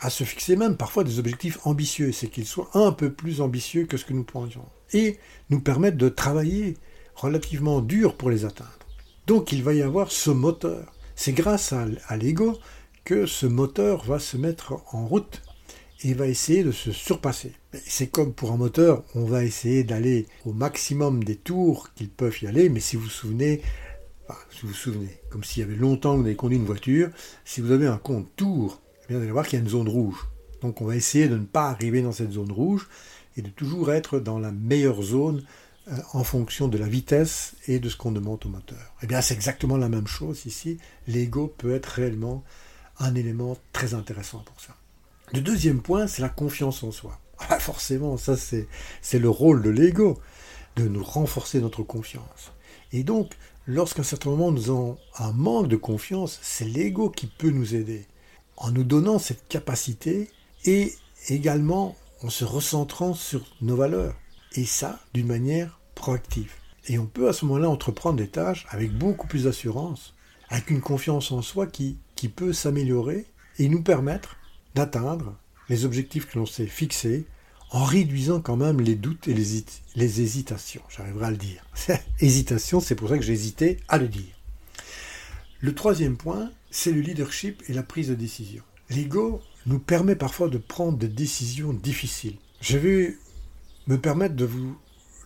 à 0.00 0.08
se 0.08 0.24
fixer 0.24 0.56
même 0.56 0.78
parfois 0.78 1.04
des 1.04 1.18
objectifs 1.18 1.58
ambitieux, 1.64 2.10
c'est 2.12 2.28
qu'ils 2.28 2.46
soient 2.46 2.70
un 2.72 2.92
peu 2.92 3.12
plus 3.12 3.42
ambitieux 3.42 3.84
que 3.84 3.98
ce 3.98 4.06
que 4.06 4.14
nous 4.14 4.24
pensions, 4.24 4.64
et 4.92 5.18
nous 5.50 5.60
permettre 5.60 5.96
de 5.96 6.08
travailler 6.08 6.76
relativement 7.14 7.80
dur 7.80 8.16
pour 8.16 8.30
les 8.30 8.44
atteindre. 8.44 8.70
Donc 9.26 9.52
il 9.52 9.62
va 9.62 9.74
y 9.74 9.82
avoir 9.82 10.12
ce 10.12 10.30
moteur. 10.30 10.92
C'est 11.16 11.32
grâce 11.32 11.72
à, 11.72 12.16
l'ego 12.16 12.58
que 13.04 13.26
ce 13.26 13.46
moteur 13.46 14.04
va 14.04 14.18
se 14.18 14.36
mettre 14.36 14.74
en 14.92 15.06
route 15.06 15.42
et 16.02 16.12
va 16.14 16.26
essayer 16.26 16.62
de 16.62 16.72
se 16.72 16.92
surpasser. 16.92 17.52
C'est 17.86 18.08
comme 18.08 18.34
pour 18.34 18.52
un 18.52 18.56
moteur, 18.56 19.02
on 19.14 19.24
va 19.24 19.44
essayer 19.44 19.82
d'aller 19.82 20.26
au 20.44 20.52
maximum 20.52 21.24
des 21.24 21.36
tours 21.36 21.92
qu'ils 21.94 22.10
peuvent 22.10 22.36
y 22.42 22.46
aller, 22.46 22.68
mais 22.68 22.80
si 22.80 22.96
vous 22.96 23.04
vous 23.04 23.08
souvenez, 23.08 23.62
si 24.50 24.66
vous 24.66 24.72
vous 24.72 25.06
comme 25.30 25.42
s'il 25.42 25.62
y 25.62 25.64
avait 25.64 25.76
longtemps 25.76 26.14
que 26.14 26.20
vous 26.20 26.26
avez 26.26 26.36
conduit 26.36 26.58
une 26.58 26.64
voiture, 26.64 27.10
si 27.44 27.60
vous 27.60 27.72
avez 27.72 27.86
un 27.86 27.98
compte 27.98 28.28
tour, 28.36 28.82
vous 29.08 29.16
allez 29.16 29.30
voir 29.30 29.46
qu'il 29.46 29.58
y 29.58 29.62
a 29.62 29.64
une 29.64 29.70
zone 29.70 29.88
rouge. 29.88 30.28
Donc 30.60 30.80
on 30.80 30.84
va 30.84 30.96
essayer 30.96 31.28
de 31.28 31.36
ne 31.36 31.44
pas 31.44 31.68
arriver 31.70 32.02
dans 32.02 32.12
cette 32.12 32.32
zone 32.32 32.52
rouge, 32.52 32.88
et 33.36 33.42
de 33.42 33.50
toujours 33.50 33.92
être 33.92 34.18
dans 34.18 34.38
la 34.38 34.52
meilleure 34.52 35.02
zone 35.02 35.44
euh, 35.88 35.96
en 36.12 36.24
fonction 36.24 36.68
de 36.68 36.78
la 36.78 36.88
vitesse 36.88 37.54
et 37.68 37.78
de 37.78 37.88
ce 37.88 37.96
qu'on 37.96 38.12
demande 38.12 38.44
au 38.44 38.48
moteur. 38.48 38.94
Eh 39.02 39.06
bien, 39.06 39.20
c'est 39.20 39.34
exactement 39.34 39.76
la 39.76 39.88
même 39.88 40.06
chose 40.06 40.46
ici. 40.46 40.78
L'ego 41.06 41.52
peut 41.58 41.74
être 41.74 41.86
réellement 41.86 42.42
un 42.98 43.14
élément 43.14 43.56
très 43.72 43.94
intéressant 43.94 44.40
pour 44.40 44.60
ça. 44.60 44.74
Le 45.32 45.40
deuxième 45.40 45.80
point, 45.80 46.06
c'est 46.06 46.22
la 46.22 46.28
confiance 46.28 46.82
en 46.82 46.90
soi. 46.90 47.18
Ah, 47.50 47.58
forcément, 47.58 48.16
ça 48.16 48.34
c'est, 48.34 48.66
c'est 49.02 49.18
le 49.18 49.28
rôle 49.28 49.62
de 49.62 49.68
l'ego, 49.68 50.18
de 50.74 50.88
nous 50.88 51.04
renforcer 51.04 51.60
notre 51.60 51.82
confiance. 51.82 52.52
Et 52.92 53.02
donc, 53.02 53.34
lorsqu'à 53.66 54.00
un 54.00 54.04
certain 54.04 54.30
moment 54.30 54.52
nous 54.52 54.70
avons 54.70 54.98
un 55.18 55.32
manque 55.32 55.68
de 55.68 55.76
confiance, 55.76 56.38
c'est 56.42 56.64
l'ego 56.64 57.10
qui 57.10 57.26
peut 57.26 57.50
nous 57.50 57.74
aider, 57.74 58.06
en 58.56 58.70
nous 58.70 58.84
donnant 58.84 59.18
cette 59.18 59.46
capacité 59.48 60.30
et 60.64 60.94
également 61.28 61.94
en 62.26 62.30
se 62.30 62.44
recentrant 62.44 63.14
sur 63.14 63.46
nos 63.60 63.76
valeurs. 63.76 64.16
Et 64.56 64.64
ça, 64.64 64.98
d'une 65.14 65.28
manière 65.28 65.78
proactive. 65.94 66.52
Et 66.88 66.98
on 66.98 67.06
peut 67.06 67.28
à 67.28 67.32
ce 67.32 67.44
moment-là 67.44 67.70
entreprendre 67.70 68.16
des 68.16 68.26
tâches 68.26 68.66
avec 68.68 68.92
beaucoup 68.92 69.28
plus 69.28 69.44
d'assurance, 69.44 70.12
avec 70.48 70.70
une 70.70 70.80
confiance 70.80 71.30
en 71.30 71.40
soi 71.40 71.68
qui, 71.68 71.98
qui 72.16 72.28
peut 72.28 72.52
s'améliorer 72.52 73.26
et 73.60 73.68
nous 73.68 73.80
permettre 73.80 74.36
d'atteindre 74.74 75.36
les 75.68 75.84
objectifs 75.84 76.26
que 76.26 76.38
l'on 76.38 76.46
s'est 76.46 76.66
fixés 76.66 77.26
en 77.70 77.84
réduisant 77.84 78.40
quand 78.40 78.56
même 78.56 78.80
les 78.80 78.96
doutes 78.96 79.28
et 79.28 79.34
les, 79.34 79.64
les 79.94 80.20
hésitations. 80.20 80.82
J'arriverai 80.88 81.26
à 81.26 81.30
le 81.30 81.36
dire. 81.36 81.64
Hésitation, 82.20 82.80
c'est 82.80 82.96
pour 82.96 83.08
ça 83.08 83.18
que 83.18 83.24
j'ai 83.24 83.34
hésité 83.34 83.78
à 83.86 83.98
le 83.98 84.08
dire. 84.08 84.34
Le 85.60 85.74
troisième 85.76 86.16
point, 86.16 86.50
c'est 86.72 86.92
le 86.92 87.00
leadership 87.00 87.62
et 87.68 87.72
la 87.72 87.84
prise 87.84 88.08
de 88.08 88.14
décision. 88.14 88.64
L'ego 88.90 89.42
nous 89.66 89.78
permet 89.78 90.16
parfois 90.16 90.48
de 90.48 90.58
prendre 90.58 90.96
des 90.96 91.08
décisions 91.08 91.72
difficiles. 91.72 92.36
Je 92.60 92.78
vais 92.78 93.16
me 93.86 93.98
permettre 93.98 94.34
de 94.34 94.44
vous 94.44 94.76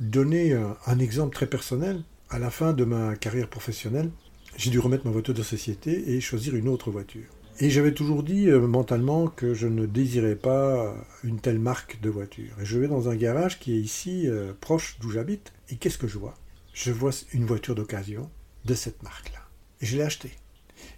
donner 0.01 0.55
un, 0.87 0.99
exemple 0.99 1.35
très 1.35 1.47
personnel. 1.47 2.03
À 2.31 2.39
la 2.39 2.51
fin 2.51 2.73
de 2.73 2.85
ma 2.85 3.17
carrière 3.17 3.49
professionnelle, 3.49 4.11
j'ai 4.57 4.71
dû 4.71 4.79
remettre 4.79 5.07
ma 5.07 5.13
voiture 5.13 5.35
de 5.35 5.43
société 5.43 6.13
et 6.13 6.21
choisir 6.21 6.55
une 6.55 6.69
autre 6.69 6.91
voiture. 6.91 7.27
Et 7.63 7.69
j'avais 7.69 7.93
toujours 7.93 8.23
dit 8.23 8.49
euh, 8.49 8.67
mentalement 8.67 9.27
que 9.27 9.53
je 9.53 9.67
ne 9.67 9.85
désirais 9.85 10.37
pas 10.37 10.95
une 11.25 11.41
telle 11.41 11.59
marque 11.59 12.01
de 12.01 12.09
voiture. 12.09 12.53
Et 12.61 12.65
je 12.65 12.79
vais 12.79 12.89
dans 12.89 13.11
un 13.11 13.17
garage 13.17 13.59
qui 13.59 13.75
est 13.75 13.81
ici, 13.81 14.27
euh, 14.27 14.53
proche 14.59 14.97
d'où 15.01 15.11
j'habite, 15.11 15.53
et 15.69 15.77
qu'est-ce 15.77 15.99
que 15.99 16.09
je 16.09 16.17
vois? 16.17 16.39
Je 16.73 16.91
vois 16.91 17.11
une 17.35 17.45
voiture 17.45 17.75
d'occasion 17.75 18.31
de 18.65 18.75
cette 18.75 19.03
marque-là. 19.03 19.41
Et 19.83 19.87
je 19.87 19.97
l'ai 19.97 20.05
achetée. 20.05 20.33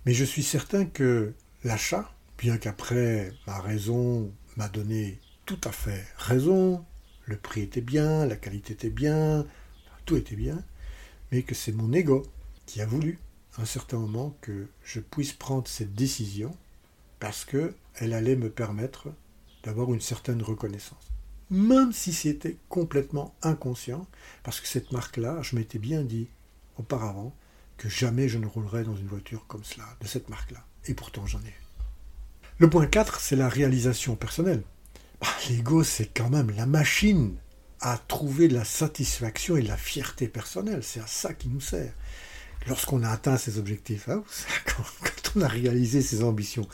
Mais 0.07 0.13
je 0.13 0.25
suis 0.25 0.45
certain 0.45 0.85
que 0.85 1.33
l'achat, 1.65 2.15
bien 2.43 2.59
qu'après 2.59 3.33
ma 3.47 3.61
raison 3.61 4.33
m'a 4.57 4.69
donné 4.69 5.21
tout 5.47 5.61
à 5.63 5.71
fait 5.71 6.05
raison, 6.17 6.85
le 7.25 7.37
prix 7.37 7.61
était 7.61 7.81
bien, 7.81 8.27
la 8.27 8.35
qualité 8.35 8.73
était 8.73 8.91
bien, 8.91 9.47
tout 10.07 10.17
était 10.17 10.35
bien, 10.35 10.61
mais 11.31 11.45
que 11.45 11.55
c'est 11.55 11.71
mon 11.71 11.93
ego 11.93 12.27
qui 12.67 12.81
a 12.81 12.87
voulu 12.87 13.21
à 13.57 13.63
un 13.63 13.65
certain 13.65 13.97
moment 13.99 14.37
que 14.41 14.67
je 14.83 14.99
puisse 14.99 15.33
prendre 15.33 15.69
cette 15.69 15.95
décision 15.95 16.53
parce 17.21 17.45
qu'elle 17.45 18.13
allait 18.13 18.35
me 18.35 18.51
permettre 18.51 19.15
d'avoir 19.63 19.95
une 19.95 20.01
certaine 20.01 20.43
reconnaissance. 20.43 21.13
Même 21.49 21.93
si 21.93 22.13
c'était 22.13 22.57
complètement 22.69 23.37
inconscient, 23.43 24.09
parce 24.43 24.61
que 24.61 24.67
cette 24.67 24.91
marque-là, 24.91 25.43
je 25.43 25.55
m'étais 25.55 25.79
bien 25.79 26.03
dit 26.03 26.27
auparavant 26.77 27.37
que 27.77 27.89
jamais 27.89 28.29
je 28.29 28.39
ne 28.39 28.47
roulerais 28.47 28.83
dans 28.83 28.97
une 28.97 29.07
voiture 29.07 29.47
comme 29.47 29.63
cela, 29.63 29.87
de 30.01 30.09
cette 30.09 30.29
marque-là. 30.29 30.67
Et 30.87 30.95
pourtant 30.95 31.25
j'en 31.25 31.39
ai. 31.39 31.62
Le 32.59 32.69
point 32.71 32.87
4, 32.87 33.21
c'est 33.21 33.37
la 33.37 33.49
réalisation 33.49 34.15
personnelle. 34.15 34.63
Bah, 35.21 35.29
l'ego, 35.49 35.83
c'est 35.83 36.07
quand 36.07 36.29
même 36.29 36.51
la 36.57 36.67
machine 36.67 37.35
à 37.81 37.99
trouver 38.09 38.49
de 38.49 38.55
la 38.55 38.65
satisfaction 38.65 39.57
et 39.57 39.63
de 39.63 39.69
la 39.69 39.77
fierté 39.77 40.29
personnelle. 40.29 40.83
C'est 40.83 41.01
à 41.01 41.07
ça 41.07 41.35
qui 41.35 41.49
nous 41.49 41.61
sert. 41.61 41.93
Lorsqu'on 42.69 43.03
a 43.03 43.11
atteint 43.11 43.37
ses 43.37 43.59
objectifs, 43.59 44.09
hein, 44.09 44.23
quand, 44.67 45.33
on 45.37 45.41
a 45.41 45.49
réalisé 45.49 46.03
ses 46.03 46.23
ambitions, 46.23 46.69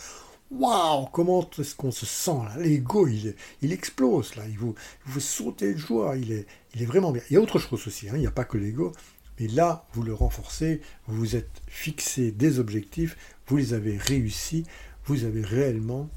waouh, 0.50 1.06
comment 1.06 1.48
est-ce 1.58 1.74
qu'on 1.74 1.92
se 1.92 2.04
sent 2.04 2.38
là? 2.44 2.56
L'ego, 2.58 3.06
il, 3.06 3.34
il 3.62 3.72
explose 3.72 4.34
là, 4.34 4.42
il 4.46 4.58
vous, 4.58 4.74
vous 5.06 5.20
sautez 5.20 5.72
de 5.72 5.78
joie, 5.78 6.16
il 6.16 6.32
est, 6.32 6.46
il 6.74 6.82
est 6.82 6.86
vraiment 6.86 7.12
bien. 7.12 7.22
Il 7.30 7.34
y 7.34 7.36
a 7.36 7.40
autre 7.40 7.58
chose 7.58 7.86
aussi, 7.86 8.08
hein, 8.08 8.14
il 8.16 8.20
n'y 8.20 8.26
a 8.26 8.32
pas 8.32 8.44
que 8.44 8.58
l'ego, 8.58 8.92
mais 9.40 9.46
là, 9.46 9.86
vous 9.92 10.02
le 10.02 10.12
renforcez, 10.12 10.80
vous 11.06 11.16
vous 11.16 11.36
êtes 11.36 11.62
fixé 11.68 12.32
des 12.32 12.58
objectifs, 12.58 13.16
vous 13.46 13.56
les 13.56 13.72
avez 13.72 13.96
réussis, 13.96 14.64
vous 15.08 15.24
avez 15.24 15.42
réellement 15.42 16.10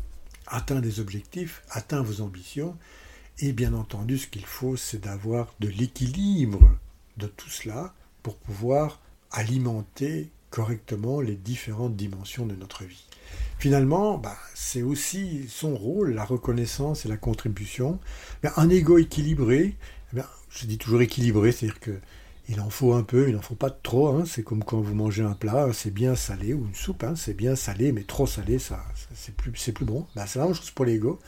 atteint 0.48 0.82
des 0.82 1.00
objectifs, 1.00 1.64
atteint 1.70 2.02
vos 2.02 2.22
ambitions. 2.22 2.76
Et 3.39 3.54
bien 3.54 3.74
entendu, 3.74 4.18
ce 4.18 4.28
qu'il 4.28 4.46
faut, 4.46 4.76
c'est 4.76 5.00
d'avoir 5.00 5.54
de 5.62 5.70
l'équilibre 5.70 6.78
de 7.18 7.28
tout 7.28 7.50
cela 7.50 7.94
pour 8.22 8.36
pouvoir 8.36 9.00
alimenter 9.32 10.30
correctement 10.50 11.22
les 11.22 11.36
différentes 11.36 11.96
dimensions 11.96 12.46
de 12.46 12.56
notre 12.56 12.84
vie. 12.84 13.06
Finalement, 13.60 14.18
bah, 14.18 14.38
c'est 14.54 14.82
aussi 14.82 15.46
son 15.48 15.76
rôle, 15.76 16.14
la 16.14 16.26
reconnaissance 16.26 17.06
et 17.06 17.10
la 17.10 17.16
contribution. 17.16 17.98
un 18.58 18.70
ego 18.70 18.98
équilibré, 18.98 19.78
eh 20.14 20.22
je 20.50 20.66
dis 20.66 20.78
toujours 20.78 21.02
équilibré, 21.02 21.54
c'est-à-dire 21.54 21.80
que 21.80 21.98
il 22.50 22.60
en 22.60 22.70
faut 22.70 22.94
un 22.94 23.04
peu, 23.04 23.30
il 23.30 23.36
n'en 23.36 23.42
faut 23.42 23.56
pas 23.56 23.70
trop. 23.70 24.10
Hein. 24.10 24.24
C'est 24.26 24.44
comme 24.44 24.64
quand 24.64 24.82
vous 24.82 24.96
mangez 24.96 25.24
un 25.24 25.34
plat, 25.34 25.68
c'est 25.74 25.92
bien 25.92 26.16
salé, 26.16 26.54
ou 26.54 26.66
une 26.66 26.76
soupe, 26.76 27.04
hein. 27.04 27.16
c'est 27.16 27.34
bien 27.34 27.56
salé, 27.56 27.92
mais 27.92 28.04
trop 28.04 28.28
salé, 28.28 28.60
ça, 28.60 28.84
c'est 29.14 29.36
plus, 29.36 29.52
plus 29.52 29.86
bon. 29.86 30.06
Ben, 30.16 30.26
c'est 30.26 30.39
la 30.39 30.46
même 30.46 30.54
chose 30.54 30.72
pour 30.72 30.86
l'ego. 30.86 31.20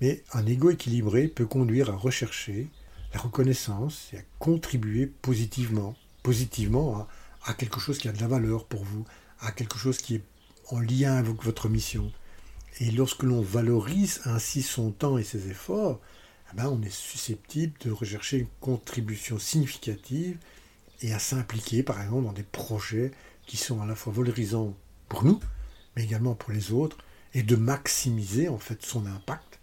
Mais 0.00 0.22
un 0.32 0.46
ego 0.46 0.70
équilibré 0.70 1.28
peut 1.28 1.46
conduire 1.46 1.90
à 1.90 1.96
rechercher 1.96 2.68
la 3.12 3.20
reconnaissance 3.20 4.10
et 4.12 4.18
à 4.18 4.22
contribuer 4.38 5.06
positivement, 5.06 5.96
positivement 6.22 7.06
à, 7.44 7.54
quelque 7.54 7.80
chose 7.80 7.98
qui 7.98 8.08
a 8.08 8.12
de 8.12 8.20
la 8.20 8.28
valeur 8.28 8.66
pour 8.66 8.84
vous, 8.84 9.04
à 9.40 9.50
quelque 9.52 9.78
chose 9.78 9.98
qui 9.98 10.16
est 10.16 10.24
en 10.70 10.80
lien 10.80 11.16
avec 11.16 11.42
votre 11.42 11.68
mission. 11.68 12.12
Et 12.80 12.90
lorsque 12.90 13.22
l'on 13.22 13.40
valorise 13.40 14.20
ainsi 14.24 14.62
son 14.62 14.90
temps 14.90 15.18
et 15.18 15.24
ses 15.24 15.48
efforts, 15.50 16.00
eh 16.52 16.56
ben, 16.56 16.66
on 16.68 16.82
est 16.82 16.90
susceptible 16.90 17.74
de 17.80 17.90
rechercher 17.90 18.38
une 18.38 18.48
contribution 18.60 19.38
significative 19.38 20.38
et 21.02 21.12
à 21.12 21.18
s'impliquer, 21.18 21.82
par 21.82 22.00
exemple, 22.00 22.24
dans 22.24 22.32
des 22.32 22.42
projets 22.42 23.10
qui 23.46 23.56
sont 23.56 23.80
à 23.80 23.86
la 23.86 23.94
fois 23.94 24.12
valorisants 24.12 24.74
pour 25.08 25.24
nous, 25.24 25.40
mais 25.96 26.04
également 26.04 26.34
pour 26.34 26.52
les 26.52 26.72
autres, 26.72 26.98
et 27.34 27.42
de 27.42 27.56
maximiser 27.56 28.48
en 28.48 28.58
fait 28.58 28.84
son 28.84 29.06
impact 29.06 29.58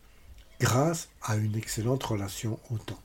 grâce 0.59 1.09
à 1.21 1.35
une 1.35 1.55
excellente 1.55 2.03
relation 2.03 2.59
au 2.71 2.77
temps. 2.77 3.01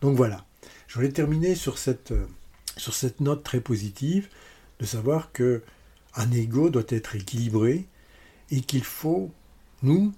Donc 0.00 0.16
voilà, 0.16 0.44
je 0.86 0.94
voulais 0.94 1.10
terminer 1.10 1.54
sur 1.54 1.78
cette, 1.78 2.12
euh, 2.12 2.26
note 3.20 3.42
très 3.42 3.60
positive 3.60 4.28
de 4.78 4.86
savoir 4.86 5.32
que 5.32 5.62
un 6.14 6.30
ego 6.32 6.70
doit 6.70 6.84
être 6.88 7.16
équilibré 7.16 7.86
et 8.50 8.60
qu'il 8.60 8.84
faut, 8.84 9.30
nous, 9.82 10.12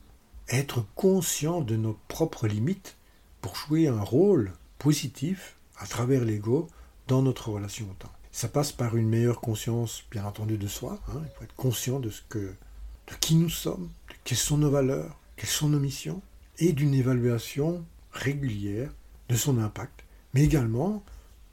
être 0.52 0.84
conscient 0.94 1.62
de 1.62 1.76
nos 1.76 1.98
propres 2.08 2.46
limites 2.46 2.96
pour 3.40 3.56
jouer 3.56 3.88
un 3.88 4.02
rôle 4.02 4.52
positif 4.78 5.56
à 5.78 5.86
travers 5.86 6.24
l'ego 6.24 6.68
dans 7.08 7.22
notre 7.22 7.48
relation 7.50 7.86
au 7.90 7.94
temps. 7.94 8.12
Ça 8.30 8.48
passe 8.48 8.72
par 8.72 8.96
une 8.96 9.08
meilleure 9.08 9.40
conscience, 9.40 10.04
bien 10.10 10.24
entendu, 10.24 10.58
de 10.58 10.68
soi. 10.68 10.98
Hein. 11.08 11.22
Il 11.24 11.30
faut 11.36 11.44
être 11.44 11.56
conscient 11.56 12.00
de 12.00 12.10
ce 12.10 12.22
que, 12.28 12.38
de 12.38 13.14
qui 13.20 13.34
nous 13.34 13.50
sommes, 13.50 13.90
de 14.08 14.14
quelles 14.24 14.38
sont 14.38 14.58
nos 14.58 14.70
valeurs, 14.70 15.18
quelles 15.36 15.48
sont 15.48 15.68
nos 15.68 15.80
missions, 15.80 16.22
et 16.58 16.72
d'une 16.72 16.94
évaluation 16.94 17.84
régulière 18.12 18.90
de 19.28 19.36
son 19.36 19.58
impact, 19.58 20.04
mais 20.34 20.44
également 20.44 21.02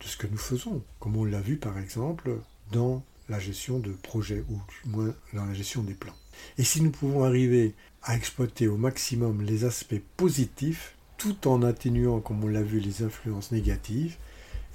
de 0.01 0.05
ce 0.05 0.17
que 0.17 0.27
nous 0.27 0.37
faisons, 0.37 0.83
comme 0.99 1.17
on 1.17 1.25
l'a 1.25 1.41
vu 1.41 1.57
par 1.57 1.77
exemple 1.77 2.39
dans 2.71 3.03
la 3.29 3.39
gestion 3.39 3.79
de 3.79 3.91
projets, 3.91 4.43
ou 4.49 4.55
du 4.55 4.89
moins 4.89 5.13
dans 5.33 5.45
la 5.45 5.53
gestion 5.53 5.83
des 5.83 5.93
plans. 5.93 6.15
Et 6.57 6.63
si 6.63 6.81
nous 6.81 6.91
pouvons 6.91 7.23
arriver 7.23 7.75
à 8.03 8.15
exploiter 8.15 8.67
au 8.67 8.77
maximum 8.77 9.41
les 9.41 9.65
aspects 9.65 10.01
positifs, 10.17 10.95
tout 11.17 11.47
en 11.47 11.63
atténuant, 11.63 12.21
comme 12.21 12.43
on 12.43 12.47
l'a 12.47 12.61
vu, 12.61 12.79
les 12.79 13.03
influences 13.03 13.51
négatives, 13.51 14.17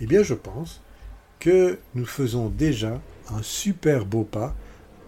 eh 0.01 0.07
bien 0.07 0.23
je 0.23 0.35
pense 0.35 0.83
que 1.39 1.79
nous 1.95 2.07
faisons 2.07 2.49
déjà 2.49 3.01
un 3.31 3.43
super 3.43 4.05
beau 4.05 4.25
pas 4.25 4.55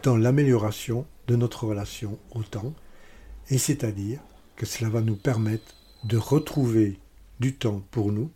dans 0.03 0.16
l'amélioration 0.16 1.07
de 1.26 1.36
notre 1.36 1.64
relation 1.64 2.18
au 2.32 2.42
temps, 2.42 2.74
et 3.51 3.59
c'est-à-dire 3.59 4.20
que 4.55 4.66
cela 4.66 4.88
va 4.88 5.01
nous 5.01 5.16
permettre 5.16 5.74
de 6.05 6.16
retrouver 6.16 6.99
du 7.40 7.55
temps 7.55 7.82
pour 7.90 8.12
nous, 8.12 8.30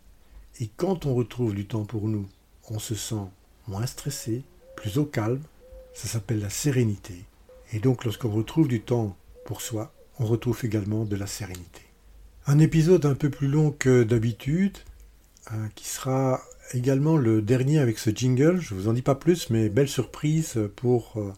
et 0.61 0.69
quand 0.77 1.07
on 1.07 1.15
retrouve 1.15 1.55
du 1.55 1.67
temps 1.67 1.85
pour 1.85 2.09
nous, 2.09 2.27
on 2.69 2.79
se 2.79 2.95
sent 2.95 3.27
moins 3.67 3.87
stressé, 3.87 4.45
plus 4.77 4.99
au 4.99 5.05
calme, 5.05 5.43
ça 5.95 6.09
s'appelle 6.09 6.41
la 6.41 6.51
sérénité. 6.51 7.25
Et 7.73 7.79
donc 7.79 8.05
lorsqu'on 8.05 8.31
retrouve 8.31 8.69
du 8.69 8.81
temps 8.81 9.17
pour 9.45 9.61
soi, 9.61 9.93
on 10.19 10.27
retrouve 10.27 10.61
également 10.65 11.05
de 11.05 11.17
la 11.17 11.27
sérénité. 11.27 11.83
Un 12.47 12.59
épisode 12.59 13.07
un 13.07 13.15
peu 13.15 13.31
plus 13.31 13.49
long 13.49 13.71
que 13.71 14.03
d'habitude, 14.03 14.79
hein, 15.51 15.69
qui 15.75 15.87
sera 15.87 16.43
également 16.73 17.17
le 17.17 17.43
dernier 17.43 17.79
avec 17.79 17.99
ce 17.99 18.11
jingle. 18.11 18.61
Je 18.61 18.75
ne 18.75 18.81
vous 18.81 18.89
en 18.89 18.93
dis 18.93 19.03
pas 19.03 19.15
plus, 19.15 19.51
mais 19.51 19.69
belle 19.69 19.89
surprise 19.89 20.59
pour 20.77 21.15
euh, 21.17 21.33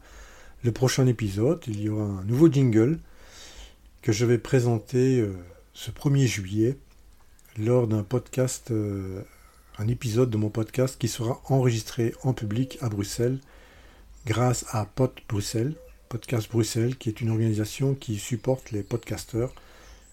le 0.62 0.72
prochain 0.72 1.06
épisode. 1.06 1.62
Il 1.66 1.80
y 1.80 1.88
aura 1.88 2.04
un 2.04 2.24
nouveau 2.24 2.50
jingle 2.50 2.98
que 4.02 4.12
je 4.12 4.24
vais 4.24 4.38
présenter 4.38 5.20
euh, 5.20 5.34
ce 5.74 5.90
1er 5.90 6.26
juillet 6.26 6.76
lors 7.58 7.86
d'un 7.86 8.02
podcast, 8.02 8.70
euh, 8.70 9.22
un 9.78 9.88
épisode 9.88 10.30
de 10.30 10.36
mon 10.36 10.50
podcast 10.50 10.96
qui 10.98 11.08
sera 11.08 11.40
enregistré 11.48 12.14
en 12.22 12.32
public 12.32 12.78
à 12.80 12.88
Bruxelles 12.88 13.38
grâce 14.26 14.64
à 14.70 14.86
Pod 14.86 15.12
Bruxelles, 15.28 15.74
Podcast 16.12 16.50
Bruxelles, 16.50 16.96
qui 16.96 17.08
est 17.08 17.22
une 17.22 17.30
organisation 17.30 17.94
qui 17.94 18.18
supporte 18.18 18.70
les 18.70 18.82
podcasteurs. 18.82 19.54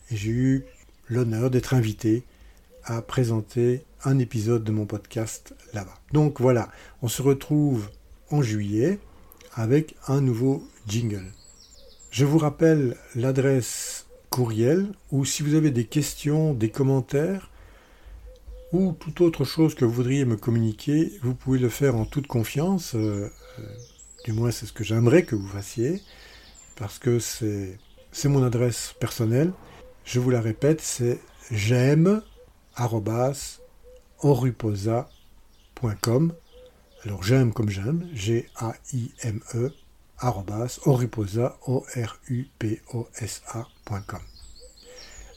Et 0.09 0.15
j'ai 0.15 0.29
eu 0.29 0.65
l'honneur 1.09 1.49
d'être 1.49 1.73
invité 1.73 2.23
à 2.85 3.01
présenter 3.01 3.83
un 4.05 4.17
épisode 4.17 4.63
de 4.63 4.71
mon 4.71 4.85
podcast 4.85 5.53
là-bas. 5.73 5.99
Donc 6.13 6.39
voilà, 6.39 6.69
on 7.01 7.09
se 7.09 7.21
retrouve 7.21 7.89
en 8.31 8.41
juillet 8.41 8.97
avec 9.55 9.97
un 10.07 10.21
nouveau 10.21 10.65
jingle. 10.87 11.33
Je 12.11 12.23
vous 12.23 12.37
rappelle 12.37 12.95
l'adresse 13.13 14.05
courriel 14.29 14.93
ou 15.11 15.25
si 15.25 15.43
vous 15.43 15.53
avez 15.53 15.69
des 15.69 15.83
questions, 15.83 16.53
des 16.53 16.69
commentaires 16.69 17.51
ou 18.71 18.93
toute 18.93 19.19
autre 19.19 19.43
chose 19.43 19.75
que 19.75 19.83
vous 19.83 19.91
voudriez 19.91 20.23
me 20.23 20.37
communiquer, 20.37 21.11
vous 21.23 21.35
pouvez 21.35 21.59
le 21.59 21.67
faire 21.67 21.97
en 21.97 22.05
toute 22.05 22.27
confiance. 22.27 22.95
Euh, 22.95 23.29
euh, 23.59 23.63
du 24.25 24.33
moins, 24.33 24.51
c'est 24.51 24.65
ce 24.65 24.73
que 24.73 24.83
j'aimerais 24.83 25.23
que 25.23 25.35
vous 25.35 25.47
fassiez 25.47 26.01
parce 26.75 26.99
que 26.99 27.19
c'est 27.19 27.79
mon 28.25 28.43
adresse 28.43 28.93
personnelle. 28.99 29.53
Je 30.05 30.19
vous 30.19 30.29
la 30.29 30.41
répète, 30.41 30.81
c'est 30.81 31.21
j'aime 31.51 32.21
oruposa.com. 34.19 36.33
Alors 37.03 37.23
j'aime 37.23 37.53
comme 37.53 37.69
j'aime, 37.69 38.09
G-A-I-M-E, 38.13 39.71
oruposa, 40.85 41.57
O-R-U-P-O-S-A.com. 41.65 44.19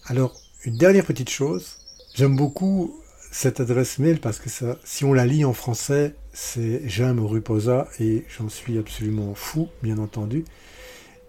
Alors, 0.07 0.35
une 0.65 0.77
dernière 0.77 1.05
petite 1.05 1.31
chose, 1.31 1.79
j'aime 2.15 2.35
beaucoup 2.37 3.01
cette 3.31 3.61
adresse 3.61 4.01
mail 4.01 4.21
parce 4.21 4.41
que 4.41 4.51
ça, 4.51 4.77
si 4.85 5.05
on 5.05 5.13
la 5.13 5.27
lit 5.27 5.45
en 5.45 5.53
français, 5.53 6.17
c'est 6.33 6.83
j'aime 6.89 7.19
Oruposa 7.19 7.89
et 8.01 8.25
j'en 8.29 8.49
suis 8.49 8.79
absolument 8.79 9.35
fou, 9.35 9.69
bien 9.83 9.99
entendu. 9.99 10.45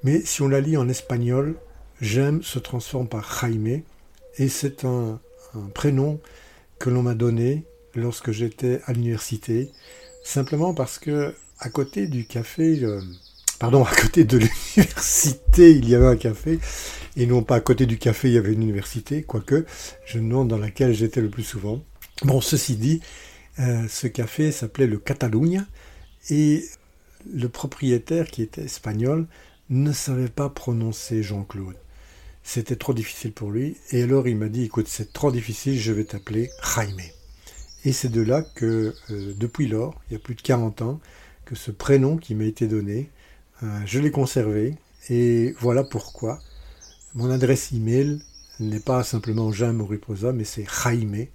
Mais 0.04 0.22
si 0.22 0.42
on 0.42 0.48
la 0.48 0.62
lit 0.62 0.78
en 0.78 0.90
espagnol, 0.90 1.56
j'aime 2.02 2.44
se 2.44 2.60
transforme 2.60 3.08
par 3.08 3.40
Jaime 3.42 3.82
et 4.38 4.48
c'est 4.50 4.86
un, 4.86 5.20
un 5.56 5.70
prénom 5.74 6.20
que 6.80 6.90
l'on 6.90 7.04
m'a 7.04 7.16
donné 7.16 7.64
lorsque 7.96 8.32
j'étais 8.32 8.82
à 8.86 8.94
l'université, 8.94 9.72
simplement 10.24 10.74
parce 10.74 11.00
que 11.00 11.34
à 11.60 11.70
côté 11.70 12.08
du 12.08 12.26
café, 12.26 12.84
euh, 12.84 13.02
pardon, 13.60 13.84
à 13.84 13.96
côté 13.96 14.24
de 14.26 14.38
l'université, 14.38 15.72
il 15.72 15.88
y 15.88 15.96
avait 15.96 16.08
un 16.08 16.18
café, 16.18 16.60
et 17.16 17.26
non 17.26 17.44
pas 17.44 17.56
à 17.56 17.60
côté 17.62 17.86
du 17.86 17.98
café, 17.98 18.30
il 18.30 18.34
y 18.34 18.38
avait 18.38 18.54
une 18.54 18.64
université, 18.64 19.24
quoique, 19.24 19.66
je 20.06 20.20
me 20.20 20.30
demande 20.30 20.48
dans 20.50 20.58
laquelle 20.58 20.94
j'étais 20.94 21.22
le 21.22 21.30
plus 21.30 21.44
souvent. 21.44 21.82
Bon, 22.24 22.42
ceci 22.42 22.76
dit, 22.76 23.02
euh, 23.60 23.88
ce 23.88 24.08
café 24.08 24.52
s'appelait 24.52 24.88
le 24.88 24.98
Catalunya, 24.98 25.66
et 26.30 26.64
le 27.32 27.50
propriétaire, 27.50 28.28
qui 28.28 28.42
était 28.42 28.64
espagnol, 28.64 29.28
ne 29.70 29.92
savait 29.92 30.30
pas 30.30 30.50
prononcer 30.50 31.24
Jean-Claude. 31.24 31.76
C'était 32.44 32.76
trop 32.76 32.94
difficile 32.94 33.32
pour 33.32 33.52
lui. 33.52 33.78
Et 33.92 34.04
alors 34.04 34.28
il 34.28 34.38
m'a 34.38 34.50
dit, 34.50 34.64
écoute, 34.64 34.88
c'est 34.88 35.14
trop 35.14 35.32
difficile, 35.32 35.80
je 35.80 35.92
vais 35.92 36.04
t'appeler 36.04 36.50
Jaime. 36.76 37.02
Et 37.86 37.94
c'est 37.94 38.10
de 38.10 38.22
là 38.22 38.42
que, 38.42 38.94
euh, 39.10 39.34
depuis 39.38 39.68
lors, 39.68 40.02
il 40.10 40.14
y 40.14 40.16
a 40.16 40.20
plus 40.20 40.36
de 40.36 40.42
40 40.42 40.82
ans, 40.82 41.00
que 41.46 41.56
ce 41.56 41.72
prénom 41.72 42.18
qui 42.18 42.36
m'a 42.36 42.46
été 42.46 42.68
donné, 42.68 43.10
euh, 43.64 43.80
je 43.86 44.00
l'ai 44.00 44.12
conservé. 44.12 44.76
Et 45.10 45.54
voilà 45.60 45.84
pourquoi 45.84 46.40
mon 47.14 47.30
adresse 47.30 47.72
email 47.74 48.22
n'est 48.60 48.80
pas 48.80 49.04
simplement 49.04 49.52
Jaime 49.52 49.82
Oriposa, 49.82 50.32
mais 50.32 50.46
c'est 50.46 50.66
jaime 50.66 51.28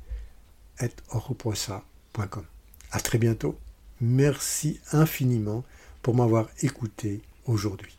À 2.91 3.01
très 3.01 3.19
bientôt. 3.19 3.59
Merci 4.01 4.81
infiniment 4.93 5.65
pour 6.03 6.15
m'avoir 6.15 6.49
écouté 6.63 7.21
aujourd'hui. 7.47 7.97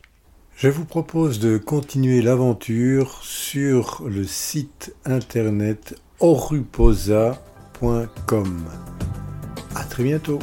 Je 0.56 0.68
vous 0.68 0.84
propose 0.84 1.38
de 1.38 1.56
continuer 1.58 2.20
l'aventure 2.22 3.20
sur 3.22 4.02
le 4.06 4.24
site 4.24 4.94
internet 5.04 5.94
oruposa.com. 6.20 7.34
À 9.74 9.84
très 9.84 10.02
bientôt. 10.04 10.38